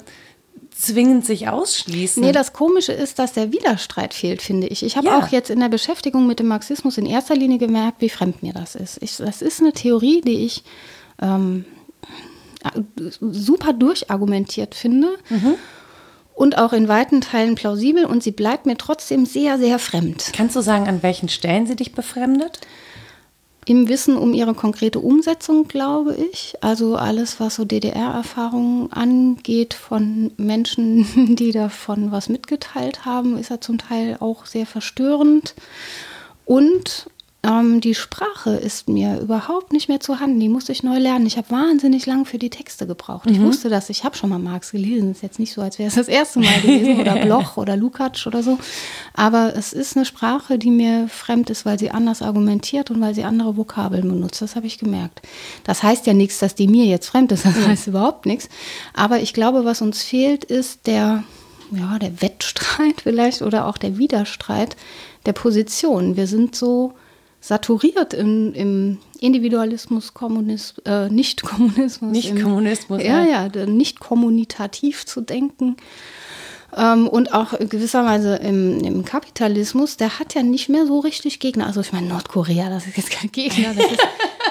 zwingend 0.70 1.26
sich 1.26 1.48
ausschließen. 1.48 2.22
Nee, 2.22 2.32
das 2.32 2.52
Komische 2.52 2.92
ist, 2.92 3.18
dass 3.18 3.32
der 3.32 3.52
Widerstreit 3.52 4.14
fehlt, 4.14 4.40
finde 4.40 4.68
ich. 4.68 4.84
Ich 4.84 4.96
habe 4.96 5.08
ja. 5.08 5.18
auch 5.18 5.28
jetzt 5.28 5.50
in 5.50 5.58
der 5.60 5.68
Beschäftigung 5.68 6.26
mit 6.26 6.38
dem 6.38 6.46
Marxismus 6.46 6.96
in 6.96 7.06
erster 7.06 7.34
Linie 7.34 7.58
gemerkt, 7.58 8.00
wie 8.00 8.08
fremd 8.08 8.42
mir 8.42 8.52
das 8.52 8.76
ist. 8.76 8.98
Ich, 9.02 9.16
das 9.16 9.42
ist 9.42 9.60
eine 9.60 9.72
Theorie, 9.72 10.20
die 10.20 10.44
ich 10.44 10.62
ähm, 11.20 11.64
super 13.20 13.72
durchargumentiert 13.72 14.74
finde. 14.74 15.08
Mhm. 15.28 15.54
Und 16.34 16.56
auch 16.58 16.72
in 16.72 16.88
weiten 16.88 17.20
Teilen 17.20 17.56
plausibel 17.56 18.04
und 18.06 18.22
sie 18.22 18.30
bleibt 18.30 18.64
mir 18.64 18.78
trotzdem 18.78 19.26
sehr, 19.26 19.58
sehr 19.58 19.78
fremd. 19.78 20.32
Kannst 20.34 20.56
du 20.56 20.60
sagen, 20.60 20.88
an 20.88 21.02
welchen 21.02 21.28
Stellen 21.28 21.66
sie 21.66 21.76
dich 21.76 21.92
befremdet? 21.92 22.60
Im 23.64 23.88
Wissen 23.88 24.16
um 24.16 24.34
ihre 24.34 24.54
konkrete 24.54 24.98
Umsetzung, 24.98 25.68
glaube 25.68 26.16
ich. 26.16 26.54
Also 26.60 26.96
alles, 26.96 27.38
was 27.38 27.54
so 27.54 27.64
DDR-Erfahrungen 27.64 28.92
angeht 28.92 29.74
von 29.74 30.32
Menschen, 30.36 31.36
die 31.36 31.52
davon 31.52 32.10
was 32.10 32.28
mitgeteilt 32.28 33.04
haben, 33.04 33.38
ist 33.38 33.50
ja 33.50 33.60
zum 33.60 33.78
Teil 33.78 34.16
auch 34.20 34.46
sehr 34.46 34.66
verstörend. 34.66 35.54
Und 36.44 37.08
ähm, 37.44 37.80
die 37.80 37.96
Sprache 37.96 38.50
ist 38.50 38.88
mir 38.88 39.18
überhaupt 39.18 39.72
nicht 39.72 39.88
mehr 39.88 39.98
zu 39.98 40.20
Hand. 40.20 40.40
Die 40.40 40.48
musste 40.48 40.70
ich 40.70 40.84
neu 40.84 40.98
lernen. 40.98 41.26
Ich 41.26 41.36
habe 41.36 41.50
wahnsinnig 41.50 42.06
lang 42.06 42.24
für 42.24 42.38
die 42.38 42.50
Texte 42.50 42.86
gebraucht. 42.86 43.26
Mhm. 43.26 43.32
Ich 43.32 43.40
wusste 43.40 43.68
das, 43.68 43.90
ich 43.90 44.04
habe 44.04 44.16
schon 44.16 44.30
mal 44.30 44.38
Marx 44.38 44.70
gelesen. 44.70 45.10
Ist 45.10 45.24
jetzt 45.24 45.40
nicht 45.40 45.52
so, 45.52 45.60
als 45.60 45.80
wäre 45.80 45.88
es 45.88 45.96
das 45.96 46.06
erste 46.06 46.38
Mal 46.38 46.60
gewesen 46.60 47.00
oder 47.00 47.16
Bloch 47.24 47.56
oder 47.56 47.76
Lukács 47.76 48.28
oder 48.28 48.44
so. 48.44 48.60
Aber 49.14 49.54
es 49.56 49.72
ist 49.72 49.96
eine 49.96 50.04
Sprache, 50.04 50.56
die 50.56 50.70
mir 50.70 51.08
fremd 51.08 51.50
ist, 51.50 51.66
weil 51.66 51.80
sie 51.80 51.90
anders 51.90 52.22
argumentiert 52.22 52.92
und 52.92 53.00
weil 53.00 53.14
sie 53.14 53.24
andere 53.24 53.56
Vokabeln 53.56 54.08
benutzt. 54.08 54.40
Das 54.40 54.54
habe 54.54 54.68
ich 54.68 54.78
gemerkt. 54.78 55.20
Das 55.64 55.82
heißt 55.82 56.06
ja 56.06 56.14
nichts, 56.14 56.38
dass 56.38 56.54
die 56.54 56.68
mir 56.68 56.84
jetzt 56.84 57.08
fremd 57.08 57.32
ist. 57.32 57.44
Das 57.44 57.56
heißt 57.66 57.88
überhaupt 57.88 58.24
nichts. 58.24 58.48
Aber 58.94 59.18
ich 59.18 59.34
glaube, 59.34 59.64
was 59.64 59.82
uns 59.82 60.04
fehlt, 60.04 60.44
ist 60.44 60.86
der, 60.86 61.24
ja, 61.72 61.98
der 61.98 62.22
Wettstreit 62.22 63.00
vielleicht 63.02 63.42
oder 63.42 63.66
auch 63.66 63.78
der 63.78 63.98
Widerstreit 63.98 64.76
der 65.26 65.32
Position. 65.32 66.16
Wir 66.16 66.28
sind 66.28 66.54
so 66.54 66.94
saturiert 67.42 68.14
in, 68.14 68.54
im 68.54 68.98
Individualismus, 69.18 70.14
Kommunismus, 70.14 70.82
äh, 70.86 71.08
Nicht-Kommunismus. 71.10 72.12
Nicht-Kommunismus. 72.12 73.02
Ja, 73.02 73.24
ja, 73.24 73.48
nicht 73.66 73.98
kommunitativ 73.98 75.04
zu 75.04 75.20
denken. 75.20 75.76
Ähm, 76.76 77.06
und 77.06 77.34
auch 77.34 77.58
gewisserweise 77.58 78.36
im, 78.36 78.80
im, 78.80 79.04
Kapitalismus, 79.04 79.98
der 79.98 80.18
hat 80.18 80.34
ja 80.34 80.42
nicht 80.42 80.68
mehr 80.68 80.86
so 80.86 81.00
richtig 81.00 81.38
Gegner. 81.38 81.66
Also 81.66 81.80
ich 81.80 81.92
meine, 81.92 82.06
Nordkorea, 82.06 82.70
das 82.70 82.86
ist 82.86 82.96
jetzt 82.96 83.10
kein 83.10 83.30
Gegner. 83.30 83.74
Das 83.74 83.90
ist, 83.90 84.00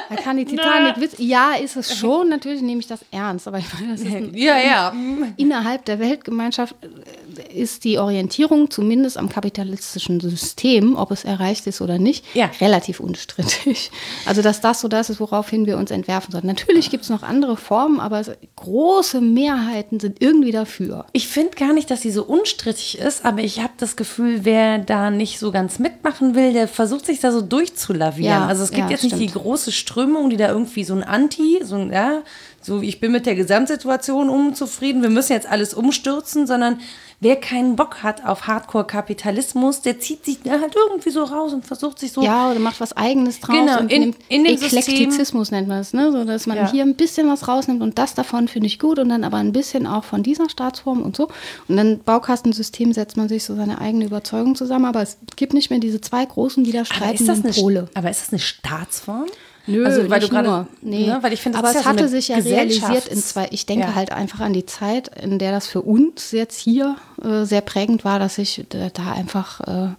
da 0.10 0.16
kann 0.16 0.38
die 0.38 0.46
Titanic 0.46 1.00
Witz. 1.00 1.16
Ja, 1.18 1.54
ist 1.56 1.78
es 1.78 1.98
schon. 1.98 2.30
Natürlich 2.30 2.62
nehme 2.62 2.80
ich 2.80 2.88
das 2.88 3.00
ernst. 3.12 3.48
Aber 3.48 3.58
ich 3.58 3.74
meine, 3.74 3.94
das 3.94 4.02
ist 4.02 4.14
ein, 4.14 4.32
ja, 4.36 4.60
ja. 4.60 4.94
innerhalb 5.38 5.86
der 5.86 6.00
Weltgemeinschaft 6.00 6.76
äh, 6.82 7.60
ist 7.60 7.86
die 7.86 7.98
Orientierung 7.98 8.70
zumindest 8.70 9.18
am 9.18 9.28
kapitalistischen 9.28 10.20
System, 10.20 10.96
ob 10.96 11.10
es 11.10 11.24
erreicht 11.24 11.66
ist 11.66 11.82
oder 11.82 11.98
nicht, 11.98 12.24
ja. 12.36 12.52
relativ 12.60 13.00
unstrittig. 13.00 13.90
Also 14.26 14.44
dass 14.44 14.62
das 14.62 14.82
so 14.82 14.88
das 14.88 15.10
ist, 15.10 15.20
woraufhin 15.20 15.66
wir 15.66 15.78
uns 15.78 15.90
entwerfen 15.90 16.32
sollten. 16.32 16.48
Natürlich 16.48 16.92
gibt 16.92 17.04
es 17.04 17.10
noch 17.10 17.24
andere 17.24 17.58
Formen, 17.58 18.00
aber 18.00 18.22
große 18.58 19.22
Mehrheiten 19.22 20.00
sind 20.00 20.22
irgendwie 20.22 20.52
dafür. 20.52 21.06
Ich 21.14 21.28
finde 21.28 21.56
gar 21.56 21.74
nicht, 21.74 21.90
dass 21.90 22.02
sie 22.12 22.16
so 22.16 22.24
unstrittig 22.24 23.00
ist, 23.00 23.26
aber 23.26 23.42
ich 23.42 23.60
habe 23.60 23.74
das 23.78 23.96
Gefühl, 23.96 24.44
wer 24.44 24.78
da 24.78 25.10
nicht 25.10 25.40
so 25.40 25.52
ganz 25.52 25.80
mitmachen 25.80 26.36
will, 26.36 26.54
der 26.54 26.68
versucht 26.68 27.06
sich 27.06 27.20
da 27.20 27.32
so 27.32 27.42
durchzulavieren. 27.42 28.42
Ja, 28.42 28.48
also 28.48 28.64
es 28.64 28.72
gibt 28.72 28.86
ja, 28.86 28.92
jetzt 28.92 29.04
nicht 29.04 29.16
stimmt. 29.16 29.30
die 29.30 29.40
große 29.40 29.72
Strömung, 29.72 30.30
die 30.30 30.38
da 30.38 30.50
irgendwie 30.50 30.84
so 30.84 30.94
ein 30.94 31.04
Anti, 31.04 31.62
so 31.64 31.76
ein, 31.76 31.92
ja, 31.92 32.22
so 32.62 32.82
ich 32.82 33.00
bin 33.00 33.12
mit 33.12 33.26
der 33.26 33.36
Gesamtsituation 33.36 34.30
unzufrieden, 34.30 35.02
wir 35.02 35.10
müssen 35.10 35.34
jetzt 35.34 35.50
alles 35.50 35.74
umstürzen, 35.74 36.46
sondern 36.46 36.80
wer 37.22 37.36
keinen 37.36 37.76
Bock 37.76 38.02
hat 38.02 38.26
auf 38.26 38.48
Hardcore-Kapitalismus, 38.48 39.82
der 39.82 40.00
zieht 40.00 40.26
sich 40.26 40.40
halt 40.46 40.76
irgendwie 40.76 41.12
so 41.12 41.24
raus 41.24 41.54
und 41.54 41.66
versucht 41.66 42.00
sich 42.00 42.12
so. 42.12 42.24
Ja, 42.24 42.50
oder 42.50 42.60
macht 42.60 42.82
was 42.82 42.98
Eigenes 42.98 43.40
draus. 43.40 43.56
Genau, 43.56 43.80
und 43.80 43.92
in, 43.92 44.16
in 44.28 44.44
dem 44.44 44.56
Eklektizismus 44.56 45.48
System. 45.48 45.58
nennt 45.60 45.68
man 45.68 45.80
es, 45.80 45.94
ne? 45.94 46.12
So, 46.12 46.26
dass 46.26 46.48
man 46.48 46.58
ja. 46.58 46.72
hier 46.72 46.84
ein 46.84 46.96
bisschen 46.96 47.30
was 47.30 47.48
rausnimmt 47.48 47.82
und 47.82 47.98
das 48.00 48.16
davon 48.16 48.48
finde 48.48 48.68
ich 48.68 48.80
gut 48.80 48.98
und 49.00 49.10
dann 49.10 49.24
aber 49.24 49.38
ein 49.38 49.54
bisschen 49.54 49.86
auch 49.86 50.04
von 50.04 50.24
dieser 50.24 50.50
Staatsform 50.50 51.04
und 51.04 51.16
so. 51.16 51.30
Und 51.68 51.78
dann 51.78 52.00
Baukastensystem 52.00 52.92
setzt 52.92 53.18
man 53.18 53.30
sich 53.30 53.44
so 53.44 53.56
seine 53.56 53.80
eigene 53.80 54.06
Überzeugung 54.06 54.56
zusammen, 54.56 54.86
aber 54.86 55.04
es 55.04 55.18
gibt 55.36 55.54
nicht 55.54 55.70
mehr 55.70 55.80
diese 55.80 56.02
zwei 56.02 56.26
großen 56.26 56.66
widerstreitenden 56.66 57.54
Pole. 57.54 57.88
Aber 57.94 58.10
ist 58.10 58.22
das 58.22 58.30
eine 58.30 58.40
Staatsform? 58.40 59.28
Nö, 59.72 59.86
also, 59.86 60.10
weil 60.10 60.20
du 60.20 60.30
gerade, 60.30 60.68
nee. 60.82 61.08
Ne, 61.08 61.20
weil 61.22 61.34
ich 61.34 61.42
finde, 61.42 61.58
aber 61.58 61.70
es 61.70 61.76
ja 61.76 61.86
hatte 61.86 62.08
so 62.08 62.16
sich 62.16 62.28
ja 62.28 62.38
realisiert 62.38 63.08
in 63.08 63.18
zwei. 63.18 63.48
Ich 63.52 63.66
denke 63.66 63.88
ja. 63.88 63.96
halt 63.96 64.12
einfach 64.12 64.40
an 64.42 64.54
die 64.54 64.66
Zeit, 64.66 65.12
in 65.22 65.40
der 65.40 65.52
das 65.52 65.68
für 65.68 65.82
uns 65.82 66.32
jetzt 66.32 66.60
hier 66.60 66.98
äh, 67.24 67.44
sehr 67.46 67.62
prägend 67.62 68.04
war, 68.06 68.20
dass 68.20 68.38
ich 68.38 68.66
da 68.70 69.12
einfach 69.12 69.62
äh, 69.62 69.90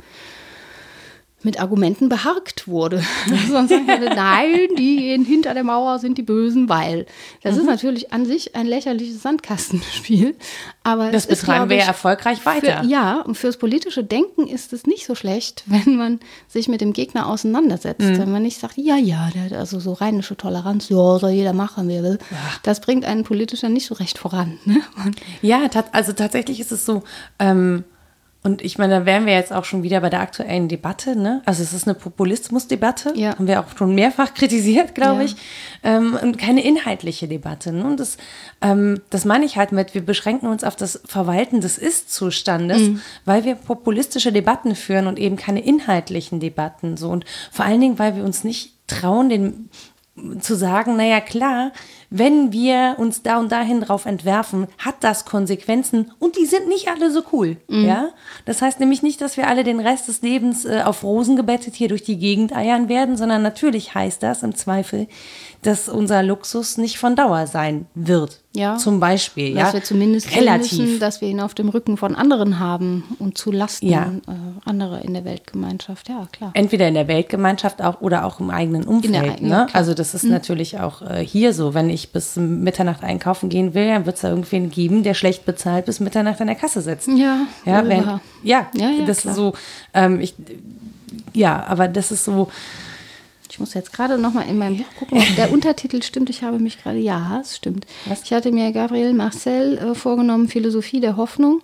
mit 1.45 1.61
Argumenten 1.61 2.09
beharkt 2.09 2.69
wurde. 2.69 3.03
Sonst 3.49 3.71
sagen 3.71 3.87
würde, 3.87 4.15
nein, 4.15 4.69
die 4.79 5.17
hinter 5.25 5.55
der 5.55 5.65
Mauer 5.65 5.99
sind 5.99 6.19
die 6.19 6.23
Bösen, 6.23 6.69
weil. 6.69 7.07
Das 7.43 7.55
mhm. 7.55 7.61
ist 7.61 7.67
natürlich 7.67 8.13
an 8.13 8.27
sich 8.27 8.55
ein 8.55 8.67
lächerliches 8.67 9.23
Sandkastenspiel. 9.23 10.37
Aber 10.83 11.11
das 11.11 11.27
betreiben 11.27 11.65
ist, 11.65 11.71
wir 11.71 11.77
ja 11.79 11.87
erfolgreich 11.87 12.45
weiter. 12.45 12.83
Für, 12.83 12.89
ja, 12.89 13.21
und 13.21 13.37
fürs 13.37 13.57
politische 13.57 14.05
Denken 14.05 14.47
ist 14.47 14.73
es 14.73 14.87
nicht 14.87 15.07
so 15.07 15.15
schlecht, 15.15 15.65
wenn 15.67 15.97
man 15.97 16.21
sich 16.49 16.69
mit 16.69 16.81
dem 16.81 16.93
Gegner 16.93 17.27
auseinandersetzt. 17.29 18.01
Mhm. 18.01 18.19
Wenn 18.19 18.33
man 18.33 18.43
nicht 18.43 18.59
sagt, 18.59 18.77
ja, 18.77 18.97
ja, 18.97 19.31
der, 19.35 19.59
also 19.59 19.81
so 19.81 19.93
rheinische 19.93 20.37
Toleranz, 20.37 20.89
ja, 20.89 21.19
soll 21.19 21.31
jeder 21.31 21.53
machen, 21.53 21.89
wie 21.89 21.97
er 21.97 22.03
will. 22.03 22.19
Ja. 22.31 22.37
Das 22.63 22.81
bringt 22.81 23.05
einen 23.05 23.25
politischer 23.25 23.69
nicht 23.69 23.87
so 23.87 23.95
recht 23.95 24.19
voran. 24.19 24.59
Ne? 24.65 24.81
Ja, 25.41 25.69
also 25.93 26.13
tatsächlich 26.13 26.61
ist 26.61 26.73
es 26.73 26.85
so, 26.87 27.03
ähm, 27.39 27.85
und 28.45 28.61
ich 28.61 28.77
meine, 28.77 29.01
da 29.01 29.07
wären 29.07 29.25
wir 29.25 29.35
jetzt 29.35 29.53
auch 29.53 29.65
schon 29.65 29.85
wieder 29.85 30.01
bei 30.01 30.11
der 30.11 30.21
aktuellen 30.21 30.67
Debatte. 30.67 31.15
Ne? 31.15 31.43
Also 31.45 31.63
es 31.63 31.73
ist 31.73 31.87
eine 31.87 31.95
Populismusdebatte, 31.95 33.13
ja. 33.15 33.37
haben 33.37 33.47
wir 33.47 33.61
auch 33.61 33.77
schon 33.77 33.95
mehrfach 33.95 34.35
kritisiert, 34.35 34.97
glaube 34.97 35.21
ja. 35.21 35.27
ich. 35.27 35.37
Ähm, 35.85 36.19
und 36.21 36.39
keine 36.39 36.65
inhaltliche 36.65 37.29
Debatte. 37.29 37.73
Ne? 37.73 37.85
Und 37.85 38.01
das, 38.01 38.17
ähm, 38.61 39.01
das 39.11 39.25
meine 39.25 39.45
ich 39.45 39.57
halt 39.57 39.71
mit, 39.71 39.95
wir 39.95 40.05
beschränken 40.05 40.49
uns 40.49 40.65
auf 40.65 40.75
das 40.75 41.01
Verwalten 41.05 41.61
des 41.61 41.79
Ist-Zustandes, 41.79 42.81
mhm. 42.81 43.01
weil 43.25 43.45
wir 43.45 43.55
populistische 43.55 44.33
Debatten 44.33 44.75
führen 44.75 45.07
und 45.07 45.21
eben 45.21 45.37
keine 45.37 45.61
inhaltlichen 45.61 46.41
Debatten. 46.41 46.97
So. 46.97 47.11
Und 47.11 47.25
vor 47.53 47.65
allen 47.65 47.81
Dingen, 47.81 48.01
weil 48.01 48.17
wir 48.17 48.25
uns 48.25 48.43
nicht 48.43 48.75
trauen, 48.89 49.29
den 49.29 49.71
zu 50.41 50.57
sagen, 50.57 50.97
naja 50.97 51.21
klar, 51.21 51.73
wenn 52.15 52.53
wir 52.53 52.97
uns 52.99 53.23
da 53.23 53.39
und 53.39 53.51
dahin 53.51 53.81
drauf 53.81 54.05
entwerfen, 54.05 54.67
hat 54.77 54.97
das 55.01 55.25
Konsequenzen 55.25 56.11
und 56.19 56.37
die 56.37 56.45
sind 56.45 56.69
nicht 56.69 56.89
alle 56.89 57.11
so 57.11 57.23
cool. 57.33 57.57
Mhm. 57.69 57.87
Ja? 57.87 58.09
Das 58.45 58.61
heißt 58.61 58.81
nämlich 58.81 59.03
nicht, 59.03 59.23
dass 59.23 59.39
wir 59.39 59.49
alle 59.49 59.65
den 59.65 59.81
Rest 59.81 60.09
des 60.09 60.21
Lebens 60.21 60.67
äh, 60.67 60.83
auf 60.85 61.03
Rosen 61.03 61.37
gebettet 61.37 61.75
hier 61.75 61.89
durch 61.89 62.03
die 62.03 62.19
Gegend 62.19 62.55
eiern 62.55 62.91
werden, 62.91 63.17
sondern 63.17 63.41
natürlich 63.41 63.95
heißt 63.95 64.23
das 64.23 64.43
im 64.43 64.55
Zweifel, 64.55 65.09
dass 65.63 65.89
unser 65.89 66.25
Luxus 66.25 66.77
nicht 66.77 66.99
von 66.99 67.15
Dauer 67.15 67.47
sein 67.47 67.87
wird. 67.95 68.41
Ja. 68.53 68.77
Zum 68.77 68.99
Beispiel. 68.99 69.55
Dass 69.55 69.69
ja. 69.69 69.75
wir 69.75 69.85
zumindest 69.85 70.37
relativ. 70.37 70.77
Müssen, 70.77 70.99
dass 70.99 71.21
wir 71.21 71.29
ihn 71.29 71.41
auf 71.41 71.55
dem 71.55 71.69
Rücken 71.69 71.97
von 71.97 72.17
anderen 72.17 72.59
haben 72.59 73.05
und 73.21 73.39
zu 73.39 73.53
Lasten 73.53 73.89
ja. 73.89 74.13
äh, 74.27 74.69
anderer 74.69 75.03
in 75.03 75.15
der 75.15 75.25
Weltgemeinschaft. 75.25 76.09
Ja, 76.09 76.27
klar. 76.33 76.51
Entweder 76.55 76.89
in 76.89 76.95
der 76.95 77.07
Weltgemeinschaft 77.07 77.81
auch 77.81 78.01
oder 78.01 78.25
auch 78.25 78.41
im 78.41 78.51
eigenen 78.51 78.85
Umfeld. 78.85 79.15
Eigenen, 79.15 79.51
ne? 79.51 79.69
Also 79.73 79.95
das 79.95 80.15
ist 80.15 80.25
mhm. 80.25 80.31
natürlich 80.33 80.81
auch 80.81 81.01
äh, 81.01 81.25
hier 81.25 81.55
so. 81.55 81.75
Wenn 81.75 81.89
ich 81.91 82.11
bis 82.11 82.35
Mitternacht 82.35 83.05
einkaufen 83.05 83.49
gehen 83.49 83.73
will, 83.73 83.87
dann 83.87 84.05
wird 84.05 84.17
es 84.17 84.23
da 84.23 84.31
irgendwen 84.31 84.69
geben, 84.69 85.05
der 85.05 85.15
schlecht 85.15 85.47
bezahlt 85.47 85.87
bis 85.87 86.01
Mitternacht 86.01 86.41
an 86.41 86.49
der 86.49 86.57
Kasse 86.57 86.83
sitzt. 86.83 87.07
Ja, 87.09 87.47
ja, 87.65 87.87
wenn, 87.87 88.03
ja, 88.03 88.21
ja, 88.43 88.67
ja, 88.75 89.07
das 89.07 89.21
klar. 89.21 89.33
ist 89.33 89.37
so. 89.37 89.53
Ähm, 89.95 90.21
ich, 90.21 90.35
ja, 91.33 91.65
aber 91.69 91.87
das 91.87 92.11
ist 92.11 92.25
so 92.25 92.49
ich 93.53 93.61
muss 93.61 93.75
jetzt 93.75 93.93
gerade 93.93 94.17
noch 94.17 94.33
mal 94.33 94.49
in 94.49 94.57
meinem 94.57 94.79
Buch 94.79 94.87
gucken, 94.99 95.19
ob 95.19 95.37
der 95.37 95.53
Untertitel 95.53 96.03
stimmt. 96.03 96.31
Ich 96.31 96.43
habe 96.43 96.59
mich 96.59 96.83
gerade, 96.83 96.97
ja, 96.97 97.39
es 97.43 97.55
stimmt. 97.55 97.87
Was? 98.07 98.23
Ich 98.23 98.33
hatte 98.33 98.51
mir 98.51 98.73
Gabriel 98.73 99.13
Marcel 99.13 99.77
äh, 99.77 99.95
vorgenommen, 99.95 100.49
Philosophie 100.49 101.01
der 101.01 101.19
Hoffnung. 101.19 101.61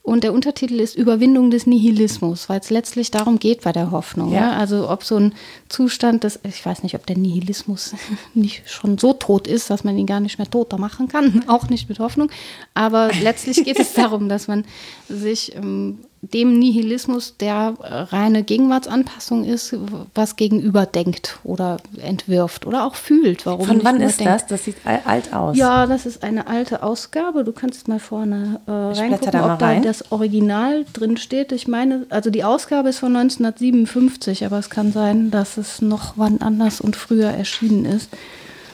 Und 0.00 0.22
der 0.22 0.32
Untertitel 0.32 0.78
ist 0.78 0.94
Überwindung 0.94 1.50
des 1.50 1.66
Nihilismus, 1.66 2.48
weil 2.48 2.60
es 2.60 2.70
letztlich 2.70 3.10
darum 3.10 3.40
geht 3.40 3.62
bei 3.62 3.72
der 3.72 3.90
Hoffnung. 3.90 4.30
Ja. 4.30 4.42
ja. 4.42 4.52
Also 4.52 4.88
ob 4.88 5.02
so 5.02 5.16
ein 5.16 5.34
Zustand 5.68 6.22
des, 6.22 6.38
ich 6.44 6.64
weiß 6.64 6.84
nicht, 6.84 6.94
ob 6.94 7.04
der 7.04 7.18
Nihilismus 7.18 7.96
nicht 8.34 8.70
schon 8.70 8.96
so 8.96 9.12
tot 9.12 9.48
ist, 9.48 9.70
dass 9.70 9.82
man 9.82 9.98
ihn 9.98 10.06
gar 10.06 10.20
nicht 10.20 10.38
mehr 10.38 10.48
toter 10.48 10.78
machen 10.78 11.08
kann, 11.08 11.42
auch 11.48 11.68
nicht 11.68 11.88
mit 11.88 11.98
Hoffnung. 11.98 12.30
Aber 12.74 13.10
letztlich 13.22 13.64
geht 13.64 13.80
es 13.80 13.92
darum, 13.94 14.28
dass 14.28 14.46
man 14.46 14.64
sich 15.08 15.56
ähm, 15.56 15.98
dem 16.32 16.58
Nihilismus, 16.58 17.36
der 17.38 17.74
äh, 17.82 17.94
reine 18.14 18.42
Gegenwartsanpassung 18.42 19.44
ist, 19.44 19.76
was 20.14 20.36
gegenüber 20.36 20.86
denkt 20.86 21.38
oder 21.44 21.78
entwirft 22.02 22.66
oder 22.66 22.84
auch 22.86 22.94
fühlt. 22.94 23.46
Warum 23.46 23.66
Von 23.66 23.84
wann 23.84 24.00
ist 24.00 24.20
denkt. 24.20 24.32
das? 24.32 24.46
Das 24.46 24.64
sieht 24.64 24.76
alt 24.84 25.32
aus. 25.32 25.56
Ja, 25.56 25.86
das 25.86 26.06
ist 26.06 26.22
eine 26.22 26.46
alte 26.46 26.82
Ausgabe. 26.82 27.44
Du 27.44 27.52
kannst 27.52 27.88
mal 27.88 28.00
vorne 28.00 28.60
äh, 28.66 28.70
reingucken, 28.70 29.30
da 29.30 29.52
ob 29.52 29.58
da 29.58 29.66
rein. 29.66 29.82
das 29.82 30.10
Original 30.12 30.84
drin 30.92 31.16
steht. 31.16 31.52
Ich 31.52 31.68
meine, 31.68 32.06
also 32.10 32.30
die 32.30 32.44
Ausgabe 32.44 32.88
ist 32.88 32.98
von 32.98 33.14
1957, 33.16 34.44
aber 34.44 34.58
es 34.58 34.70
kann 34.70 34.92
sein, 34.92 35.30
dass 35.30 35.56
es 35.56 35.82
noch 35.82 36.14
wann 36.16 36.40
anders 36.40 36.80
und 36.80 36.96
früher 36.96 37.28
erschienen 37.28 37.84
ist. 37.84 38.10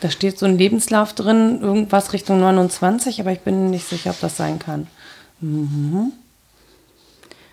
Da 0.01 0.11
steht 0.11 0.39
so 0.39 0.47
ein 0.47 0.57
Lebenslauf 0.57 1.13
drin, 1.13 1.61
irgendwas 1.61 2.13
Richtung 2.13 2.41
29, 2.41 3.21
aber 3.21 3.33
ich 3.33 3.41
bin 3.41 3.71
nicht 3.71 3.87
sicher, 3.87 4.11
ob 4.11 4.21
das 4.21 4.37
sein 4.37 4.59
kann. 4.59 4.87
Mhm. 5.41 6.13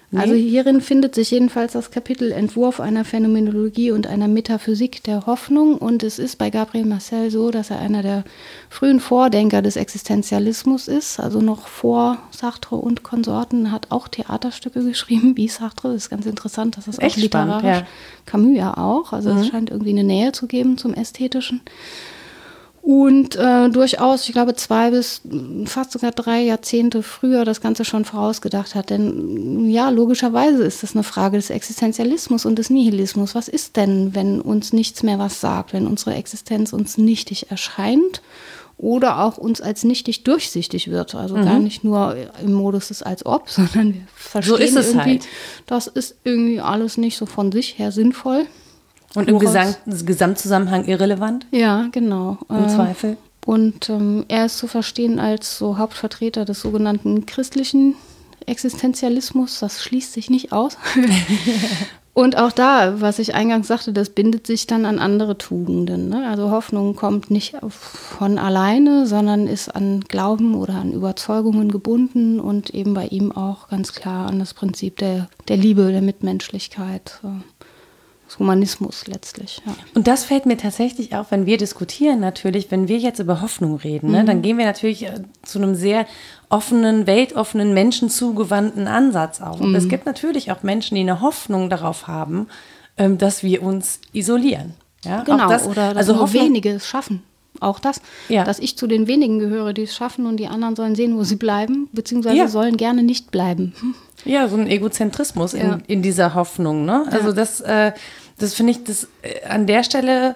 Nee. 0.09 0.19
Also 0.21 0.35
hierin 0.35 0.79
findet 0.79 1.15
sich 1.15 1.31
jedenfalls 1.31 1.73
das 1.73 1.91
Kapitel 1.91 2.31
Entwurf 2.31 2.79
einer 2.79 3.03
Phänomenologie 3.03 3.91
und 3.91 4.07
einer 4.07 4.29
Metaphysik 4.29 5.03
der 5.03 5.25
Hoffnung. 5.25 5.77
Und 5.77 6.01
es 6.01 6.17
ist 6.17 6.37
bei 6.37 6.49
Gabriel 6.49 6.85
Marcel 6.85 7.29
so, 7.29 7.51
dass 7.51 7.71
er 7.71 7.79
einer 7.79 8.03
der 8.03 8.23
frühen 8.69 9.01
Vordenker 9.01 9.61
des 9.61 9.75
Existenzialismus 9.75 10.87
ist. 10.87 11.19
Also 11.19 11.41
noch 11.41 11.67
vor 11.67 12.19
Sartre 12.31 12.77
und 12.77 13.03
Konsorten 13.03 13.69
hat 13.69 13.87
auch 13.89 14.07
Theaterstücke 14.07 14.81
geschrieben, 14.81 15.35
wie 15.35 15.49
Sartre. 15.49 15.89
Das 15.89 16.03
ist 16.03 16.09
ganz 16.09 16.25
interessant, 16.25 16.77
das 16.77 16.87
ist 16.87 17.01
Echt 17.01 17.17
auch 17.17 17.21
literarisch. 17.23 17.59
Spannend, 17.59 17.85
ja. 17.85 17.87
Camus 18.25 18.57
ja 18.57 18.77
auch. 18.77 19.11
Also 19.11 19.33
mhm. 19.33 19.39
es 19.39 19.47
scheint 19.47 19.71
irgendwie 19.71 19.91
eine 19.91 20.05
Nähe 20.05 20.31
zu 20.31 20.47
geben 20.47 20.77
zum 20.77 20.93
Ästhetischen 20.93 21.59
und 22.87 23.35
äh, 23.35 23.69
durchaus, 23.69 24.29
ich 24.29 24.31
glaube, 24.31 24.55
zwei 24.55 24.91
bis 24.91 25.19
fast 25.65 25.91
sogar 25.91 26.11
drei 26.13 26.43
Jahrzehnte 26.43 27.03
früher 27.03 27.43
das 27.43 27.59
Ganze 27.59 27.83
schon 27.83 28.05
vorausgedacht 28.05 28.75
hat. 28.75 28.91
Denn 28.91 29.69
ja, 29.69 29.89
logischerweise 29.89 30.63
ist 30.63 30.83
das 30.83 30.95
eine 30.95 31.03
Frage 31.03 31.35
des 31.35 31.49
Existenzialismus 31.49 32.45
und 32.45 32.57
des 32.57 32.69
Nihilismus. 32.69 33.35
Was 33.35 33.49
ist 33.49 33.75
denn, 33.75 34.15
wenn 34.15 34.39
uns 34.39 34.71
nichts 34.71 35.03
mehr 35.03 35.19
was 35.19 35.41
sagt, 35.41 35.73
wenn 35.73 35.85
unsere 35.85 36.15
Existenz 36.15 36.71
uns 36.71 36.97
nichtig 36.97 37.51
erscheint 37.51 38.21
oder 38.77 39.21
auch 39.21 39.37
uns 39.37 39.59
als 39.59 39.83
nichtig 39.83 40.23
durchsichtig 40.23 40.89
wird? 40.89 41.13
Also 41.13 41.35
mhm. 41.35 41.43
gar 41.43 41.59
nicht 41.59 41.83
nur 41.83 42.15
im 42.41 42.53
Modus 42.53 42.87
des 42.87 43.03
als 43.03 43.25
ob, 43.25 43.49
sondern 43.49 43.95
wir 43.95 44.07
verstehen 44.15 44.71
so 44.71 44.79
irgendwie, 44.79 45.19
halt. 45.19 45.27
das 45.65 45.87
ist 45.87 46.15
irgendwie 46.23 46.61
alles 46.61 46.95
nicht 46.95 47.17
so 47.17 47.25
von 47.25 47.51
sich 47.51 47.77
her 47.79 47.91
sinnvoll. 47.91 48.45
Und 49.17 49.29
im 49.29 49.39
Gesang, 49.39 49.75
Gesamtzusammenhang 49.87 50.85
irrelevant? 50.85 51.47
Ja, 51.49 51.87
genau. 51.91 52.37
Im 52.49 52.65
äh, 52.65 52.67
Zweifel. 52.67 53.17
Und 53.47 53.89
ähm, 53.89 54.25
er 54.27 54.45
ist 54.45 54.59
zu 54.59 54.67
verstehen 54.67 55.19
als 55.19 55.57
so 55.57 55.79
Hauptvertreter 55.79 56.45
des 56.45 56.61
sogenannten 56.61 57.25
christlichen 57.25 57.95
Existenzialismus. 58.45 59.59
Das 59.59 59.81
schließt 59.81 60.13
sich 60.13 60.29
nicht 60.29 60.51
aus. 60.51 60.77
Und 62.13 62.35
auch 62.37 62.51
da, 62.51 62.99
was 62.99 63.19
ich 63.19 63.35
eingangs 63.35 63.67
sagte, 63.67 63.93
das 63.93 64.09
bindet 64.09 64.47
sich 64.47 64.65
dann 64.65 64.85
an 64.85 64.97
andere 64.97 65.37
Tugenden. 65.37 66.09
Ne? 66.09 66.27
Also 66.27 66.49
Hoffnung 66.49 66.95
kommt 66.95 67.29
nicht 67.29 67.55
von 67.69 68.39
alleine, 68.39 69.05
sondern 69.05 69.45
ist 69.45 69.69
an 69.69 70.01
Glauben 70.01 70.55
oder 70.55 70.73
an 70.75 70.93
Überzeugungen 70.93 71.71
gebunden 71.71 72.39
und 72.39 72.71
eben 72.71 72.95
bei 72.95 73.05
ihm 73.05 73.31
auch 73.31 73.67
ganz 73.69 73.93
klar 73.93 74.27
an 74.27 74.39
das 74.39 74.55
Prinzip 74.55 74.97
der, 74.97 75.29
der 75.47 75.57
Liebe, 75.57 75.91
der 75.91 76.01
Mitmenschlichkeit. 76.01 77.19
So 77.21 77.33
Humanismus 78.39 79.07
letztlich. 79.07 79.61
Ja. 79.65 79.75
Und 79.93 80.07
das 80.07 80.25
fällt 80.25 80.45
mir 80.45 80.57
tatsächlich 80.57 81.15
auch, 81.15 81.27
wenn 81.29 81.45
wir 81.45 81.57
diskutieren, 81.57 82.19
natürlich, 82.19 82.71
wenn 82.71 82.87
wir 82.87 82.97
jetzt 82.97 83.19
über 83.19 83.41
Hoffnung 83.41 83.77
reden, 83.77 84.11
ne, 84.11 84.23
mhm. 84.23 84.25
dann 84.27 84.41
gehen 84.41 84.57
wir 84.57 84.65
natürlich 84.65 85.03
äh, 85.05 85.21
zu 85.43 85.59
einem 85.59 85.75
sehr 85.75 86.05
offenen, 86.49 87.07
weltoffenen, 87.07 87.73
menschenzugewandten 87.73 88.87
Ansatz 88.87 89.41
auch. 89.41 89.59
Und 89.59 89.69
mhm. 89.69 89.75
es 89.75 89.87
gibt 89.87 90.05
natürlich 90.05 90.51
auch 90.51 90.63
Menschen, 90.63 90.95
die 90.95 91.01
eine 91.01 91.21
Hoffnung 91.21 91.69
darauf 91.69 92.07
haben, 92.07 92.47
ähm, 92.97 93.17
dass 93.17 93.43
wir 93.43 93.63
uns 93.63 94.01
isolieren. 94.13 94.73
Ja, 95.05 95.23
genau, 95.23 95.47
das, 95.47 95.65
oder 95.65 95.93
dass 95.93 96.09
also 96.09 96.15
nur 96.15 96.33
wenige 96.33 96.71
es 96.71 96.87
schaffen. 96.87 97.23
Auch 97.59 97.79
das, 97.79 98.01
ja. 98.29 98.43
dass 98.43 98.59
ich 98.59 98.77
zu 98.77 98.87
den 98.87 99.07
wenigen 99.07 99.39
gehöre, 99.39 99.73
die 99.73 99.83
es 99.83 99.95
schaffen 99.95 100.25
und 100.27 100.37
die 100.37 100.47
anderen 100.47 100.75
sollen 100.75 100.95
sehen, 100.95 101.17
wo 101.17 101.23
sie 101.23 101.37
bleiben, 101.37 101.89
beziehungsweise 101.91 102.37
ja. 102.37 102.47
sollen 102.47 102.77
gerne 102.77 103.03
nicht 103.03 103.31
bleiben. 103.31 103.73
Ja, 104.27 104.47
so 104.47 104.57
ein 104.57 104.67
Egozentrismus 104.67 105.53
ja. 105.53 105.59
in, 105.59 105.83
in 105.87 106.01
dieser 106.01 106.33
Hoffnung. 106.33 106.85
Ne? 106.85 107.05
Also 107.11 107.31
das, 107.31 107.61
äh, 107.61 107.93
das 108.37 108.53
finde 108.53 108.71
ich, 108.71 108.83
das 108.83 109.07
äh, 109.21 109.47
an 109.47 109.67
der 109.67 109.83
Stelle, 109.83 110.35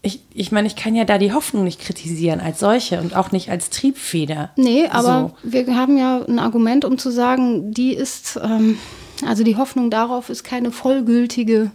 ich, 0.00 0.20
ich 0.34 0.52
meine, 0.52 0.66
ich 0.66 0.76
kann 0.76 0.94
ja 0.94 1.04
da 1.04 1.18
die 1.18 1.32
Hoffnung 1.32 1.64
nicht 1.64 1.80
kritisieren 1.80 2.40
als 2.40 2.60
solche 2.60 3.00
und 3.00 3.14
auch 3.14 3.32
nicht 3.32 3.50
als 3.50 3.70
Triebfeder. 3.70 4.50
Nee, 4.56 4.88
aber 4.88 5.34
so. 5.42 5.50
wir 5.50 5.76
haben 5.76 5.96
ja 5.96 6.24
ein 6.26 6.38
Argument, 6.38 6.84
um 6.84 6.98
zu 6.98 7.10
sagen, 7.10 7.72
die 7.72 7.94
ist, 7.94 8.38
ähm, 8.42 8.78
also 9.26 9.44
die 9.44 9.56
Hoffnung 9.56 9.90
darauf 9.90 10.28
ist 10.28 10.44
keine 10.44 10.72
vollgültige, 10.72 11.70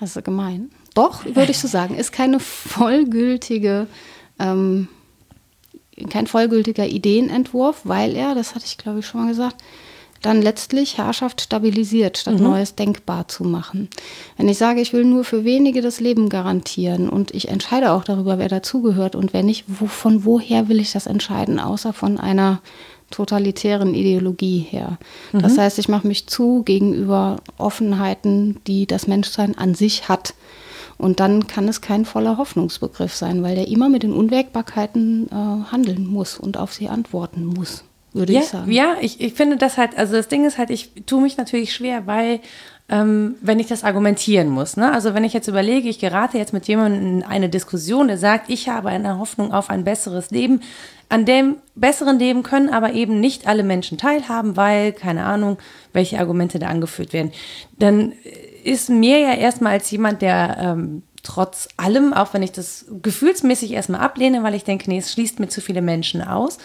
hast 0.00 0.16
du 0.16 0.22
gemein? 0.22 0.70
Doch, 0.94 1.24
würde 1.26 1.50
ich 1.50 1.58
so 1.58 1.68
sagen, 1.68 1.94
ist 1.94 2.12
keine 2.12 2.40
vollgültige 2.40 3.86
ähm, 4.38 4.88
kein 6.10 6.26
vollgültiger 6.26 6.86
Ideenentwurf, 6.86 7.80
weil 7.84 8.14
er, 8.16 8.34
das 8.34 8.54
hatte 8.54 8.66
ich 8.66 8.76
glaube 8.76 9.00
ich 9.00 9.06
schon 9.06 9.22
mal 9.22 9.28
gesagt, 9.28 9.56
dann 10.22 10.42
letztlich 10.42 10.98
Herrschaft 10.98 11.40
stabilisiert, 11.40 12.18
statt 12.18 12.38
mhm. 12.38 12.44
Neues 12.44 12.74
denkbar 12.74 13.28
zu 13.28 13.44
machen. 13.44 13.88
Wenn 14.36 14.48
ich 14.48 14.58
sage, 14.58 14.80
ich 14.80 14.92
will 14.92 15.04
nur 15.04 15.24
für 15.24 15.44
wenige 15.44 15.82
das 15.82 16.00
Leben 16.00 16.28
garantieren 16.28 17.08
und 17.08 17.34
ich 17.34 17.48
entscheide 17.48 17.92
auch 17.92 18.04
darüber, 18.04 18.38
wer 18.38 18.48
dazugehört 18.48 19.14
und 19.14 19.32
wer 19.32 19.42
nicht, 19.42 19.64
wo, 19.66 19.86
von 19.86 20.24
woher 20.24 20.68
will 20.68 20.80
ich 20.80 20.92
das 20.92 21.06
entscheiden, 21.06 21.58
außer 21.58 21.92
von 21.92 22.18
einer 22.18 22.60
totalitären 23.10 23.94
Ideologie 23.94 24.58
her. 24.58 24.98
Mhm. 25.32 25.42
Das 25.42 25.58
heißt, 25.58 25.78
ich 25.78 25.88
mache 25.88 26.06
mich 26.06 26.26
zu 26.26 26.62
gegenüber 26.64 27.36
Offenheiten, 27.56 28.60
die 28.66 28.86
das 28.86 29.06
Menschsein 29.06 29.56
an 29.56 29.74
sich 29.74 30.08
hat. 30.08 30.34
Und 30.98 31.20
dann 31.20 31.46
kann 31.46 31.68
es 31.68 31.82
kein 31.82 32.06
voller 32.06 32.38
Hoffnungsbegriff 32.38 33.14
sein, 33.14 33.42
weil 33.42 33.54
der 33.54 33.68
immer 33.68 33.90
mit 33.90 34.02
den 34.02 34.14
Unwägbarkeiten 34.14 35.28
äh, 35.30 35.70
handeln 35.70 36.06
muss 36.06 36.38
und 36.38 36.56
auf 36.56 36.72
sie 36.72 36.88
antworten 36.88 37.44
muss 37.44 37.84
würde 38.16 38.32
ja, 38.32 38.40
ich 38.40 38.46
sagen. 38.46 38.70
Ja, 38.70 38.96
ich, 39.00 39.20
ich 39.20 39.34
finde 39.34 39.56
das 39.56 39.76
halt, 39.76 39.96
also 39.96 40.14
das 40.14 40.28
Ding 40.28 40.44
ist 40.44 40.58
halt, 40.58 40.70
ich 40.70 40.90
tue 41.06 41.22
mich 41.22 41.36
natürlich 41.36 41.74
schwer, 41.74 42.06
weil 42.06 42.40
ähm, 42.88 43.34
wenn 43.40 43.58
ich 43.58 43.66
das 43.66 43.84
argumentieren 43.84 44.48
muss. 44.48 44.76
Ne? 44.76 44.92
Also 44.92 45.12
wenn 45.14 45.24
ich 45.24 45.32
jetzt 45.32 45.48
überlege, 45.48 45.88
ich 45.88 45.98
gerate 45.98 46.38
jetzt 46.38 46.52
mit 46.52 46.68
jemandem 46.68 47.18
in 47.18 47.22
eine 47.24 47.48
Diskussion, 47.48 48.08
der 48.08 48.18
sagt, 48.18 48.48
ich 48.48 48.68
habe 48.68 48.90
eine 48.90 49.18
Hoffnung 49.18 49.52
auf 49.52 49.70
ein 49.70 49.84
besseres 49.84 50.30
Leben, 50.30 50.60
an 51.08 51.24
dem 51.24 51.56
besseren 51.74 52.18
Leben 52.18 52.42
können 52.42 52.68
aber 52.68 52.92
eben 52.92 53.20
nicht 53.20 53.46
alle 53.46 53.62
Menschen 53.62 53.96
teilhaben, 53.98 54.56
weil, 54.56 54.92
keine 54.92 55.24
Ahnung, 55.24 55.58
welche 55.92 56.18
Argumente 56.18 56.58
da 56.58 56.68
angeführt 56.68 57.12
werden. 57.12 57.32
Dann 57.78 58.12
ist 58.64 58.88
mir 58.88 59.20
ja 59.20 59.34
erstmal 59.34 59.74
als 59.74 59.90
jemand, 59.90 60.22
der 60.22 60.56
ähm, 60.60 61.02
trotz 61.22 61.68
allem, 61.76 62.12
auch 62.12 62.34
wenn 62.34 62.42
ich 62.42 62.52
das 62.52 62.86
gefühlsmäßig 63.02 63.72
erstmal 63.72 64.00
ablehne, 64.00 64.42
weil 64.42 64.54
ich 64.54 64.64
denke, 64.64 64.88
nee, 64.88 64.98
es 64.98 65.12
schließt 65.12 65.40
mir 65.40 65.48
zu 65.48 65.60
viele 65.60 65.82
Menschen 65.82 66.22
aus, 66.22 66.58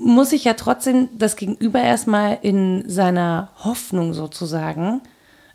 muss 0.00 0.32
ich 0.32 0.44
ja 0.44 0.54
trotzdem 0.54 1.08
das 1.16 1.36
Gegenüber 1.36 1.80
erstmal 1.80 2.38
in 2.42 2.88
seiner 2.88 3.50
Hoffnung 3.62 4.14
sozusagen 4.14 5.02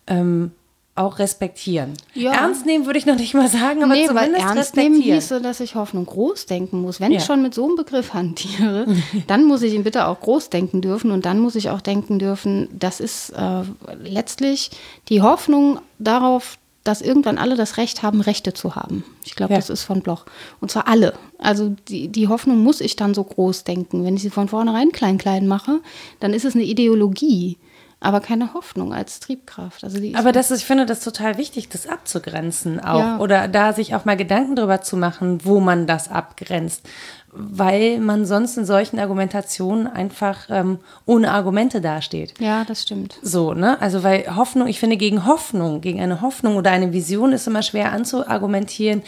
ähm, 0.07 0.51
auch 0.93 1.19
respektieren. 1.19 1.93
Ja. 2.13 2.31
Ernst 2.31 2.65
nehmen 2.65 2.85
würde 2.85 2.97
ich 2.97 3.05
noch 3.05 3.17
nicht 3.17 3.33
mal 3.33 3.49
sagen, 3.49 3.83
aber 3.83 3.95
nee, 3.95 4.05
zumindest 4.07 4.39
ernst 4.39 4.57
respektieren. 4.57 4.93
nehmen 4.93 5.01
hieße, 5.01 5.41
dass 5.41 5.59
ich 5.59 5.75
Hoffnung 5.75 6.05
groß 6.05 6.45
denken 6.45 6.79
muss. 6.79 7.01
Wenn 7.01 7.11
ja. 7.11 7.17
ich 7.17 7.25
schon 7.25 7.41
mit 7.41 7.53
so 7.53 7.65
einem 7.65 7.75
Begriff 7.75 8.13
hantiere, 8.13 8.85
dann 9.27 9.43
muss 9.43 9.61
ich 9.61 9.73
ihn 9.73 9.83
bitte 9.83 10.07
auch 10.07 10.21
groß 10.21 10.49
denken 10.49 10.81
dürfen 10.81 11.11
und 11.11 11.25
dann 11.25 11.39
muss 11.39 11.55
ich 11.55 11.69
auch 11.69 11.81
denken 11.81 12.17
dürfen, 12.17 12.69
das 12.71 13.01
ist 13.01 13.31
äh, 13.31 13.63
letztlich 14.03 14.71
die 15.09 15.21
Hoffnung 15.21 15.79
darauf, 15.99 16.57
dass 16.85 17.01
irgendwann 17.01 17.37
alle 17.37 17.55
das 17.55 17.77
Recht 17.77 18.03
haben, 18.03 18.21
Rechte 18.21 18.53
zu 18.53 18.75
haben. 18.75 19.03
Ich 19.25 19.35
glaube, 19.35 19.53
ja. 19.53 19.59
das 19.59 19.69
ist 19.69 19.83
von 19.83 20.01
Bloch. 20.01 20.25
Und 20.61 20.71
zwar 20.71 20.87
alle. 20.87 21.15
Also 21.39 21.75
die, 21.89 22.07
die 22.07 22.27
Hoffnung 22.27 22.59
muss 22.59 22.79
ich 22.79 22.95
dann 22.95 23.13
so 23.13 23.23
groß 23.23 23.63
denken. 23.63 24.05
Wenn 24.05 24.15
ich 24.15 24.21
sie 24.21 24.29
von 24.29 24.47
vornherein 24.47 24.91
klein-klein 24.91 25.47
mache, 25.47 25.81
dann 26.19 26.31
ist 26.31 26.45
es 26.45 26.53
eine 26.53 26.63
Ideologie, 26.63 27.57
aber 27.99 28.19
keine 28.19 28.53
Hoffnung 28.53 28.93
als 28.93 29.19
Triebkraft. 29.19 29.83
Also 29.83 29.99
aber 30.13 30.31
das 30.31 30.51
ist, 30.51 30.59
ich 30.59 30.65
finde 30.65 30.85
das 30.85 30.99
total 30.99 31.39
wichtig, 31.39 31.69
das 31.69 31.87
abzugrenzen 31.87 32.79
auch. 32.79 32.99
Ja. 32.99 33.19
Oder 33.19 33.47
da 33.47 33.73
sich 33.73 33.95
auch 33.95 34.05
mal 34.05 34.15
Gedanken 34.15 34.55
darüber 34.55 34.81
zu 34.81 34.95
machen, 34.95 35.43
wo 35.43 35.59
man 35.59 35.87
das 35.87 36.09
abgrenzt 36.09 36.87
weil 37.35 37.99
man 37.99 38.25
sonst 38.25 38.57
in 38.57 38.65
solchen 38.65 38.99
Argumentationen 38.99 39.87
einfach 39.87 40.47
ähm, 40.49 40.79
ohne 41.05 41.31
Argumente 41.31 41.81
dasteht. 41.81 42.33
Ja, 42.39 42.63
das 42.63 42.83
stimmt. 42.83 43.19
So, 43.21 43.53
ne? 43.53 43.79
Also, 43.81 44.03
weil 44.03 44.35
Hoffnung, 44.35 44.67
ich 44.67 44.79
finde, 44.79 44.97
gegen 44.97 45.25
Hoffnung, 45.25 45.81
gegen 45.81 45.99
eine 46.01 46.21
Hoffnung 46.21 46.55
oder 46.57 46.71
eine 46.71 46.93
Vision 46.93 47.33
ist 47.33 47.47
immer 47.47 47.61
schwer 47.61 47.91
anzuargumentieren, 47.91 49.03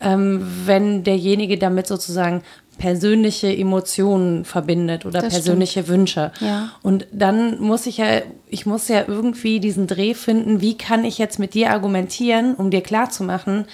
ähm, 0.00 0.46
wenn 0.64 1.04
derjenige 1.04 1.58
damit 1.58 1.86
sozusagen 1.86 2.42
persönliche 2.78 3.54
Emotionen 3.54 4.44
verbindet 4.44 5.04
oder 5.04 5.20
das 5.20 5.34
persönliche 5.34 5.82
stimmt. 5.82 5.88
Wünsche. 5.88 6.32
Ja. 6.40 6.70
Und 6.82 7.06
dann 7.12 7.60
muss 7.60 7.86
ich 7.86 7.98
ja, 7.98 8.22
ich 8.48 8.66
muss 8.66 8.88
ja 8.88 9.04
irgendwie 9.06 9.60
diesen 9.60 9.86
Dreh 9.86 10.14
finden, 10.14 10.60
wie 10.60 10.76
kann 10.76 11.04
ich 11.04 11.18
jetzt 11.18 11.38
mit 11.38 11.54
dir 11.54 11.70
argumentieren, 11.70 12.54
um 12.54 12.70
dir 12.70 12.80
klarzumachen, 12.80 13.66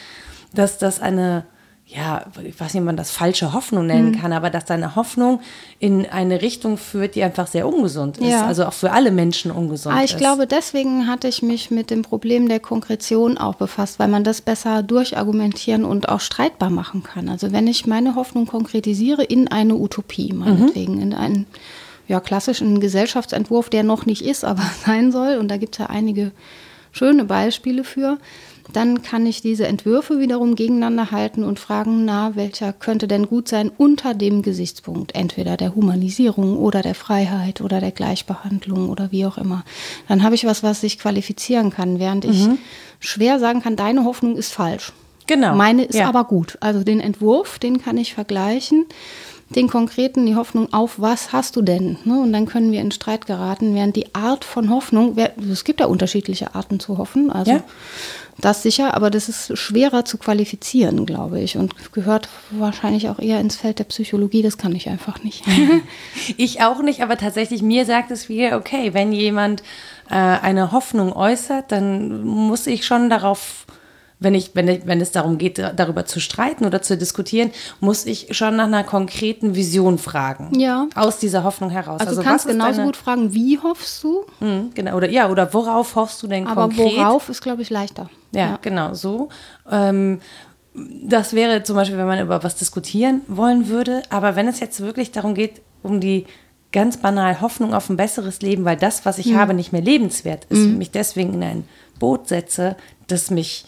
dass 0.53 0.79
das 0.79 1.01
eine 1.01 1.45
ja, 1.91 2.27
ich 2.45 2.61
weiß 2.61 2.75
nicht, 2.75 2.83
ob 2.83 2.87
man 2.87 2.99
das 2.99 3.11
falsche 3.11 3.55
Hoffnung 3.55 3.87
nennen 3.87 4.11
mhm. 4.11 4.21
kann, 4.21 4.35
aber 4.35 4.51
dass 4.51 4.67
deine 4.67 4.95
Hoffnung 4.95 5.41
in 5.79 6.05
eine 6.05 6.43
Richtung 6.43 6.77
führt, 6.77 7.15
die 7.15 7.23
einfach 7.23 7.47
sehr 7.47 7.67
ungesund 7.67 8.19
ist. 8.19 8.29
Ja. 8.29 8.47
Also 8.47 8.67
auch 8.67 8.75
für 8.75 8.93
alle 8.93 9.11
Menschen 9.11 9.51
ungesund 9.51 9.95
ah, 9.95 10.01
ich 10.01 10.11
ist. 10.11 10.13
Ich 10.13 10.19
glaube, 10.19 10.47
deswegen 10.47 11.07
hatte 11.07 11.29
ich 11.29 11.41
mich 11.41 11.71
mit 11.71 11.89
dem 11.89 12.03
Problem 12.03 12.47
der 12.47 12.61
Konkretion 12.61 13.39
auch 13.39 13.55
befasst, 13.55 13.99
weil 13.99 14.09
man 14.09 14.23
das 14.23 14.43
besser 14.43 14.83
durchargumentieren 14.83 15.87
und 15.87 16.11
auch 16.11 16.21
streitbar 16.21 16.69
machen 16.69 17.05
kann. 17.05 17.31
Also 17.31 17.53
wenn 17.53 17.67
ich 17.67 17.87
meine 17.87 18.17
Hoffnung 18.17 18.47
konkretisiere 18.47 19.25
in 19.25 19.49
eine 19.49 19.75
Utopie, 19.75 20.35
meinetwegen, 20.35 20.97
mhm. 20.97 21.03
in 21.03 21.15
einen 21.15 21.47
ja, 22.07 22.21
klassischen 22.21 22.81
Gesellschaftsentwurf, 22.81 23.71
der 23.71 23.83
noch 23.83 24.05
nicht 24.05 24.23
ist, 24.23 24.45
aber 24.45 24.63
sein 24.85 25.11
soll, 25.11 25.39
und 25.39 25.49
da 25.49 25.57
gibt 25.57 25.77
es 25.77 25.79
ja 25.79 25.87
einige 25.87 26.33
schöne 26.93 27.25
Beispiele 27.25 27.83
für, 27.83 28.19
dann 28.73 29.03
kann 29.03 29.27
ich 29.27 29.41
diese 29.41 29.67
Entwürfe 29.67 30.21
wiederum 30.21 30.55
gegeneinander 30.55 31.11
halten 31.11 31.43
und 31.43 31.59
fragen, 31.59 32.05
na, 32.05 32.37
welcher 32.37 32.73
könnte 32.73 33.09
denn 33.09 33.27
gut 33.27 33.49
sein 33.49 33.71
unter 33.77 34.15
dem 34.15 34.43
Gesichtspunkt, 34.43 35.15
entweder 35.15 35.57
der 35.57 35.75
Humanisierung 35.75 36.57
oder 36.57 36.83
der 36.83 36.95
Freiheit 36.95 37.61
oder 37.61 37.81
der 37.81 37.93
Gleichbehandlung 37.93 38.89
oder 38.89 39.11
wie 39.11 39.25
auch 39.27 39.39
immer. 39.39 39.65
Dann 40.07 40.23
habe 40.23 40.35
ich 40.35 40.45
was, 40.45 40.63
was 40.63 40.81
sich 40.81 40.99
qualifizieren 40.99 41.71
kann, 41.71 41.99
während 41.99 42.25
ich 42.25 42.47
mhm. 42.47 42.59
schwer 43.01 43.39
sagen 43.39 43.63
kann, 43.63 43.77
deine 43.77 44.05
Hoffnung 44.05 44.37
ist 44.37 44.53
falsch. 44.53 44.93
Genau. 45.27 45.55
Meine 45.55 45.85
ist 45.85 45.99
ja. 45.99 46.09
aber 46.09 46.25
gut. 46.25 46.57
Also 46.61 46.85
den 46.85 47.01
Entwurf, 47.01 47.59
den 47.59 47.83
kann 47.83 47.97
ich 47.97 48.15
vergleichen 48.15 48.87
den 49.51 49.69
konkreten, 49.69 50.27
die 50.27 50.37
Hoffnung 50.37 50.73
auf, 50.73 51.01
was 51.01 51.33
hast 51.33 51.57
du 51.57 51.63
denn? 51.63 51.97
Ne? 52.05 52.21
Und 52.21 52.33
dann 52.33 52.47
können 52.47 52.71
wir 52.73 52.81
in 52.81 52.91
Streit 52.91 53.27
geraten, 53.27 53.75
während 53.75 53.97
die 53.97 54.15
Art 54.15 54.45
von 54.45 54.71
Hoffnung, 54.71 55.17
es 55.51 55.65
gibt 55.65 55.81
ja 55.81 55.87
unterschiedliche 55.87 56.55
Arten 56.55 56.81
zu 56.81 56.99
hoffen, 56.99 57.31
also 57.31 57.53
ja. 57.53 57.65
Das 58.41 58.63
sicher, 58.63 58.95
aber 58.95 59.11
das 59.11 59.29
ist 59.29 59.59
schwerer 59.59 60.05
zu 60.05 60.17
qualifizieren, 60.17 61.07
glaube 61.07 61.41
ich, 61.41 61.57
und 61.57 61.93
gehört 61.93 62.29
wahrscheinlich 62.51 63.09
auch 63.09 63.19
eher 63.19 63.41
ins 63.41 63.57
Feld 63.57 63.81
der 63.81 63.85
Psychologie, 63.85 64.43
das 64.43 64.59
kann 64.59 64.75
ich 64.75 64.89
einfach 64.89 65.23
nicht. 65.25 65.45
ich 66.37 66.63
auch 66.63 66.81
nicht, 66.81 67.03
aber 67.03 67.17
tatsächlich 67.17 67.63
mir 67.63 67.85
sagt 67.85 68.11
es 68.11 68.29
wieder, 68.29 68.57
okay, 68.57 68.95
wenn 68.95 69.13
jemand 69.13 69.63
äh, 70.09 70.15
eine 70.15 70.71
Hoffnung 70.71 71.13
äußert, 71.13 71.73
dann 71.73 72.25
muss 72.25 72.67
ich 72.67 72.87
schon 72.87 73.11
darauf 73.11 73.67
wenn 74.21 74.35
ich, 74.35 74.51
wenn, 74.55 74.69
ich, 74.69 74.87
wenn 74.87 75.01
es 75.01 75.13
darum 75.13 75.39
geht, 75.39 75.59
darüber 75.59 76.05
zu 76.05 76.21
streiten 76.21 76.65
oder 76.65 76.83
zu 76.83 76.97
diskutieren, 76.97 77.51
muss 77.81 78.05
ich 78.05 78.37
schon 78.37 78.57
nach 78.57 78.67
einer 78.67 78.85
konkreten 78.85 79.55
Vision 79.55 79.99
fragen. 79.99 80.59
Ja. 80.59 80.89
Aus 80.95 81.19
dieser 81.19 81.45
Hoffnung 81.45 81.71
heraus. 81.71 82.01
Also, 82.01 82.11
also 82.11 82.23
du 82.23 82.29
kannst 82.29 82.47
genauso 82.47 82.73
deine, 82.73 82.85
gut 82.87 82.97
fragen, 82.97 83.33
wie 83.35 83.59
hoffst 83.59 84.03
du? 84.03 84.25
Mh, 84.41 84.71
genau, 84.75 84.97
oder 84.97 85.09
ja, 85.09 85.29
oder 85.31 85.53
worauf 85.55 85.95
hoffst 85.95 86.23
du 86.23 86.27
denn 86.27 86.47
Aber 86.47 86.63
konkret? 86.63 86.99
Aber 86.99 87.09
worauf 87.09 87.29
ist, 87.29 87.43
glaube 87.43 87.63
ich, 87.63 87.71
leichter. 87.71 88.11
Ja, 88.33 88.41
ja. 88.41 88.59
genau, 88.61 88.95
so. 88.95 89.29
Ähm, 89.71 90.21
das 90.75 91.33
wäre 91.33 91.63
zum 91.63 91.77
Beispiel, 91.77 91.99
wenn 91.99 92.07
man 92.07 92.21
über 92.21 92.43
was 92.43 92.57
diskutieren 92.57 93.23
wollen 93.29 93.69
würde. 93.69 94.03
Aber 94.11 94.37
wenn 94.37 94.49
es 94.49 94.61
jetzt 94.61 94.81
wirklich 94.81 95.13
darum 95.13 95.35
geht, 95.35 95.61
um 95.83 96.01
die 96.01 96.27
ganz 96.73 96.99
banal 96.99 97.41
Hoffnung 97.41 97.73
auf 97.73 97.89
ein 97.89 97.97
besseres 97.97 98.43
Leben, 98.43 98.65
weil 98.65 98.77
das, 98.77 99.07
was 99.07 99.19
ich 99.19 99.35
habe, 99.35 99.55
nicht 99.55 99.73
mehr 99.73 99.81
lebenswert 99.81 100.45
ist, 100.51 100.59
und 100.59 100.79
mich 100.79 100.91
deswegen 100.91 101.35
in 101.35 101.43
ein 101.43 101.65
Boot 101.99 102.29
setze, 102.29 102.77
das 103.07 103.31
mich 103.31 103.65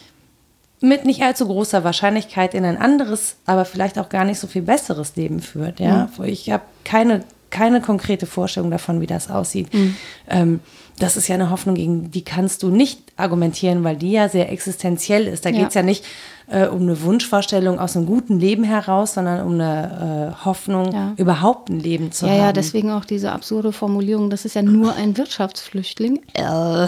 mit 0.81 1.05
nicht 1.05 1.23
allzu 1.23 1.47
großer 1.47 1.85
Wahrscheinlichkeit 1.85 2.55
in 2.55 2.65
ein 2.65 2.79
anderes, 2.79 3.37
aber 3.47 3.65
vielleicht 3.65 3.99
auch 3.99 4.09
gar 4.09 4.25
nicht 4.25 4.39
so 4.41 4.47
viel 4.47 4.63
besseres 4.63 5.15
Leben 5.17 5.41
führt. 5.41 5.79
Ja, 5.81 6.09
ich 6.25 6.51
habe 6.51 6.63
keine 6.85 7.23
keine 7.51 7.81
konkrete 7.81 8.27
Vorstellung 8.27 8.71
davon, 8.71 9.01
wie 9.01 9.09
das 9.09 9.29
aussieht. 9.29 9.67
Ähm, 10.29 10.61
das 11.01 11.17
ist 11.17 11.27
ja 11.27 11.35
eine 11.35 11.51
Hoffnung, 11.51 11.75
gegen 11.75 12.11
die 12.13 12.23
kannst 12.23 12.63
du 12.63 12.69
nicht 12.71 13.01
argumentieren, 13.17 13.83
weil 13.83 13.97
die 13.97 14.13
ja 14.13 14.29
sehr 14.29 14.53
existenziell 14.53 15.27
ist. 15.27 15.45
Da 15.45 15.51
Ja. 15.51 15.59
geht 15.59 15.69
es 15.69 15.75
ja 15.75 15.83
nicht 15.83 16.05
äh, 16.51 16.67
um 16.67 16.83
eine 16.83 17.01
Wunschvorstellung 17.03 17.79
aus 17.79 17.97
einem 17.97 18.07
guten 18.07 18.39
Leben 18.41 18.65
heraus, 18.65 19.15
sondern 19.15 19.47
um 19.47 19.55
eine 19.55 20.35
äh, 20.41 20.45
Hoffnung, 20.45 20.93
Ja. 20.93 21.13
überhaupt 21.17 21.69
ein 21.69 21.81
Leben 21.81 22.13
zu 22.13 22.27
Ja, 22.27 22.33
haben. 22.33 22.39
ja, 22.41 22.53
deswegen 22.53 22.91
auch 22.91 23.05
diese 23.05 23.33
absurde 23.33 23.73
Formulierung, 23.73 24.31
das 24.31 24.45
ist 24.45 24.55
ja 24.55 24.63
nur 24.63 24.95
ein 24.95 25.17
Wirtschaftsflüchtling. 25.17 26.21
Äh, 26.35 26.87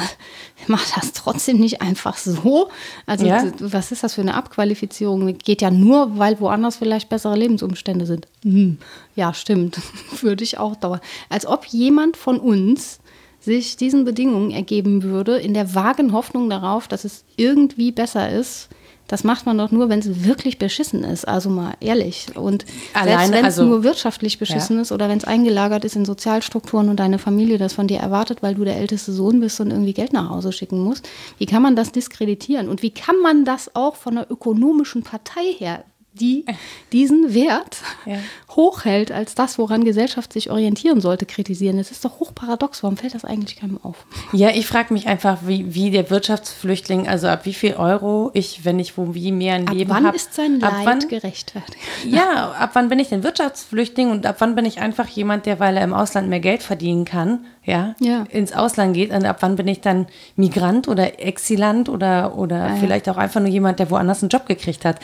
macht 0.66 0.96
das 0.96 1.12
trotzdem 1.12 1.58
nicht 1.58 1.80
einfach 1.82 2.16
so? 2.16 2.68
Also, 3.06 3.26
Ja. 3.26 3.44
was 3.60 3.92
ist 3.92 4.02
das 4.02 4.14
für 4.14 4.20
eine 4.20 4.34
Abqualifizierung? 4.34 5.38
Geht 5.38 5.62
ja 5.62 5.70
nur, 5.70 6.18
weil 6.18 6.38
woanders 6.40 6.76
vielleicht 6.76 7.08
bessere 7.08 7.36
Lebensumstände 7.36 8.06
sind. 8.06 8.26
Hm. 8.42 8.78
Ja, 9.16 9.32
stimmt. 9.34 9.80
Würde 10.20 10.44
ich 10.44 10.58
auch 10.58 10.76
dauern. 10.76 11.00
Als 11.28 11.46
ob 11.46 11.66
jemand 11.66 12.16
von 12.16 12.38
uns 12.38 12.98
sich 13.40 13.76
diesen 13.76 14.04
Bedingungen 14.04 14.52
ergeben 14.52 15.02
würde, 15.02 15.36
in 15.36 15.52
der 15.52 15.74
vagen 15.74 16.12
Hoffnung 16.12 16.48
darauf, 16.48 16.86
dass 16.86 17.04
es 17.04 17.24
irgendwie 17.36 17.90
besser 17.90 18.30
ist. 18.30 18.68
Das 19.12 19.24
macht 19.24 19.44
man 19.44 19.58
doch 19.58 19.70
nur, 19.70 19.90
wenn 19.90 19.98
es 19.98 20.24
wirklich 20.24 20.56
beschissen 20.58 21.04
ist. 21.04 21.28
Also 21.28 21.50
mal 21.50 21.74
ehrlich. 21.80 22.28
Und 22.34 22.64
Alleine, 22.94 23.18
selbst 23.18 23.32
wenn 23.32 23.38
es 23.40 23.58
also- 23.58 23.64
nur 23.66 23.84
wirtschaftlich 23.84 24.38
beschissen 24.38 24.78
ist 24.78 24.90
oder 24.90 25.10
wenn 25.10 25.18
es 25.18 25.24
eingelagert 25.24 25.84
ist 25.84 25.96
in 25.96 26.06
Sozialstrukturen 26.06 26.88
und 26.88 26.98
deine 26.98 27.18
Familie 27.18 27.58
das 27.58 27.74
von 27.74 27.86
dir 27.86 27.98
erwartet, 27.98 28.42
weil 28.42 28.54
du 28.54 28.64
der 28.64 28.78
älteste 28.78 29.12
Sohn 29.12 29.40
bist 29.40 29.60
und 29.60 29.70
irgendwie 29.70 29.92
Geld 29.92 30.14
nach 30.14 30.30
Hause 30.30 30.50
schicken 30.50 30.82
musst, 30.82 31.06
wie 31.36 31.44
kann 31.44 31.60
man 31.60 31.76
das 31.76 31.92
diskreditieren? 31.92 32.70
Und 32.70 32.80
wie 32.80 32.88
kann 32.90 33.16
man 33.22 33.44
das 33.44 33.76
auch 33.76 33.96
von 33.96 34.16
einer 34.16 34.30
ökonomischen 34.30 35.02
Partei 35.02 35.44
her, 35.58 35.84
die 36.14 36.44
diesen 36.92 37.32
Wert 37.34 37.78
Ja. 38.06 38.16
hochhält 38.54 39.12
als 39.12 39.34
das, 39.34 39.58
woran 39.58 39.84
Gesellschaft 39.84 40.32
sich 40.32 40.50
orientieren 40.50 41.00
sollte, 41.00 41.24
kritisieren? 41.24 41.76
Das 41.78 41.90
ist 41.90 42.04
doch 42.04 42.18
hochparadox. 42.20 42.82
Warum 42.82 42.96
fällt 42.96 43.14
das 43.14 43.24
eigentlich 43.24 43.56
keinem 43.56 43.78
auf? 43.82 44.04
Ja, 44.32 44.50
ich 44.50 44.66
frage 44.66 44.92
mich 44.92 45.06
einfach, 45.06 45.38
wie, 45.46 45.74
wie 45.74 45.90
der 45.90 46.10
Wirtschaftsflüchtling, 46.10 47.08
also 47.08 47.28
ab 47.28 47.44
wie 47.44 47.54
viel 47.54 47.74
Euro 47.74 48.30
ich, 48.34 48.64
wenn 48.64 48.78
ich 48.78 48.98
wo 48.98 49.14
wie 49.14 49.32
mehr 49.32 49.54
ein 49.54 49.68
Ab 49.68 49.74
Leben 49.74 49.90
wann 49.90 50.06
habe. 50.06 50.16
ist 50.16 50.34
sein 50.34 50.62
ab 50.62 50.72
Leid 50.72 50.86
wann, 50.86 51.08
gerechtfertigt? 51.08 51.76
Ja, 52.08 52.52
ab 52.52 52.70
wann 52.74 52.88
bin 52.88 52.98
ich 52.98 53.08
denn 53.08 53.22
Wirtschaftsflüchtling 53.22 54.10
und 54.10 54.26
ab 54.26 54.36
wann 54.40 54.54
bin 54.54 54.64
ich 54.64 54.80
einfach 54.80 55.06
jemand, 55.08 55.46
der, 55.46 55.60
weil 55.60 55.76
er 55.76 55.84
im 55.84 55.94
Ausland 55.94 56.28
mehr 56.28 56.40
Geld 56.40 56.62
verdienen 56.62 57.04
kann, 57.04 57.46
ja, 57.64 57.94
Ja. 58.00 58.24
ins 58.30 58.52
Ausland 58.52 58.94
geht. 58.94 59.12
Und 59.12 59.24
ab 59.24 59.36
wann 59.40 59.54
bin 59.56 59.68
ich 59.68 59.80
dann 59.80 60.06
Migrant 60.36 60.88
oder 60.88 61.20
Exilant 61.20 61.88
oder, 61.88 62.36
oder 62.36 62.68
ja. 62.70 62.76
vielleicht 62.76 63.08
auch 63.08 63.16
einfach 63.16 63.40
nur 63.40 63.50
jemand, 63.50 63.78
der 63.78 63.88
woanders 63.90 64.22
einen 64.22 64.30
Job 64.30 64.46
gekriegt 64.46 64.84
hat. 64.84 64.98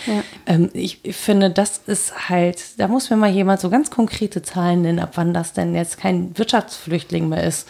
Ähm, 0.46 0.68
ich 0.72 0.97
finde, 1.12 1.50
das 1.50 1.80
ist 1.86 2.28
halt, 2.28 2.78
da 2.78 2.88
muss 2.88 3.10
mir 3.10 3.16
mal 3.16 3.30
jemand 3.30 3.60
so 3.60 3.70
ganz 3.70 3.90
konkrete 3.90 4.42
Zahlen 4.42 4.82
nennen, 4.82 4.98
ab 4.98 5.12
wann 5.14 5.34
das 5.34 5.52
denn 5.52 5.74
jetzt 5.74 5.98
kein 5.98 6.36
Wirtschaftsflüchtling 6.36 7.28
mehr 7.28 7.44
ist. 7.44 7.68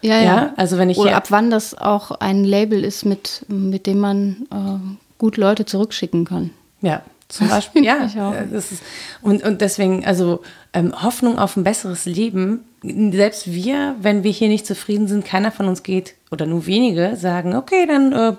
Ja, 0.00 0.20
Ja, 0.20 0.52
also 0.56 0.78
wenn 0.78 0.90
ich 0.90 0.98
Oder 0.98 1.16
ab 1.16 1.30
wann 1.30 1.50
das 1.50 1.76
auch 1.76 2.12
ein 2.12 2.44
Label 2.44 2.84
ist, 2.84 3.04
mit, 3.04 3.44
mit 3.48 3.86
dem 3.86 3.98
man 3.98 4.46
äh, 4.50 4.96
gut 5.18 5.36
Leute 5.36 5.64
zurückschicken 5.64 6.24
kann. 6.24 6.50
Ja, 6.80 7.02
zum 7.28 7.48
Beispiel, 7.48 7.84
ja. 7.84 8.06
Ich 8.06 8.18
auch. 8.20 8.34
Das 8.50 8.72
ist, 8.72 8.82
und, 9.22 9.42
und 9.42 9.60
deswegen, 9.60 10.04
also 10.04 10.42
ähm, 10.72 10.94
Hoffnung 11.02 11.38
auf 11.38 11.56
ein 11.56 11.64
besseres 11.64 12.06
Leben, 12.06 12.64
selbst 12.82 13.52
wir, 13.52 13.96
wenn 14.00 14.22
wir 14.22 14.30
hier 14.30 14.48
nicht 14.48 14.66
zufrieden 14.66 15.08
sind, 15.08 15.24
keiner 15.24 15.50
von 15.50 15.66
uns 15.66 15.82
geht, 15.82 16.14
oder 16.30 16.46
nur 16.46 16.66
wenige, 16.66 17.16
sagen, 17.16 17.56
okay, 17.56 17.86
dann 17.86 18.12
äh, 18.12 18.32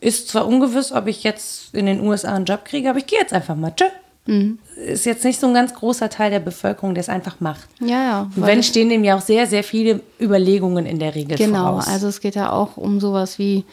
ist 0.00 0.28
zwar 0.28 0.46
ungewiss, 0.46 0.92
ob 0.92 1.06
ich 1.06 1.22
jetzt 1.22 1.74
in 1.74 1.86
den 1.86 2.00
USA 2.00 2.34
einen 2.34 2.44
Job 2.46 2.64
kriege, 2.64 2.88
aber 2.90 2.98
ich 2.98 3.06
gehe 3.06 3.18
jetzt 3.18 3.32
einfach 3.32 3.56
mal. 3.56 3.72
Tschö. 3.76 3.84
Mhm. 4.26 4.58
Ist 4.76 5.06
jetzt 5.06 5.24
nicht 5.24 5.40
so 5.40 5.46
ein 5.46 5.54
ganz 5.54 5.74
großer 5.74 6.08
Teil 6.10 6.30
der 6.30 6.40
Bevölkerung, 6.40 6.94
der 6.94 7.00
es 7.00 7.08
einfach 7.08 7.40
macht. 7.40 7.68
Ja, 7.80 8.02
ja. 8.02 8.20
Und 8.36 8.46
wenn 8.46 8.62
stehen 8.62 8.88
dem 8.88 9.02
ja 9.02 9.16
auch 9.16 9.20
sehr, 9.22 9.46
sehr 9.46 9.64
viele 9.64 10.00
Überlegungen 10.20 10.86
in 10.86 10.98
der 10.98 11.14
Regel 11.14 11.36
Genau, 11.36 11.70
voraus. 11.72 11.88
also 11.88 12.08
es 12.08 12.20
geht 12.20 12.34
ja 12.34 12.52
auch 12.52 12.76
um 12.76 13.00
sowas 13.00 13.38
wie 13.38 13.64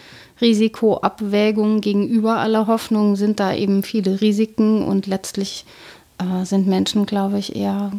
Risikoabwägung 0.42 1.82
gegenüber 1.82 2.38
aller 2.38 2.68
Hoffnung 2.68 3.16
sind 3.16 3.40
da 3.40 3.54
eben 3.54 3.84
viele 3.84 4.22
Risiken 4.22 4.84
und 4.84 5.08
letztlich 5.08 5.66
äh, 6.20 6.46
sind 6.46 6.68
Menschen, 6.68 7.06
glaube 7.06 7.40
ich, 7.40 7.56
eher 7.56 7.92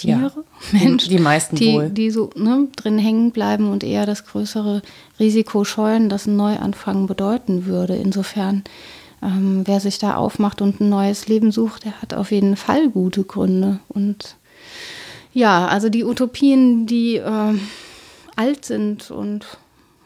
Gewohnheitstiere. 0.00 0.44
Ja, 0.72 0.78
die- 0.80 0.84
Menschen, 0.88 1.10
die 1.10 1.18
meisten 1.18 1.56
die, 1.56 1.72
wohl. 1.74 1.90
die 1.90 2.10
so 2.10 2.30
ne, 2.36 2.68
drin 2.76 2.98
hängen 2.98 3.30
bleiben 3.32 3.70
und 3.70 3.84
eher 3.84 4.06
das 4.06 4.24
größere 4.26 4.82
Risiko 5.18 5.64
scheuen, 5.64 6.08
das 6.08 6.26
ein 6.26 6.36
Neuanfang 6.36 7.06
bedeuten 7.06 7.66
würde. 7.66 7.96
Insofern, 7.96 8.64
ähm, 9.22 9.62
wer 9.64 9.80
sich 9.80 9.98
da 9.98 10.14
aufmacht 10.16 10.62
und 10.62 10.80
ein 10.80 10.88
neues 10.88 11.28
Leben 11.28 11.50
sucht, 11.52 11.84
der 11.84 12.00
hat 12.00 12.14
auf 12.14 12.30
jeden 12.30 12.56
Fall 12.56 12.88
gute 12.90 13.24
Gründe. 13.24 13.80
Und 13.88 14.36
ja, 15.32 15.66
also 15.66 15.88
die 15.88 16.04
Utopien, 16.04 16.86
die 16.86 17.16
ähm, 17.16 17.60
alt 18.36 18.64
sind 18.64 19.10
und 19.10 19.46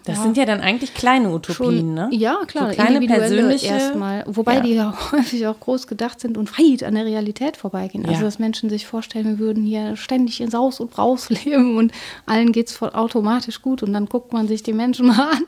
das 0.05 0.17
ja, 0.19 0.23
sind 0.23 0.37
ja 0.37 0.45
dann 0.45 0.61
eigentlich 0.61 0.95
kleine 0.95 1.31
Utopien, 1.33 1.57
schon, 1.81 1.95
ne? 1.95 2.09
Ja, 2.13 2.39
klar, 2.47 2.69
So 2.71 2.75
kleine 2.75 3.01
persönliche. 3.07 3.67
erstmal. 3.69 4.25
Wobei 4.27 4.55
Ja. 4.57 4.61
die 4.61 4.75
ja 4.75 4.95
häufig 5.13 5.47
auch 5.47 5.59
groß 5.61 5.87
gedacht 5.87 6.21
sind 6.21 6.37
und 6.37 6.59
weit 6.59 6.83
an 6.83 6.95
der 6.95 7.05
Realität 7.05 7.57
vorbeigehen. 7.57 8.05
Also, 8.05 8.19
Ja. 8.19 8.25
dass 8.25 8.39
Menschen 8.39 8.69
sich 8.71 8.87
vorstellen, 8.87 9.27
wir 9.27 9.39
würden 9.39 9.65
hier 9.65 9.97
ständig 9.97 10.41
in 10.41 10.51
Saus 10.51 10.81
und 10.81 10.91
Braus 10.91 11.31
leben 11.45 11.77
und 11.77 11.93
allen 12.27 12.53
geht 12.53 12.69
es 12.69 12.83
automatisch 12.83 13.63
gut 13.63 13.83
und 13.83 13.93
dann 13.93 14.07
guckt 14.07 14.33
man 14.33 14.49
sich 14.49 14.63
die 14.63 14.73
Menschen 14.73 15.07
mal 15.07 15.31
an. 15.33 15.45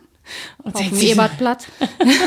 Und 0.63 0.75
auf 0.75 0.89
dem 0.89 0.99
Ebertplatz. 0.99 1.67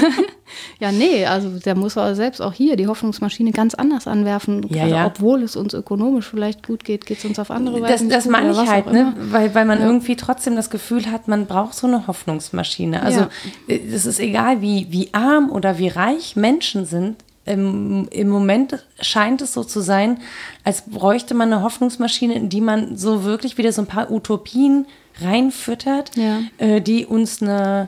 ja, 0.79 0.91
nee, 0.91 1.25
also 1.25 1.49
der 1.59 1.75
muss 1.75 1.97
aber 1.97 2.15
selbst 2.15 2.41
auch 2.41 2.53
hier 2.53 2.75
die 2.75 2.87
Hoffnungsmaschine 2.87 3.51
ganz 3.51 3.73
anders 3.73 4.07
anwerfen. 4.07 4.63
Ja, 4.69 4.83
Gerade 4.83 4.89
ja. 4.91 5.05
Obwohl 5.07 5.43
es 5.43 5.55
uns 5.55 5.73
ökonomisch 5.73 6.27
vielleicht 6.27 6.65
gut 6.65 6.83
geht, 6.83 7.05
geht 7.05 7.19
es 7.19 7.25
uns 7.25 7.39
auf 7.39 7.51
andere 7.51 7.81
Weise. 7.81 7.93
Das, 7.93 8.01
nicht 8.01 8.15
das 8.15 8.23
gut 8.23 8.31
meine 8.33 8.51
ich 8.51 8.57
halt, 8.57 8.91
ne? 8.91 9.13
weil, 9.17 9.53
weil 9.55 9.65
man 9.65 9.81
irgendwie 9.81 10.15
trotzdem 10.15 10.55
das 10.55 10.69
Gefühl 10.69 11.11
hat, 11.11 11.27
man 11.27 11.47
braucht 11.47 11.73
so 11.73 11.87
eine 11.87 12.07
Hoffnungsmaschine. 12.07 13.01
Also 13.01 13.21
Ja. 13.21 13.29
äh, 13.67 13.79
es 13.93 14.05
ist 14.05 14.19
egal, 14.19 14.61
wie, 14.61 14.87
wie 14.89 15.13
arm 15.13 15.49
oder 15.49 15.77
wie 15.77 15.87
reich 15.87 16.35
Menschen 16.35 16.85
sind. 16.85 17.15
Im, 17.45 18.09
Im 18.11 18.27
Moment 18.27 18.83
scheint 18.99 19.41
es 19.41 19.53
so 19.53 19.63
zu 19.63 19.79
sein, 19.79 20.19
als 20.65 20.81
bräuchte 20.81 21.33
man 21.33 21.51
eine 21.53 21.63
Hoffnungsmaschine, 21.63 22.35
in 22.35 22.49
die 22.49 22.59
man 22.59 22.97
so 22.97 23.23
wirklich 23.23 23.57
wieder 23.57 23.71
so 23.71 23.81
ein 23.81 23.87
paar 23.87 24.11
Utopien 24.11 24.85
reinfüttert, 25.21 26.11
Ja. 26.15 26.39
äh, 26.57 26.81
die 26.81 27.05
uns 27.05 27.41
eine 27.41 27.87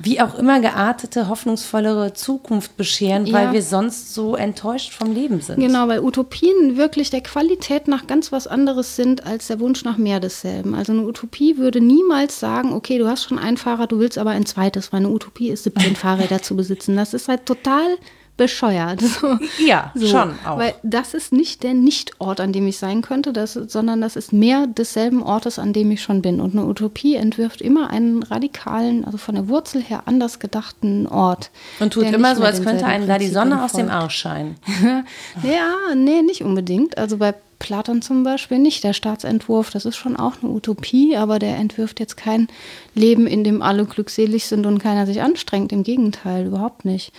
wie 0.00 0.20
auch 0.20 0.36
immer 0.36 0.60
geartete, 0.60 1.28
hoffnungsvollere 1.28 2.14
Zukunft 2.14 2.76
bescheren, 2.76 3.26
Ja. 3.26 3.32
weil 3.34 3.52
wir 3.52 3.62
sonst 3.62 4.14
so 4.14 4.36
enttäuscht 4.36 4.92
vom 4.92 5.12
Leben 5.12 5.40
sind. 5.40 5.58
Genau, 5.58 5.88
weil 5.88 5.98
Utopien 6.04 6.76
wirklich 6.76 7.10
der 7.10 7.20
Qualität 7.20 7.88
nach 7.88 8.06
ganz 8.06 8.30
was 8.30 8.46
anderes 8.46 8.94
sind 8.94 9.26
als 9.26 9.48
der 9.48 9.58
Wunsch 9.58 9.82
nach 9.82 9.96
mehr 9.98 10.20
desselben. 10.20 10.76
Also 10.76 10.92
eine 10.92 11.02
Utopie 11.02 11.56
würde 11.56 11.80
niemals 11.80 12.38
sagen, 12.38 12.74
okay, 12.74 12.98
du 12.98 13.08
hast 13.08 13.24
schon 13.24 13.40
ein 13.40 13.56
Fahrrad, 13.56 13.90
du 13.90 13.98
willst 13.98 14.18
aber 14.18 14.30
ein 14.30 14.46
zweites, 14.46 14.92
weil 14.92 14.98
eine 15.00 15.08
Utopie 15.10 15.48
ist 15.48 15.64
17 15.64 15.96
Fahrräder 15.96 16.42
zu 16.42 16.54
besitzen. 16.54 16.94
Das 16.94 17.12
ist 17.12 17.26
halt 17.26 17.44
total 17.44 17.96
bescheuert. 18.38 19.02
So. 19.18 19.38
Ja, 19.58 19.92
schon 19.98 20.34
auch. 20.46 20.58
Weil 20.58 20.74
das 20.84 21.12
ist 21.12 21.32
nicht 21.32 21.64
der 21.64 21.74
Nichtort, 21.74 22.40
an 22.40 22.52
dem 22.52 22.68
ich 22.68 22.78
sein 22.78 23.02
könnte, 23.02 23.32
das, 23.32 23.54
sondern 23.54 24.00
das 24.00 24.14
ist 24.16 24.32
mehr 24.32 24.66
desselben 24.66 25.22
Ortes, 25.22 25.58
an 25.58 25.72
dem 25.72 25.90
ich 25.90 26.02
schon 26.02 26.22
bin. 26.22 26.40
Und 26.40 26.52
eine 26.52 26.64
Utopie 26.66 27.16
entwirft 27.16 27.60
immer 27.60 27.90
einen 27.90 28.22
radikalen, 28.22 29.04
also 29.04 29.18
von 29.18 29.34
der 29.34 29.48
Wurzel 29.48 29.82
her 29.82 30.02
anders 30.06 30.38
gedachten 30.38 31.06
Ort. 31.08 31.50
Und 31.80 31.94
tut 31.94 32.04
immer 32.04 32.36
so, 32.36 32.44
als 32.44 32.62
könnte 32.62 32.86
einem 32.86 33.08
da 33.08 33.18
die 33.18 33.28
Sonne 33.28 33.62
aus 33.64 33.72
dem. 33.72 33.88
Arsch 33.88 34.16
scheinen. 34.18 34.56
Ja, 35.42 35.94
nee, 35.96 36.22
nicht 36.22 36.42
unbedingt. 36.42 36.98
Also 36.98 37.16
bei 37.16 37.34
Platon 37.58 38.02
zum 38.02 38.22
Beispiel 38.22 38.58
nicht. 38.58 38.84
Der 38.84 38.92
Staatsentwurf, 38.92 39.70
das 39.70 39.84
ist 39.84 39.96
schon 39.96 40.16
auch 40.16 40.34
eine 40.42 40.52
Utopie, 40.52 41.16
aber 41.16 41.38
der 41.38 41.56
entwirft 41.56 42.00
jetzt 42.00 42.16
kein 42.16 42.48
Leben, 42.94 43.26
in 43.26 43.44
dem 43.44 43.62
alle 43.62 43.84
glückselig 43.84 44.46
sind 44.46 44.66
und 44.66 44.78
keiner 44.78 45.06
sich 45.06 45.22
anstrengt. 45.22 45.72
Im 45.72 45.82
Gegenteil, 45.82 46.46
überhaupt 46.46 46.84
nicht. 46.84 47.12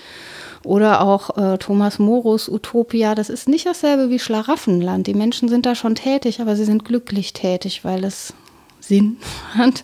Oder 0.63 1.01
auch 1.01 1.37
äh, 1.37 1.57
Thomas 1.57 1.99
Morus 1.99 2.49
Utopia, 2.49 3.15
das 3.15 3.29
ist 3.29 3.47
nicht 3.47 3.65
dasselbe 3.65 4.09
wie 4.09 4.19
Schlaraffenland. 4.19 5.07
Die 5.07 5.13
Menschen 5.13 5.47
sind 5.47 5.65
da 5.65 5.73
schon 5.75 5.95
tätig, 5.95 6.41
aber 6.41 6.55
sie 6.55 6.65
sind 6.65 6.83
glücklich 6.85 7.33
tätig, 7.33 7.85
weil 7.85 8.03
es 8.03 8.33
Sinn 8.81 9.17
hat 9.53 9.83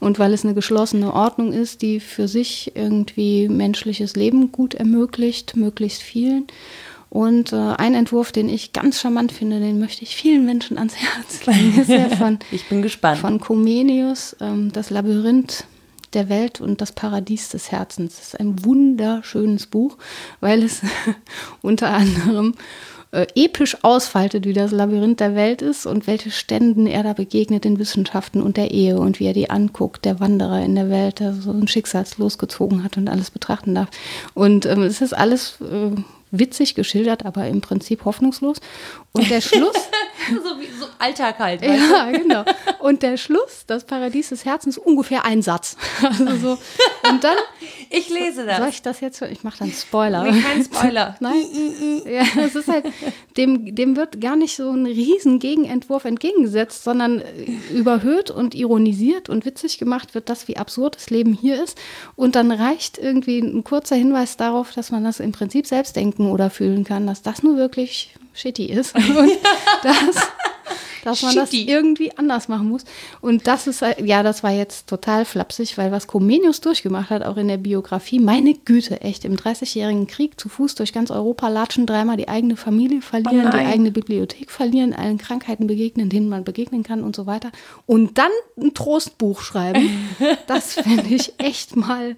und 0.00 0.18
weil 0.18 0.32
es 0.32 0.44
eine 0.44 0.54
geschlossene 0.54 1.12
Ordnung 1.12 1.52
ist, 1.52 1.82
die 1.82 2.00
für 2.00 2.26
sich 2.26 2.72
irgendwie 2.74 3.48
menschliches 3.48 4.16
Leben 4.16 4.50
gut 4.50 4.74
ermöglicht, 4.74 5.56
möglichst 5.56 6.02
vielen. 6.02 6.46
Und 7.08 7.52
äh, 7.52 7.56
ein 7.56 7.94
Entwurf, 7.94 8.32
den 8.32 8.48
ich 8.48 8.72
ganz 8.72 9.00
charmant 9.00 9.30
finde, 9.30 9.60
den 9.60 9.78
möchte 9.78 10.02
ich 10.02 10.16
vielen 10.16 10.44
Menschen 10.44 10.76
ans 10.76 10.96
Herz 10.96 11.46
legen, 11.46 11.80
ist 11.80 11.88
der 11.88 12.10
von, 12.16 12.40
Ich 12.50 12.68
bin 12.68 12.82
gespannt. 12.82 13.20
von 13.20 13.38
Comenius, 13.38 14.36
ähm, 14.40 14.72
das 14.72 14.90
Labyrinth 14.90 15.64
der 16.16 16.28
Welt 16.28 16.60
und 16.60 16.80
das 16.80 16.90
Paradies 16.90 17.50
des 17.50 17.70
Herzens. 17.70 18.16
Das 18.16 18.26
ist 18.28 18.40
ein 18.40 18.64
wunderschönes 18.64 19.66
Buch, 19.66 19.96
weil 20.40 20.64
es 20.64 20.80
unter 21.62 21.90
anderem 21.90 22.54
äh, 23.12 23.26
episch 23.36 23.76
ausfaltet, 23.84 24.44
wie 24.46 24.52
das 24.52 24.72
Labyrinth 24.72 25.20
der 25.20 25.36
Welt 25.36 25.62
ist 25.62 25.86
und 25.86 26.06
welche 26.06 26.30
Ständen 26.30 26.86
er 26.86 27.02
da 27.02 27.12
begegnet 27.12 27.64
in 27.64 27.78
Wissenschaften 27.78 28.42
und 28.42 28.56
der 28.56 28.72
Ehe 28.72 28.98
und 28.98 29.20
wie 29.20 29.26
er 29.26 29.32
die 29.32 29.48
anguckt, 29.48 30.04
der 30.04 30.18
Wanderer 30.18 30.62
in 30.62 30.74
der 30.74 30.90
Welt, 30.90 31.20
der 31.20 31.32
so 31.32 31.52
ein 31.52 31.68
Schicksalslos 31.68 32.36
gezogen 32.36 32.82
hat 32.82 32.96
und 32.96 33.08
alles 33.08 33.30
betrachten 33.30 33.74
darf. 33.74 33.88
Und 34.34 34.66
ähm, 34.66 34.82
es 34.82 35.00
ist 35.00 35.12
alles 35.12 35.58
äh, 35.60 35.90
witzig 36.38 36.74
geschildert, 36.74 37.24
aber 37.24 37.46
im 37.46 37.60
Prinzip 37.60 38.04
hoffnungslos. 38.04 38.58
Und 39.12 39.30
der 39.30 39.40
Schluss. 39.40 39.74
so 40.28 40.60
wie 40.60 40.66
so 40.78 40.86
Alltag 40.98 41.38
halt. 41.38 41.62
ja, 41.62 42.10
genau. 42.10 42.44
Und 42.80 43.02
der 43.02 43.16
Schluss, 43.16 43.64
das 43.66 43.84
Paradies 43.84 44.30
des 44.30 44.44
Herzens, 44.44 44.78
ungefähr 44.78 45.24
ein 45.24 45.42
Satz. 45.42 45.76
Also 46.02 46.36
so. 46.36 46.58
Und 47.10 47.24
dann. 47.24 47.36
Ich 47.88 48.08
lese 48.10 48.44
das. 48.44 48.58
Soll 48.58 48.68
ich 48.68 48.82
das 48.82 49.00
jetzt? 49.00 49.22
Ich 49.22 49.44
mache 49.44 49.60
dann 49.60 49.70
Spoiler. 49.70 50.24
Nee, 50.24 50.40
kein 50.40 50.64
Spoiler. 50.64 51.16
Nein. 51.20 51.40
ja, 52.04 52.24
es 52.42 52.56
ist 52.56 52.66
halt, 52.66 52.84
dem, 53.36 53.76
dem 53.76 53.96
wird 53.96 54.20
gar 54.20 54.34
nicht 54.34 54.56
so 54.56 54.70
ein 54.72 54.86
riesen 54.86 55.38
Gegenentwurf 55.38 56.04
entgegengesetzt, 56.04 56.82
sondern 56.82 57.22
überhöht 57.72 58.32
und 58.32 58.56
ironisiert 58.56 59.28
und 59.28 59.44
witzig 59.44 59.78
gemacht 59.78 60.16
wird 60.16 60.28
das, 60.28 60.48
wie 60.48 60.56
absurd 60.56 60.96
das 60.96 61.10
Leben 61.10 61.32
hier 61.32 61.62
ist. 61.62 61.78
Und 62.16 62.34
dann 62.34 62.50
reicht 62.50 62.98
irgendwie 62.98 63.38
ein 63.38 63.62
kurzer 63.62 63.94
Hinweis 63.94 64.36
darauf, 64.36 64.72
dass 64.72 64.90
man 64.90 65.04
das 65.04 65.20
im 65.20 65.30
Prinzip 65.30 65.66
selbst 65.66 65.94
denken 65.94 66.30
oder 66.30 66.50
fühlen 66.50 66.82
kann, 66.82 67.06
dass 67.06 67.22
das 67.22 67.44
nur 67.44 67.56
wirklich 67.56 68.16
shitty 68.34 68.66
ist 68.66 68.94
und 68.96 69.30
dass, 69.82 70.28
dass 71.06 71.22
man 71.22 71.34
das 71.36 71.52
irgendwie 71.52 72.16
anders 72.16 72.48
machen 72.48 72.68
muss. 72.68 72.84
Und 73.20 73.46
das 73.46 73.66
ist, 73.66 73.84
ja, 74.02 74.22
das 74.22 74.42
war 74.42 74.50
jetzt 74.50 74.88
total 74.88 75.24
flapsig, 75.24 75.78
weil 75.78 75.92
was 75.92 76.06
Comenius 76.06 76.60
durchgemacht 76.60 77.10
hat, 77.10 77.24
auch 77.24 77.36
in 77.36 77.46
der 77.46 77.58
Biografie, 77.58 78.18
meine 78.18 78.54
Güte, 78.54 79.00
echt, 79.02 79.24
im 79.24 79.36
30-jährigen 79.36 80.08
Krieg 80.08 80.38
zu 80.40 80.48
Fuß 80.48 80.74
durch 80.74 80.92
ganz 80.92 81.10
Europa 81.10 81.48
latschen, 81.48 81.86
dreimal 81.86 82.16
die 82.16 82.28
eigene 82.28 82.56
Familie 82.56 83.02
verlieren, 83.02 83.48
oh 83.48 83.50
die 83.50 83.64
eigene 83.64 83.92
Bibliothek 83.92 84.50
verlieren, 84.50 84.94
allen 84.94 85.18
Krankheiten 85.18 85.66
begegnen, 85.66 86.08
denen 86.08 86.28
man 86.28 86.44
begegnen 86.44 86.82
kann 86.82 87.04
und 87.04 87.14
so 87.14 87.26
weiter. 87.26 87.52
Und 87.86 88.18
dann 88.18 88.32
ein 88.60 88.74
Trostbuch 88.74 89.40
schreiben, 89.42 89.88
das 90.48 90.74
finde 90.74 91.14
ich 91.14 91.34
echt 91.38 91.76
mal 91.76 92.16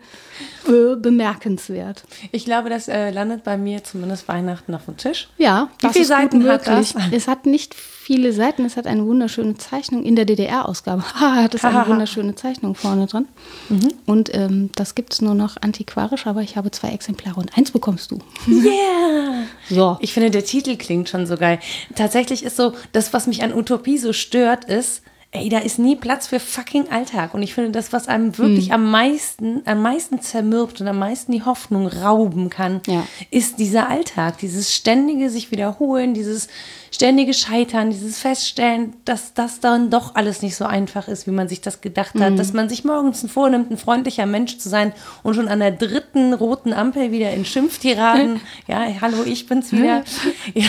äh, 0.66 0.97
bemerkenswert. 0.97 2.05
Ich 2.32 2.47
glaube, 2.47 2.70
das 2.70 2.89
äh, 2.89 3.11
landet 3.11 3.45
bei 3.45 3.59
mir 3.59 3.84
zumindest 3.84 4.28
Weihnachten 4.28 4.74
auf 4.74 4.86
dem 4.86 4.97
Tisch. 4.97 5.28
Ja, 5.36 5.68
wie 5.80 5.89
viele 5.89 6.05
Seiten 6.07 6.49
hat 6.49 6.66
das? 6.66 6.95
Es 7.11 7.28
hat 7.28 7.45
nicht 7.45 7.74
viele 8.09 8.33
Seiten, 8.33 8.65
es 8.65 8.79
hat 8.79 8.87
eine 8.87 9.05
wunderschöne 9.05 9.59
Zeichnung 9.59 10.03
in 10.03 10.17
der 10.17 10.25
DDR-Ausgabe. 10.25 11.03
hat 11.15 11.55
es 11.55 11.63
eine 11.63 11.87
wunderschöne 11.87 12.35
Zeichnung 12.35 12.75
vorne 12.75 13.07
dran. 13.07 13.29
Mhm. 13.69 13.93
Und 14.07 14.35
ähm, 14.35 14.71
das 14.77 14.95
gibt 14.95 15.13
es 15.13 15.21
nur 15.21 15.35
noch 15.35 15.59
antiquarisch, 15.61 16.27
aber 16.27 16.41
ich 16.41 16.57
habe 16.57 16.71
zwei 16.71 16.89
Exemplare 16.89 17.39
und 17.39 17.59
eins 17.59 17.71
bekommst 17.71 18.11
du. 18.11 18.19
Yeah! 18.49 19.43
so. 19.69 19.99
Ich 20.01 20.15
finde, 20.15 20.31
der 20.31 20.43
Titel 20.43 20.77
klingt 20.77 21.11
schon 21.11 21.27
so 21.27 21.37
geil. 21.37 21.59
Tatsächlich 21.97 22.45
ist 22.45 22.57
so, 22.57 22.73
das, 22.93 23.13
was 23.13 23.27
mich 23.27 23.43
an 23.43 23.53
Utopie 23.53 23.99
so 23.99 24.15
stört, 24.15 24.65
ist, 24.65 25.03
ey, 25.31 25.51
da 25.51 25.59
ist 25.59 25.79
nie 25.79 25.95
Platz 25.95 26.26
für 26.26 26.41
fucking 26.41 26.89
Alltag. 26.89 27.35
Und 27.35 27.43
ich 27.43 27.53
finde, 27.53 27.70
das, 27.70 27.93
was 27.93 28.09
einem 28.09 28.39
wirklich 28.39 28.66
hm. 28.66 28.74
am 28.74 28.91
meisten, 28.91 29.62
am 29.66 29.83
meisten 29.83 30.22
zermürbt 30.22 30.81
und 30.81 30.89
am 30.89 30.99
meisten 30.99 31.33
die 31.33 31.43
Hoffnung 31.43 31.87
rauben 31.87 32.49
kann, 32.49 32.81
ja. 32.87 33.07
ist 33.31 33.59
dieser 33.59 33.91
Alltag. 33.91 34.39
Dieses 34.39 34.74
ständige 34.74 35.29
sich 35.29 35.51
wiederholen, 35.51 36.14
dieses 36.14 36.49
ständige 36.91 37.35
Scheitern, 37.35 37.91
dieses 37.91 38.18
Feststellen, 38.20 38.95
dass 39.05 39.35
das 39.35 39.61
dann 39.61 39.91
doch 39.91 40.14
alles 40.14 40.41
nicht 40.41 40.57
so 40.57 40.64
einfach 40.64 41.09
ist, 41.09 41.26
wie 41.26 41.33
man 41.33 41.47
sich 41.47 41.61
das 41.61 41.83
gedacht 41.83 42.14
hat. 42.14 42.31
Hm. 42.31 42.37
Dass 42.37 42.55
man 42.55 42.70
sich 42.70 42.85
morgens 42.85 43.26
vornimmt, 43.31 43.70
ein 43.70 43.76
freundlicher 43.76 44.24
Mensch 44.24 44.57
zu 44.57 44.70
sein 44.70 44.95
und 45.22 45.35
schon 45.35 45.49
an 45.49 45.61
der 45.61 45.72
dritten 45.72 46.33
roten 46.33 46.72
Ampel 46.72 47.12
wieder 47.12 47.33
in 47.33 47.45
Schimpftiraden, 47.45 48.41
ja, 48.66 48.87
hallo, 49.03 49.24
ich 49.26 49.47
bin's 49.47 49.72
wieder. 49.72 50.05
ja 50.55 50.64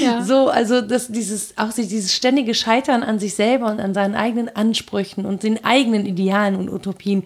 ja. 0.00 0.22
So, 0.22 0.48
also 0.48 0.80
das, 0.80 1.08
dieses, 1.08 1.56
auch 1.56 1.72
dieses 1.72 2.12
ständige 2.12 2.54
Scheitern 2.54 3.02
an 3.02 3.18
sich 3.18 3.34
selber 3.34 3.66
und 3.66 3.80
an 3.80 3.94
seinen 3.94 4.14
eigenen 4.14 4.54
Ansprüchen 4.54 5.24
und 5.26 5.42
den 5.42 5.64
eigenen 5.64 6.06
Idealen 6.06 6.56
und 6.56 6.70
Utopien, 6.70 7.24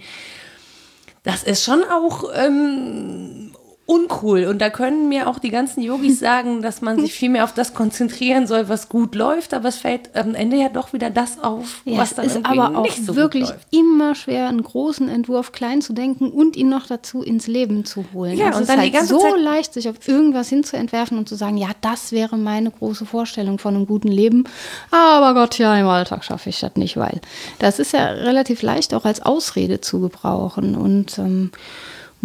das 1.22 1.42
ist 1.42 1.64
schon 1.64 1.82
auch 1.84 2.30
ähm, 2.34 3.55
uncool. 3.86 4.46
Und 4.46 4.60
da 4.60 4.68
können 4.68 5.08
mir 5.08 5.28
auch 5.28 5.38
die 5.38 5.50
ganzen 5.50 5.80
Yogis 5.80 6.18
sagen, 6.20 6.60
dass 6.60 6.82
man 6.82 6.98
sich 6.98 7.14
viel 7.14 7.30
mehr 7.30 7.44
auf 7.44 7.54
das 7.54 7.72
konzentrieren 7.72 8.46
soll, 8.46 8.68
was 8.68 8.88
gut 8.88 9.14
läuft, 9.14 9.54
aber 9.54 9.68
es 9.68 9.76
fällt 9.76 10.14
am 10.16 10.34
Ende 10.34 10.56
ja 10.56 10.68
doch 10.68 10.92
wieder 10.92 11.08
das 11.08 11.38
auf, 11.42 11.82
ja, 11.84 11.98
was 11.98 12.14
dann 12.14 12.26
ist 12.26 12.44
aber 12.44 12.76
auch 12.76 12.90
so 12.90 13.14
wirklich 13.14 13.48
immer 13.70 14.14
schwer, 14.14 14.48
einen 14.48 14.62
großen 14.62 15.08
Entwurf 15.08 15.52
klein 15.52 15.80
zu 15.82 15.92
denken 15.92 16.30
und 16.30 16.56
ihn 16.56 16.68
noch 16.68 16.86
dazu 16.86 17.22
ins 17.22 17.46
Leben 17.46 17.84
zu 17.84 18.04
holen. 18.12 18.36
Ja, 18.36 18.46
und 18.46 18.68
dann 18.68 18.80
es 18.80 18.86
ist 18.86 18.96
halt 18.96 19.06
so 19.06 19.20
Zeit 19.20 19.40
leicht, 19.40 19.72
sich 19.72 19.88
auf 19.88 19.96
irgendwas 20.06 20.48
hinzuentwerfen 20.48 21.16
und 21.16 21.28
zu 21.28 21.36
sagen, 21.36 21.56
ja, 21.56 21.68
das 21.80 22.10
wäre 22.10 22.36
meine 22.36 22.70
große 22.70 23.06
Vorstellung 23.06 23.58
von 23.58 23.76
einem 23.76 23.86
guten 23.86 24.08
Leben. 24.08 24.44
Aber 24.90 25.34
Gott, 25.34 25.58
ja, 25.58 25.76
im 25.76 25.86
Alltag 25.86 26.24
schaffe 26.24 26.50
ich 26.50 26.58
das 26.58 26.74
nicht, 26.74 26.96
weil 26.96 27.20
das 27.60 27.78
ist 27.78 27.92
ja 27.92 28.06
relativ 28.06 28.62
leicht 28.62 28.94
auch 28.94 29.04
als 29.04 29.22
Ausrede 29.22 29.80
zu 29.80 30.00
gebrauchen 30.00 30.74
und 30.74 31.18
ähm, 31.18 31.52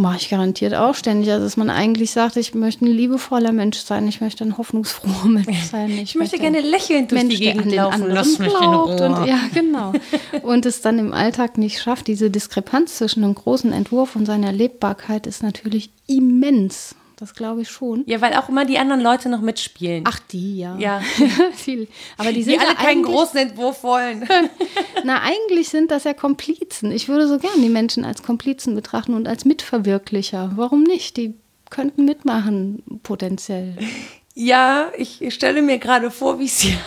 Mache 0.01 0.17
ich 0.17 0.29
garantiert 0.29 0.73
auch 0.73 0.95
ständig. 0.95 1.31
Also, 1.31 1.45
dass 1.45 1.57
man 1.57 1.69
eigentlich 1.69 2.09
sagt, 2.09 2.35
ich 2.35 2.55
möchte 2.55 2.85
ein 2.85 2.91
liebevoller 2.91 3.51
Mensch 3.51 3.77
sein, 3.77 4.07
ich 4.07 4.19
möchte 4.19 4.43
ein 4.43 4.57
hoffnungsfroher 4.57 5.29
Mensch 5.29 5.61
sein. 5.71 5.91
Ich, 5.91 6.01
ich 6.01 6.15
möchte 6.15 6.39
gerne 6.39 6.59
lächelnd 6.59 7.11
durch 7.11 7.21
Mensch, 7.21 7.35
die 7.35 7.43
Gegend 7.43 7.71
laufen. 7.71 8.07
Lass 8.07 8.39
mich 8.39 8.49
glaubt 8.49 8.99
in 8.99 9.13
und, 9.13 9.27
Ja, 9.27 9.39
genau. 9.53 9.93
und 10.41 10.65
es 10.65 10.81
dann 10.81 10.97
im 10.97 11.13
Alltag 11.13 11.59
nicht 11.59 11.79
schafft. 11.79 12.07
Diese 12.07 12.31
Diskrepanz 12.31 12.97
zwischen 12.97 13.23
einem 13.23 13.35
großen 13.35 13.71
Entwurf 13.73 14.15
und 14.15 14.25
seiner 14.25 14.51
Lebbarkeit 14.51 15.27
ist 15.27 15.43
natürlich 15.43 15.91
immens. 16.07 16.95
Das 17.21 17.35
glaube 17.35 17.61
ich 17.61 17.69
schon. 17.69 18.03
Ja, 18.07 18.19
weil 18.19 18.33
auch 18.33 18.49
immer 18.49 18.65
die 18.65 18.79
anderen 18.79 18.99
Leute 18.99 19.29
noch 19.29 19.41
mitspielen. 19.41 20.05
Ach, 20.07 20.17
die, 20.17 20.57
ja. 20.57 20.75
Ja. 20.77 21.01
Viel. 21.53 21.87
Aber 22.17 22.33
die 22.33 22.41
sind 22.41 22.55
die 22.55 22.59
alle 22.59 22.73
keinen 22.73 23.03
großen 23.03 23.37
Entwurf 23.37 23.83
wollen. 23.83 24.27
Na, 25.03 25.21
eigentlich 25.21 25.69
sind 25.69 25.91
das 25.91 26.03
ja 26.03 26.15
Komplizen. 26.15 26.91
Ich 26.91 27.09
würde 27.09 27.27
so 27.27 27.37
gern 27.37 27.61
die 27.61 27.69
Menschen 27.69 28.05
als 28.05 28.23
Komplizen 28.23 28.73
betrachten 28.73 29.13
und 29.13 29.27
als 29.27 29.45
Mitverwirklicher. 29.45 30.53
Warum 30.55 30.81
nicht? 30.81 31.15
Die 31.15 31.35
könnten 31.69 32.05
mitmachen, 32.05 32.81
potenziell. 33.03 33.77
Ja, 34.33 34.91
ich 34.97 35.33
stelle 35.33 35.61
mir 35.61 35.77
gerade 35.77 36.09
vor, 36.09 36.39
wie 36.39 36.45
es 36.45 36.59
hier 36.61 36.77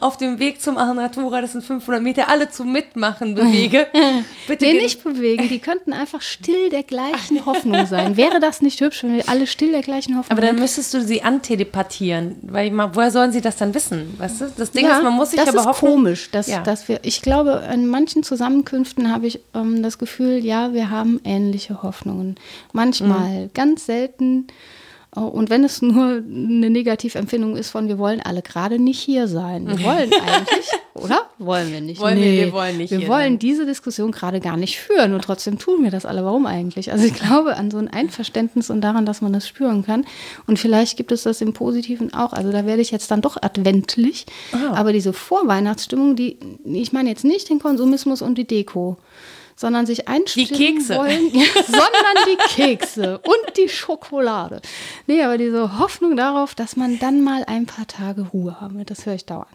auf 0.00 0.16
dem 0.16 0.38
Weg 0.38 0.60
zum 0.60 0.78
Arnatura, 0.78 1.40
das 1.40 1.52
sind 1.52 1.64
500 1.64 2.02
Meter, 2.02 2.28
alle 2.28 2.50
zum 2.50 2.72
Mitmachen 2.72 3.34
bewege. 3.34 3.86
Bitte 4.46 4.64
nee, 4.64 4.74
nicht 4.74 5.02
bewegen. 5.02 5.48
Die 5.48 5.58
könnten 5.58 5.92
einfach 5.92 6.20
still 6.20 6.70
der 6.70 6.82
gleichen 6.82 7.44
Hoffnung 7.46 7.86
sein. 7.86 8.16
Wäre 8.16 8.40
das 8.40 8.62
nicht 8.62 8.80
hübsch, 8.80 9.02
wenn 9.02 9.16
wir 9.16 9.28
alle 9.28 9.46
still 9.46 9.72
der 9.72 9.82
gleichen 9.82 10.16
Hoffnung 10.16 10.38
Aber 10.38 10.46
dann 10.46 10.56
müsstest 10.56 10.94
du 10.94 11.02
sie 11.02 11.22
antelepathieren. 11.22 12.36
Weil 12.42 12.72
woher 12.94 13.10
sollen 13.10 13.32
sie 13.32 13.40
das 13.40 13.56
dann 13.56 13.74
wissen? 13.74 14.14
Weißt 14.18 14.40
du? 14.40 14.52
Das 14.56 14.70
Ding 14.70 14.86
ja, 14.86 14.98
ist, 14.98 15.02
man 15.02 15.14
muss 15.14 15.30
sich 15.30 15.40
das 15.40 15.48
aber 15.48 15.60
ist 15.60 15.66
hoffen. 15.66 15.88
komisch, 15.88 16.30
dass, 16.30 16.46
ja. 16.46 16.62
dass 16.62 16.88
wir, 16.88 17.00
ich 17.02 17.22
glaube, 17.22 17.68
in 17.72 17.86
manchen 17.86 18.22
Zusammenkünften 18.22 19.10
habe 19.10 19.26
ich 19.26 19.40
ähm, 19.54 19.82
das 19.82 19.98
Gefühl, 19.98 20.44
ja, 20.44 20.72
wir 20.72 20.90
haben 20.90 21.20
ähnliche 21.24 21.82
Hoffnungen. 21.82 22.36
Manchmal, 22.72 23.46
mhm. 23.46 23.50
ganz 23.54 23.86
selten 23.86 24.46
und 25.14 25.50
wenn 25.50 25.62
es 25.62 25.82
nur 25.82 26.04
eine 26.04 26.70
Negativempfindung 26.70 27.54
ist 27.56 27.68
von, 27.68 27.86
wir 27.86 27.98
wollen 27.98 28.22
alle 28.22 28.40
gerade 28.40 28.78
nicht 28.78 28.98
hier 28.98 29.28
sein. 29.28 29.66
Wir 29.66 29.84
wollen 29.84 30.10
eigentlich, 30.26 30.70
oder? 30.94 31.28
Wollen 31.38 31.70
wir 31.70 31.82
nicht. 31.82 32.00
Wollen 32.00 32.18
nee, 32.18 32.36
wir, 32.36 32.46
wir 32.46 32.52
wollen 32.54 32.78
nicht. 32.78 32.90
Wir 32.92 33.08
wollen 33.08 33.32
sein. 33.34 33.38
diese 33.38 33.66
Diskussion 33.66 34.10
gerade 34.10 34.40
gar 34.40 34.56
nicht 34.56 34.78
führen 34.78 35.12
und 35.12 35.22
trotzdem 35.22 35.58
tun 35.58 35.84
wir 35.84 35.90
das 35.90 36.06
alle. 36.06 36.24
Warum 36.24 36.46
eigentlich? 36.46 36.92
Also 36.92 37.04
ich 37.04 37.12
glaube 37.12 37.56
an 37.56 37.70
so 37.70 37.76
ein 37.76 37.88
Einverständnis 37.88 38.70
und 38.70 38.80
daran, 38.80 39.04
dass 39.04 39.20
man 39.20 39.34
das 39.34 39.46
spüren 39.46 39.84
kann. 39.84 40.06
Und 40.46 40.58
vielleicht 40.58 40.96
gibt 40.96 41.12
es 41.12 41.24
das 41.24 41.42
im 41.42 41.52
Positiven 41.52 42.14
auch. 42.14 42.32
Also 42.32 42.50
da 42.50 42.64
werde 42.64 42.80
ich 42.80 42.90
jetzt 42.90 43.10
dann 43.10 43.20
doch 43.20 43.36
adventlich. 43.36 44.24
Oh. 44.54 44.74
Aber 44.74 44.94
diese 44.94 45.12
Vorweihnachtsstimmung, 45.12 46.16
die, 46.16 46.38
ich 46.64 46.94
meine 46.94 47.10
jetzt 47.10 47.24
nicht 47.24 47.50
den 47.50 47.58
Konsumismus 47.58 48.22
und 48.22 48.38
die 48.38 48.46
Deko 48.46 48.96
sondern 49.56 49.86
sich 49.86 50.08
einstimmen 50.08 50.48
die 50.48 50.54
Kekse. 50.54 50.96
wollen, 50.96 51.30
sondern 51.66 52.26
die 52.26 52.36
Kekse 52.54 53.18
und 53.18 53.56
die 53.56 53.68
Schokolade. 53.68 54.60
Nee, 55.06 55.22
aber 55.22 55.38
diese 55.38 55.78
Hoffnung 55.78 56.16
darauf, 56.16 56.54
dass 56.54 56.76
man 56.76 56.98
dann 56.98 57.22
mal 57.22 57.44
ein 57.46 57.66
paar 57.66 57.86
Tage 57.86 58.22
Ruhe 58.32 58.60
haben 58.60 58.78
wird, 58.78 58.90
das 58.90 59.06
höre 59.06 59.14
ich 59.14 59.26
dauernd. 59.26 59.48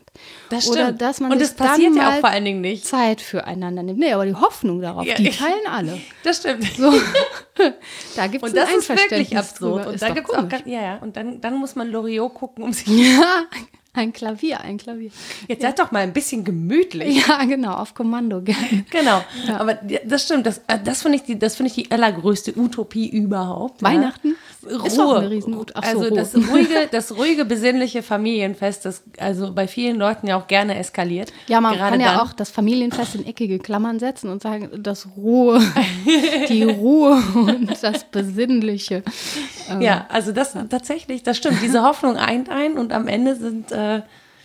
Das 0.49 0.63
stimmt. 0.63 0.77
Oder 0.77 0.91
dass 0.93 1.19
man 1.19 1.31
und 1.31 1.41
das 1.41 1.53
passiert 1.53 1.95
ja 1.95 2.09
auch 2.09 2.19
vor 2.19 2.29
allen 2.29 2.45
Dingen 2.45 2.61
nicht. 2.61 2.85
Zeit 2.85 3.21
füreinander 3.21 3.83
nimmt. 3.83 3.99
Nee, 3.99 4.13
aber 4.13 4.25
die 4.25 4.35
Hoffnung 4.35 4.81
darauf, 4.81 5.05
ja, 5.05 5.15
die 5.15 5.29
teilen 5.29 5.67
alle. 5.69 5.99
Das 6.23 6.37
stimmt. 6.37 6.65
So. 6.75 6.91
da 8.15 8.27
gibt 8.27 8.43
es 8.43 8.51
ein 8.51 8.55
das 8.55 8.71
ist 8.71 8.89
wirklich 8.89 9.37
absurd. 9.37 9.87
Und 9.87 10.01
da 10.01 10.09
gibt's 10.09 10.33
auch, 10.33 10.45
ja, 10.65 10.81
ja. 10.81 10.97
Und 10.97 11.17
dann, 11.17 11.41
dann 11.41 11.55
muss 11.55 11.75
man 11.75 11.89
Loriot 11.89 12.33
gucken, 12.33 12.63
um 12.63 12.73
sich. 12.73 12.87
Ja, 12.97 13.43
ein 13.97 14.13
Klavier, 14.13 14.61
ein 14.61 14.77
Klavier. 14.77 15.11
Jetzt 15.47 15.63
ja. 15.63 15.69
seid 15.69 15.79
doch 15.79 15.91
mal 15.91 15.99
ein 15.99 16.13
bisschen 16.13 16.43
gemütlich. 16.43 17.25
Ja, 17.27 17.43
genau, 17.45 17.73
auf 17.73 17.93
Kommando. 17.93 18.41
Genau, 18.89 19.23
ja. 19.47 19.57
aber 19.59 19.75
das 20.05 20.23
stimmt, 20.23 20.45
das, 20.45 20.59
äh, 20.67 20.79
das 20.83 21.01
finde 21.01 21.17
ich, 21.17 21.23
die, 21.23 21.37
find 21.49 21.67
ich 21.69 21.73
die 21.73 21.91
allergrößte 21.91 22.57
Utopie 22.57 23.09
überhaupt. 23.09 23.81
Weihnachten? 23.81 24.35
Ist 24.85 24.99
auch 24.99 25.07
Ruhe. 25.07 25.19
eine 25.19 25.29
Riesenut. 25.29 25.71
Ach 25.75 25.83
so, 25.83 25.89
also 25.89 26.09
Ruhe. 26.09 26.17
das 26.17 26.35
ruhige, 26.35 26.87
das 26.91 27.15
ruhige, 27.15 27.45
besinnliche 27.45 28.03
Familienfest, 28.03 28.85
das 28.85 29.03
also 29.17 29.53
bei 29.53 29.67
vielen 29.67 29.97
Leuten 29.97 30.27
ja 30.27 30.37
auch 30.37 30.47
gerne 30.47 30.77
eskaliert. 30.77 31.31
Ja, 31.47 31.61
man 31.61 31.75
Gerade 31.75 31.91
kann 31.91 31.99
ja 32.01 32.13
dann. 32.13 32.19
auch 32.21 32.33
das 32.33 32.49
Familienfest 32.49 33.15
in 33.15 33.25
eckige 33.25 33.59
Klammern 33.59 33.99
setzen 33.99 34.29
und 34.29 34.41
sagen, 34.41 34.69
das 34.77 35.07
Ruhe, 35.15 35.61
die 36.49 36.63
Ruhe 36.63 37.21
und 37.33 37.71
das 37.81 38.03
Besinnliche. 38.05 39.03
Ja, 39.79 40.05
also 40.09 40.31
das 40.31 40.55
tatsächlich, 40.69 41.23
das 41.23 41.37
stimmt. 41.37 41.61
Diese 41.61 41.83
Hoffnung 41.83 42.17
eint 42.17 42.49
ein 42.49 42.73
und 42.73 42.93
am 42.93 43.07
Ende 43.07 43.35
sind, 43.35 43.71
äh, 43.71 43.75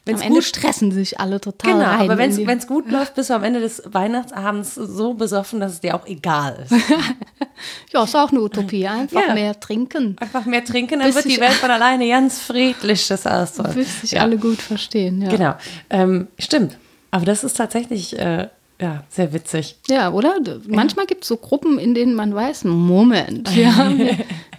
wenn 0.04 0.16
Am 0.16 0.20
es 0.20 0.26
Ende 0.26 0.38
gut 0.38 0.44
stressen 0.44 0.90
sich 0.90 1.20
alle 1.20 1.40
total 1.40 1.72
Genau, 1.74 1.84
aber 1.84 2.18
wenn 2.18 2.58
es 2.58 2.66
gut 2.66 2.90
läuft, 2.90 3.14
bist 3.14 3.30
du 3.30 3.34
am 3.34 3.44
Ende 3.44 3.60
des 3.60 3.82
Weihnachtsabends 3.86 4.74
so 4.74 5.14
besoffen, 5.14 5.60
dass 5.60 5.74
es 5.74 5.80
dir 5.80 5.94
auch 5.94 6.06
egal 6.06 6.64
ist. 6.64 6.72
ja, 7.92 8.02
ist 8.02 8.16
auch 8.16 8.30
eine 8.30 8.40
Utopie. 8.40 8.88
Einfach 8.88 9.28
Ja. 9.28 9.34
mehr 9.34 9.60
trinken, 9.60 10.16
Einfach 10.18 10.44
mehr 10.44 10.64
trinken, 10.64 10.98
dann 10.98 11.06
Bis 11.06 11.14
wird 11.14 11.26
die 11.26 11.40
Welt 11.40 11.52
von 11.52 11.70
alleine 11.70 12.08
ganz 12.08 12.40
friedlich. 12.40 13.06
Das 13.06 13.26
alles 13.26 13.54
so. 13.54 13.62
bis 13.62 14.00
sich 14.00 14.12
ja. 14.12 14.22
alle 14.22 14.38
gut 14.38 14.60
verstehen. 14.60 15.22
Ja. 15.22 15.28
Genau, 15.28 15.54
ähm, 15.90 16.26
stimmt. 16.36 16.76
Aber 17.12 17.24
das 17.24 17.44
ist 17.44 17.56
tatsächlich 17.56 18.18
äh, 18.18 18.48
ja, 18.80 19.04
sehr 19.08 19.32
witzig. 19.32 19.76
Ja, 19.88 20.10
oder? 20.10 20.38
Manchmal 20.66 21.06
gibt 21.06 21.22
es 21.22 21.28
so 21.28 21.36
Gruppen, 21.36 21.78
in 21.78 21.94
denen 21.94 22.14
man 22.14 22.34
weiß, 22.34 22.64
Moment, 22.64 23.54
wir 23.54 23.76
haben, 23.76 24.00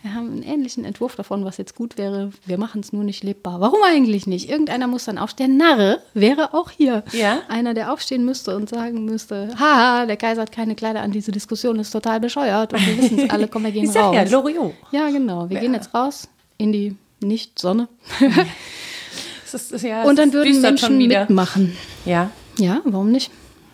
wir 0.03 0.13
haben 0.13 0.31
einen 0.33 0.43
ähnlichen 0.43 0.83
Entwurf 0.85 1.15
davon, 1.15 1.45
was 1.45 1.57
jetzt 1.57 1.75
gut 1.75 1.97
wäre. 1.97 2.29
Wir 2.45 2.57
machen 2.57 2.81
es 2.81 2.91
nur 2.93 3.03
nicht 3.05 3.23
lebbar. 3.23 3.61
Warum 3.61 3.79
eigentlich 3.83 4.27
nicht? 4.27 4.49
Irgendeiner 4.49 4.85
muss 4.87 5.05
dann 5.05 5.17
aufstehen. 5.17 5.55
Narre 5.57 6.01
wäre 6.13 6.53
auch 6.53 6.69
hier. 6.71 7.03
Ja. 7.13 7.39
Einer, 7.47 7.73
der 7.73 7.91
aufstehen 7.91 8.25
müsste 8.25 8.55
und 8.55 8.67
sagen 8.69 9.05
müsste, 9.05 9.49
haha, 9.57 10.05
der 10.05 10.17
Kaiser 10.17 10.41
hat 10.41 10.51
keine 10.51 10.75
Kleider 10.75 11.01
an, 11.01 11.11
diese 11.11 11.31
Diskussion 11.31 11.79
ist 11.79 11.91
total 11.91 12.19
bescheuert. 12.19 12.73
Und 12.73 12.85
wir 12.85 12.97
wissen 13.01 13.17
es 13.19 13.29
alle, 13.29 13.47
komm, 13.47 13.63
wir 13.63 13.71
gehen 13.71 13.85
Ich 13.89 13.95
raus. 13.95 14.13
ja, 14.13 14.23
Loriot. 14.23 14.73
ja, 14.91 15.09
genau. 15.09 15.49
Wir 15.49 15.59
gehen 15.61 15.73
jetzt 15.73 15.93
raus 15.93 16.27
in 16.57 16.71
die 16.73 16.95
Nicht-Sonne. 17.21 17.87
Ist, 19.53 19.83
ja, 19.83 20.03
und 20.03 20.17
dann 20.17 20.33
würden 20.33 20.61
Menschen 20.61 20.77
schon 20.79 20.97
wieder. 20.99 21.21
mitmachen. 21.21 21.77
Ja, 22.05 22.31
Ja, 22.57 22.81
warum 22.85 23.11
nicht? 23.11 23.31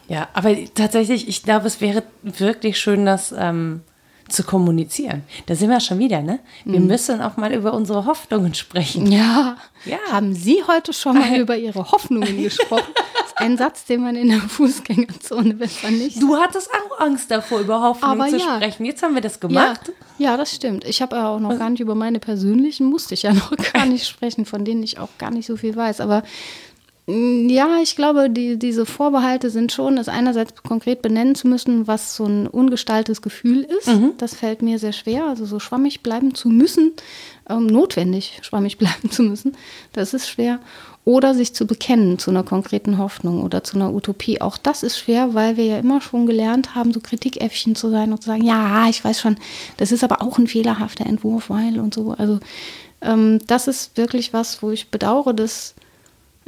ja, 0.09 0.27
aber 0.33 0.53
tatsächlich, 0.75 1.27
ich 1.29 1.43
glaube, 1.43 1.67
es 1.67 1.79
wäre 1.81 2.03
wirklich 2.21 2.77
schön, 2.79 3.05
das 3.05 3.33
ähm, 3.37 3.81
zu 4.29 4.43
kommunizieren. 4.43 5.23
Da 5.45 5.55
sind 5.55 5.69
wir 5.69 5.79
schon 5.79 5.99
wieder, 5.99 6.21
ne? 6.21 6.39
Wir 6.65 6.79
müssen 6.79 7.21
auch 7.21 7.37
mal 7.37 7.53
über 7.53 7.73
unsere 7.73 8.05
Hoffnungen 8.05 8.53
sprechen. 8.53 9.11
Ja. 9.11 9.57
Ja. 9.85 9.97
Haben 10.11 10.33
Sie 10.33 10.63
heute 10.67 10.93
schon 10.93 11.17
mal 11.17 11.37
über 11.39 11.57
Ihre 11.57 11.91
Hoffnungen 11.91 12.41
gesprochen? 12.41 12.93
Das 13.19 13.27
ist 13.27 13.37
ein 13.37 13.57
Satz, 13.57 13.85
den 13.85 14.01
man 14.01 14.15
in 14.15 14.29
der 14.29 14.39
Fußgängerzone 14.39 15.53
besser 15.53 15.91
nicht 15.91 16.21
Du 16.21 16.37
hattest 16.37 16.69
auch 16.71 16.99
Angst 16.99 17.29
davor, 17.29 17.59
über 17.59 17.81
Hoffnung 17.81 18.11
Aber 18.11 18.27
zu 18.27 18.37
ja. 18.37 18.55
sprechen. 18.55 18.85
Jetzt 18.85 19.03
haben 19.03 19.13
wir 19.13 19.21
das 19.21 19.35
ja, 19.35 19.47
gemacht. 19.47 19.91
ja, 20.17 20.35
das 20.37 20.55
stimmt. 20.55 20.83
Ich 20.85 21.01
habe 21.01 21.15
ja 21.15 21.29
auch 21.29 21.39
noch 21.39 21.57
gar 21.57 21.69
nicht 21.69 21.79
über 21.79 21.95
meine 21.95 22.19
persönlichen, 22.19 22.87
musste 22.87 23.13
ich 23.13 23.23
ja 23.23 23.33
noch 23.33 23.51
gar 23.73 23.85
nicht 23.85 24.07
sprechen, 24.07 24.45
von 24.45 24.65
denen 24.65 24.83
ich 24.83 24.97
auch 24.99 25.09
gar 25.17 25.31
nicht 25.31 25.45
so 25.45 25.57
viel 25.57 25.75
weiß. 25.75 26.01
Aber 26.01 26.23
ja, 27.09 27.79
ich 27.81 27.95
glaube, 27.95 28.29
die, 28.29 28.59
diese 28.59 28.85
Vorbehalte 28.85 29.49
sind 29.49 29.71
schon, 29.71 29.97
es 29.97 30.07
einerseits 30.07 30.61
konkret 30.61 31.01
benennen 31.01 31.33
zu 31.33 31.47
müssen, 31.47 31.87
was 31.87 32.15
so 32.15 32.25
ein 32.25 32.45
ungestaltes 32.45 33.21
Gefühl 33.23 33.63
ist. 33.63 33.87
Das 34.19 34.35
fällt 34.35 34.61
mir 34.61 34.77
sehr 34.77 34.93
schwer. 34.93 35.25
Also 35.25 35.45
so 35.45 35.59
schwammig 35.59 36.03
bleiben 36.03 36.35
zu 36.35 36.49
müssen, 36.49 36.93
ähm, 37.49 37.65
notwendig 37.65 38.39
schwammig 38.43 38.77
bleiben 38.79 39.09
zu 39.09 39.23
müssen, 39.23 39.55
das 39.93 40.13
ist 40.13 40.29
schwer. 40.29 40.59
Oder 41.03 41.33
sich 41.33 41.55
zu 41.55 41.65
bekennen 41.65 42.19
zu 42.19 42.29
einer 42.29 42.43
konkreten 42.43 42.99
Hoffnung 42.99 43.41
oder 43.41 43.63
zu 43.63 43.77
einer 43.77 43.91
Utopie. 43.91 44.41
Auch 44.41 44.57
das 44.57 44.83
ist 44.83 44.99
schwer, 44.99 45.33
weil 45.33 45.57
wir 45.57 45.65
ja 45.65 45.79
immer 45.79 46.01
schon 46.01 46.27
gelernt 46.27 46.75
haben, 46.75 46.93
so 46.93 46.99
Kritikäffchen 46.99 47.75
zu 47.75 47.89
sein 47.89 48.11
und 48.11 48.21
zu 48.21 48.27
sagen, 48.27 48.43
ja, 48.43 48.87
ich 48.87 49.03
weiß 49.03 49.19
schon, 49.19 49.37
das 49.77 49.91
ist 49.91 50.03
aber 50.03 50.21
auch 50.21 50.37
ein 50.37 50.45
fehlerhafter 50.45 51.07
Entwurf, 51.07 51.49
weil 51.49 51.79
und 51.79 51.95
so. 51.95 52.11
Also 52.11 52.39
ähm, 53.01 53.39
das 53.47 53.67
ist 53.67 53.97
wirklich 53.97 54.33
was, 54.33 54.61
wo 54.61 54.69
ich 54.69 54.91
bedauere, 54.91 55.33
dass 55.33 55.73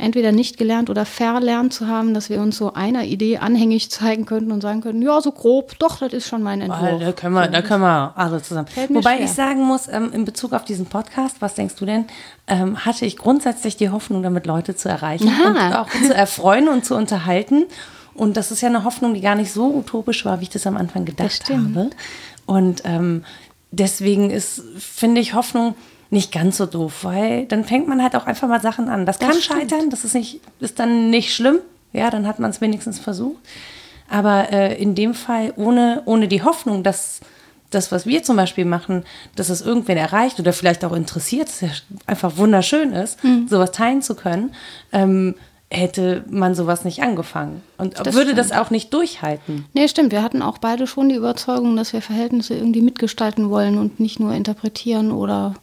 entweder 0.02 0.32
nicht 0.32 0.58
gelernt 0.58 0.90
oder 0.90 1.06
verlernt 1.06 1.74
zu 1.74 1.88
haben, 1.88 2.14
dass 2.14 2.30
wir 2.30 2.42
uns 2.42 2.58
so 2.58 2.74
einer 2.74 3.04
Idee 3.04 3.38
anhängig 3.38 3.92
zeigen 3.92 4.26
könnten 4.26 4.52
und 4.52 4.62
sagen 4.62 4.82
können, 4.82 5.02
ja, 5.02 5.22
so 5.22 5.32
grob, 5.32 5.78
doch, 5.80 6.00
das 6.00 6.14
ist 6.14 6.28
schon 6.28 6.42
mein 6.44 6.62
Entwurf. 6.62 6.82
Weil 6.82 7.00
Da 7.00 7.12
können 7.12 7.36
wir, 7.36 7.48
da 7.48 7.62
können 7.62 7.82
wir 7.82 8.14
alle 8.16 8.42
zusammen. 8.42 8.68
Wobei 8.90 9.16
schwer. 9.16 9.26
ich 9.26 9.32
sagen 9.32 9.64
muss, 9.64 9.88
ähm, 9.88 10.12
in 10.14 10.26
Bezug 10.26 10.54
auf 10.54 10.66
diesen 10.66 10.88
Podcast, 10.88 11.38
was 11.40 11.56
denkst 11.56 11.76
du 11.76 11.86
denn, 11.86 12.06
ähm, 12.48 12.86
hatte 12.86 13.06
ich 13.06 13.18
grundsätzlich 13.18 13.78
die 13.78 13.90
Hoffnung, 13.90 14.24
damit 14.24 14.46
Leute 14.46 14.76
zu 14.76 14.90
erreichen 14.90 15.30
Aha. 15.30 15.50
und 15.50 15.76
auch 15.76 15.90
zu 15.90 16.14
erfreuen 16.14 16.68
und 16.68 16.84
zu 16.84 16.96
unterhalten. 16.96 17.66
Und 18.14 18.38
das 18.38 18.52
ist 18.52 18.62
ja 18.62 18.70
eine 18.70 18.84
Hoffnung, 18.84 19.14
die 19.14 19.22
gar 19.22 19.36
nicht 19.36 19.52
so 19.52 19.74
utopisch 19.74 20.26
war, 20.26 20.40
wie 20.40 20.44
ich 20.44 20.50
das 20.50 20.68
am 20.68 20.78
Anfang 20.78 21.06
gedacht 21.06 21.50
habe. 21.50 21.90
Und 22.46 22.82
ähm, 22.86 23.24
deswegen 23.72 24.30
ist, 24.30 24.62
finde 24.78 25.22
ich, 25.22 25.34
Hoffnung 25.34 25.76
nicht 26.12 26.32
ganz 26.32 26.58
so 26.58 26.66
doof, 26.68 27.04
weil 27.04 27.46
dann 27.46 27.64
fängt 27.64 27.88
man 27.88 28.04
halt 28.04 28.16
auch 28.16 28.28
einfach 28.28 28.48
mal 28.48 28.62
Sachen 28.62 28.90
an. 28.90 29.06
Das, 29.06 29.18
kann 29.18 29.34
stimmt. 29.34 29.62
scheitern, 29.62 29.90
das 29.90 30.04
ist, 30.06 30.14
nicht, 30.14 30.42
ist 30.60 30.78
dann 30.78 31.10
nicht 31.10 31.34
schlimm. 31.34 31.60
Ja, 31.94 32.10
dann 32.10 32.28
hat 32.28 32.38
man 32.40 32.52
es 32.52 32.62
wenigstens 32.62 33.00
versucht. 33.00 33.40
Aber 34.10 34.52
äh, 34.52 34.80
in 34.82 34.94
dem 34.94 35.14
Fall 35.14 35.54
ohne, 35.56 36.04
ohne 36.06 36.28
die 36.28 36.44
Hoffnung, 36.44 36.84
dass 36.84 37.22
das, 37.70 37.92
was 37.94 38.06
wir 38.06 38.22
zum 38.24 38.36
Beispiel 38.36 38.66
machen, 38.66 39.04
dass 39.38 39.50
es 39.50 39.62
irgendwen 39.62 39.96
erreicht 39.98 40.40
oder 40.40 40.52
vielleicht 40.52 40.84
auch 40.84 40.92
interessiert, 40.92 41.48
dass 41.48 41.62
ja 41.62 41.70
einfach 42.06 42.36
wunderschön 42.36 42.92
ist, 42.92 43.18
sowas 43.48 43.72
teilen 43.72 44.02
zu 44.02 44.16
können, 44.16 44.54
ähm, 44.92 45.36
hätte 45.70 46.26
man 46.30 46.54
sowas 46.54 46.84
nicht 46.84 47.02
angefangen 47.02 47.64
und 47.78 47.98
Das 47.98 48.14
würde 48.14 48.36
das 48.36 48.48
stimmt. 48.48 48.60
auch 48.60 48.70
nicht 48.72 48.94
durchhalten. 48.94 49.64
Nee, 49.72 49.88
stimmt. 49.88 50.12
Wir 50.12 50.22
hatten 50.22 50.42
auch 50.42 50.58
beide 50.58 50.86
schon 50.86 51.08
die 51.08 51.16
Überzeugung, 51.16 51.78
dass 51.78 51.94
wir 51.94 52.02
Verhältnisse 52.02 52.56
irgendwie 52.56 52.82
mitgestalten 52.82 53.50
wollen 53.50 53.78
und 53.78 54.02
nicht 54.02 54.20
nur 54.20 54.34
interpretieren 54.34 55.14
oder 55.14 55.54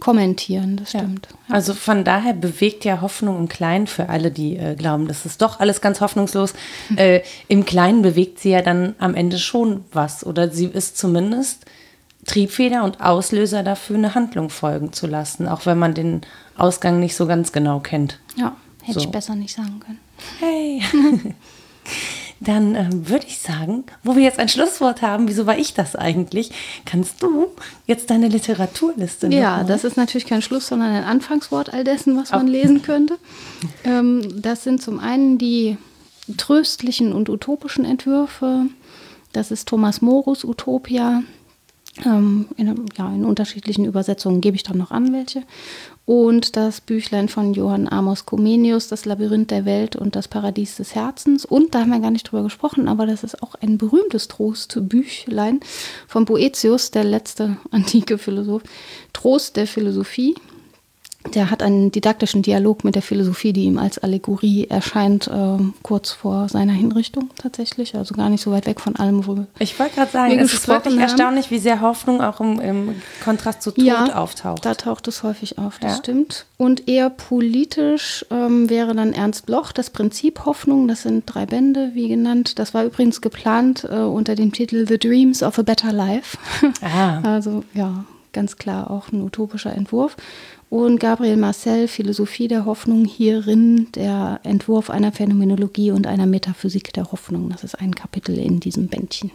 kommentieren. 0.00 0.76
Das 0.76 0.90
stimmt. 0.90 1.28
Also 1.48 1.74
von 1.74 2.04
daher 2.04 2.32
bewegt 2.32 2.84
ja 2.84 3.00
Hoffnung 3.00 3.38
im 3.38 3.48
Kleinen 3.48 3.86
für 3.86 4.08
alle, 4.08 4.30
die 4.30 4.56
äh, 4.56 4.74
glauben, 4.74 5.08
das 5.08 5.26
ist 5.26 5.42
doch 5.42 5.60
alles 5.60 5.80
ganz 5.80 6.00
hoffnungslos. 6.00 6.54
Äh, 6.96 7.22
Im 7.48 7.64
Kleinen 7.64 8.02
bewegt 8.02 8.38
sie 8.40 8.50
ja 8.50 8.62
dann 8.62 8.94
am 8.98 9.14
Ende 9.14 9.38
schon 9.38 9.84
was 9.92 10.24
oder 10.24 10.50
sie 10.50 10.66
ist 10.66 10.96
zumindest 10.96 11.66
Triebfeder 12.26 12.84
und 12.84 13.00
Auslöser 13.00 13.62
dafür, 13.62 13.96
eine 13.96 14.14
Handlung 14.14 14.50
folgen 14.50 14.92
zu 14.92 15.06
lassen, 15.06 15.46
auch 15.48 15.64
wenn 15.66 15.78
man 15.78 15.94
den 15.94 16.22
Ausgang 16.56 16.98
nicht 17.00 17.14
so 17.14 17.26
ganz 17.26 17.52
genau 17.52 17.80
kennt. 17.80 18.18
Ja, 18.36 18.56
hätte 18.82 19.00
So. 19.00 19.04
ich 19.06 19.10
besser 19.10 19.34
nicht 19.34 19.54
sagen 19.54 19.80
können. 19.80 19.98
Hey. 20.40 20.82
Dann 22.40 22.74
ähm, 22.74 23.08
würde 23.08 23.26
ich 23.26 23.38
sagen, 23.38 23.84
wo 24.04 24.14
wir 24.14 24.22
jetzt 24.22 24.38
ein 24.38 24.48
Schlusswort 24.48 25.02
haben, 25.02 25.28
wieso 25.28 25.46
war 25.46 25.58
ich 25.58 25.74
das 25.74 25.96
eigentlich? 25.96 26.50
Kannst 26.84 27.22
du 27.22 27.48
jetzt 27.86 28.10
deine 28.10 28.28
Literaturliste 28.28 29.26
Ja, 29.28 29.58
noch 29.58 29.62
mal? 29.62 29.64
das 29.66 29.84
ist 29.84 29.96
natürlich 29.96 30.26
kein 30.26 30.42
Schluss, 30.42 30.68
sondern 30.68 30.90
ein 30.90 31.04
Anfangswort 31.04 31.72
all 31.72 31.84
dessen, 31.84 32.16
was 32.16 32.30
man 32.30 32.46
lesen 32.46 32.82
könnte. 32.82 33.18
Ähm, 33.84 34.40
das 34.40 34.62
sind 34.62 34.80
zum 34.82 35.00
einen 35.00 35.36
die 35.38 35.78
tröstlichen 36.36 37.12
und 37.12 37.28
utopischen 37.28 37.84
Entwürfe. 37.84 38.66
Das 39.32 39.50
ist 39.50 39.68
Thomas 39.68 40.00
Morus 40.00 40.44
Utopia. 40.44 41.22
Ähm, 42.04 42.46
in, 42.56 42.86
ja, 42.96 43.12
in 43.12 43.24
unterschiedlichen 43.24 43.84
Übersetzungen 43.84 44.40
gebe 44.40 44.56
ich 44.56 44.62
dann 44.62 44.78
noch 44.78 44.92
an, 44.92 45.12
welche. 45.12 45.42
Und 46.08 46.56
das 46.56 46.80
Büchlein 46.80 47.28
von 47.28 47.52
Johann 47.52 47.86
Amos 47.86 48.24
Comenius, 48.24 48.88
Das 48.88 49.04
Labyrinth 49.04 49.50
der 49.50 49.66
Welt 49.66 49.94
und 49.94 50.16
das 50.16 50.26
Paradies 50.26 50.76
des 50.76 50.94
Herzens. 50.94 51.44
Und 51.44 51.74
da 51.74 51.80
haben 51.80 51.90
wir 51.90 52.00
gar 52.00 52.10
nicht 52.10 52.32
drüber 52.32 52.44
gesprochen, 52.44 52.88
aber 52.88 53.04
das 53.04 53.24
ist 53.24 53.42
auch 53.42 53.56
ein 53.56 53.76
berühmtes 53.76 54.26
Trostbüchlein 54.26 55.60
von 56.06 56.24
Boetius, 56.24 56.92
der 56.92 57.04
letzte 57.04 57.58
antike 57.72 58.16
Philosoph. 58.16 58.62
Trost 59.12 59.58
der 59.58 59.66
Philosophie. 59.66 60.34
Der 61.34 61.50
hat 61.50 61.62
einen 61.64 61.90
didaktischen 61.90 62.42
Dialog 62.42 62.84
mit 62.84 62.94
der 62.94 63.02
Philosophie, 63.02 63.52
die 63.52 63.64
ihm 63.64 63.76
als 63.78 63.98
Allegorie 63.98 64.66
erscheint, 64.70 65.28
ähm, 65.32 65.74
kurz 65.82 66.12
vor 66.12 66.48
seiner 66.48 66.72
Hinrichtung 66.72 67.30
tatsächlich. 67.36 67.96
Also 67.96 68.14
gar 68.14 68.30
nicht 68.30 68.40
so 68.40 68.52
weit 68.52 68.66
weg 68.66 68.80
von 68.80 68.94
allem, 68.96 69.26
worüber 69.26 69.46
Ich 69.58 69.78
wollte 69.78 69.96
gerade 69.96 70.10
sagen, 70.12 70.38
es 70.38 70.54
ist 70.54 70.68
wirklich 70.68 70.94
haben. 70.94 71.02
erstaunlich, 71.02 71.50
wie 71.50 71.58
sehr 71.58 71.80
Hoffnung 71.80 72.22
auch 72.22 72.40
im, 72.40 72.60
im 72.60 72.94
Kontrast 73.24 73.62
zu 73.62 73.72
Tod 73.72 74.14
auftaucht. 74.14 74.64
Da 74.64 74.74
taucht 74.74 75.08
es 75.08 75.22
häufig 75.24 75.58
auf, 75.58 75.78
das 75.80 75.90
Ja. 75.92 75.98
stimmt. 75.98 76.46
Und 76.56 76.88
eher 76.88 77.10
politisch 77.10 78.24
ähm, 78.30 78.70
wäre 78.70 78.94
dann 78.94 79.12
Ernst 79.12 79.44
Bloch, 79.44 79.72
das 79.72 79.90
Prinzip 79.90 80.44
Hoffnung. 80.46 80.86
Das 80.88 81.02
sind 81.02 81.24
drei 81.26 81.46
Bände, 81.46 81.90
wie 81.94 82.08
genannt. 82.08 82.58
Das 82.60 82.74
war 82.74 82.84
übrigens 82.84 83.20
geplant 83.20 83.84
äh, 83.90 83.96
unter 83.96 84.34
dem 84.36 84.52
Titel 84.52 84.86
The 84.88 84.98
Dreams 84.98 85.42
of 85.42 85.58
a 85.58 85.62
Better 85.62 85.92
Life. 85.92 86.38
Ah. 86.80 87.20
Also 87.28 87.64
ja, 87.74 88.04
ganz 88.32 88.56
klar 88.56 88.90
auch 88.90 89.10
ein 89.12 89.22
utopischer 89.22 89.74
Entwurf. 89.74 90.16
Und 90.70 91.00
Gabriel 91.00 91.38
Marcel, 91.38 91.88
Philosophie 91.88 92.46
der 92.46 92.66
Hoffnung, 92.66 93.06
hierin 93.06 93.90
der 93.92 94.40
Entwurf 94.42 94.90
einer 94.90 95.12
Phänomenologie 95.12 95.92
und 95.92 96.06
einer 96.06 96.26
Metaphysik 96.26 96.92
der 96.92 97.10
Hoffnung. 97.10 97.48
Das 97.48 97.64
ist 97.64 97.74
ein 97.74 97.94
Kapitel 97.94 98.36
in 98.38 98.60
diesem 98.60 98.88
Bändchen. 98.88 99.30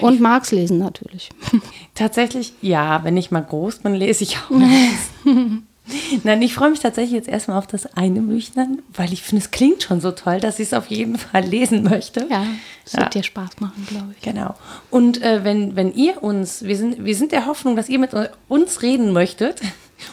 Und 0.00 0.20
Marx 0.20 0.50
lesen 0.50 0.78
natürlich. 0.78 1.30
Tatsächlich, 1.94 2.52
ja, 2.60 3.02
wenn 3.04 3.16
ich 3.16 3.30
mal 3.30 3.40
groß 3.40 3.78
bin, 3.78 3.94
lese 3.94 4.24
ich 4.24 4.36
auch. 4.36 4.50
Nein, 6.24 6.42
ich 6.42 6.52
freue 6.52 6.70
mich 6.70 6.80
tatsächlich 6.80 7.12
jetzt 7.12 7.28
erstmal 7.28 7.58
auf 7.58 7.68
das 7.68 7.86
eine 7.96 8.20
Büchlein, 8.20 8.82
weil 8.92 9.12
ich 9.12 9.22
finde, 9.22 9.44
es 9.44 9.52
klingt 9.52 9.84
schon 9.84 10.00
so 10.00 10.10
toll, 10.10 10.40
dass 10.40 10.58
ich 10.58 10.66
es 10.66 10.74
auf 10.74 10.88
jeden 10.88 11.16
Fall 11.16 11.44
lesen 11.44 11.84
möchte. 11.84 12.26
Ja, 12.28 12.44
es 12.84 12.94
ja. 12.94 13.02
wird 13.02 13.14
dir 13.14 13.22
Spaß 13.22 13.60
machen, 13.60 13.86
glaube 13.88 14.12
ich. 14.16 14.22
Genau. 14.22 14.56
Und 14.90 15.22
äh, 15.22 15.44
wenn, 15.44 15.76
wenn 15.76 15.94
ihr 15.94 16.22
uns, 16.24 16.64
wir 16.64 16.76
sind, 16.76 17.04
wir 17.04 17.14
sind 17.14 17.30
der 17.30 17.46
Hoffnung, 17.46 17.76
dass 17.76 17.88
ihr 17.88 18.00
mit 18.00 18.10
uns 18.48 18.82
reden 18.82 19.12
möchtet, 19.12 19.60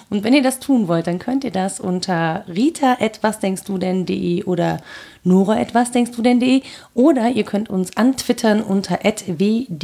und 0.09 0.23
wenn 0.23 0.33
ihr 0.33 0.43
das 0.43 0.59
tun 0.59 0.87
wollt, 0.87 1.07
dann 1.07 1.19
könnt 1.19 1.43
ihr 1.43 1.51
das 1.51 1.79
unter 1.79 2.45
rita 2.47 2.97
etwas 2.99 3.39
denkst 3.39 3.63
du 3.63 3.77
denn.de 3.77 4.43
oder 4.43 4.79
nora 5.23 5.59
etwas 5.59 5.91
denkst 5.91 6.11
du 6.11 6.21
denn.de 6.21 6.61
oder 6.93 7.29
ihr 7.29 7.43
könnt 7.43 7.69
uns 7.69 7.95
antwittern 7.97 8.61
unter 8.61 8.99
wddd-podcast. 9.03 9.79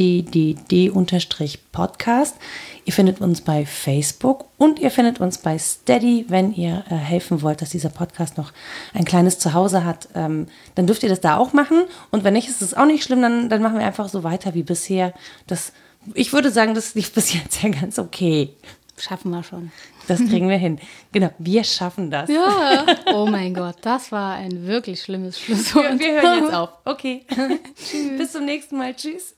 Ihr 2.84 2.92
findet 2.92 3.20
uns 3.20 3.42
bei 3.42 3.66
Facebook 3.66 4.46
und 4.56 4.78
ihr 4.78 4.90
findet 4.90 5.20
uns 5.20 5.38
bei 5.38 5.58
Steady, 5.58 6.24
wenn 6.28 6.52
ihr 6.52 6.84
äh, 6.90 6.94
helfen 6.94 7.42
wollt, 7.42 7.62
dass 7.62 7.70
dieser 7.70 7.90
Podcast 7.90 8.36
noch 8.36 8.52
ein 8.94 9.04
kleines 9.04 9.38
Zuhause 9.38 9.84
hat. 9.84 10.08
Ähm, 10.14 10.46
dann 10.74 10.86
dürft 10.86 11.02
ihr 11.02 11.08
das 11.08 11.20
da 11.20 11.36
auch 11.36 11.52
machen. 11.52 11.84
Und 12.10 12.24
wenn 12.24 12.32
nicht, 12.32 12.48
ist 12.48 12.62
es 12.62 12.74
auch 12.74 12.86
nicht 12.86 13.04
schlimm, 13.04 13.22
dann, 13.22 13.48
dann 13.48 13.62
machen 13.62 13.78
wir 13.78 13.86
einfach 13.86 14.08
so 14.08 14.24
weiter 14.24 14.54
wie 14.54 14.62
bisher. 14.62 15.12
Das, 15.46 15.72
ich 16.14 16.32
würde 16.32 16.50
sagen, 16.50 16.74
das 16.74 16.94
lief 16.94 17.12
bis 17.12 17.32
jetzt 17.34 17.62
ja 17.62 17.68
ganz 17.68 17.98
okay. 17.98 18.54
Schaffen 19.00 19.30
wir 19.30 19.42
schon. 19.42 19.72
Das 20.08 20.18
kriegen 20.20 20.48
wir 20.48 20.56
hin. 20.58 20.78
Genau, 21.12 21.30
wir 21.38 21.64
schaffen 21.64 22.10
das. 22.10 22.28
Ja. 22.28 22.84
Oh 23.12 23.26
mein 23.26 23.54
Gott, 23.54 23.76
das 23.82 24.12
war 24.12 24.34
ein 24.34 24.66
wirklich 24.66 25.02
schlimmes 25.02 25.40
Schlusswort. 25.40 25.98
Wir, 25.98 26.14
wir 26.14 26.22
hören 26.22 26.44
jetzt 26.44 26.54
auf. 26.54 26.70
Okay. 26.84 27.24
Tschüss. 27.74 28.18
Bis 28.18 28.32
zum 28.32 28.44
nächsten 28.44 28.76
Mal. 28.76 28.94
Tschüss. 28.94 29.36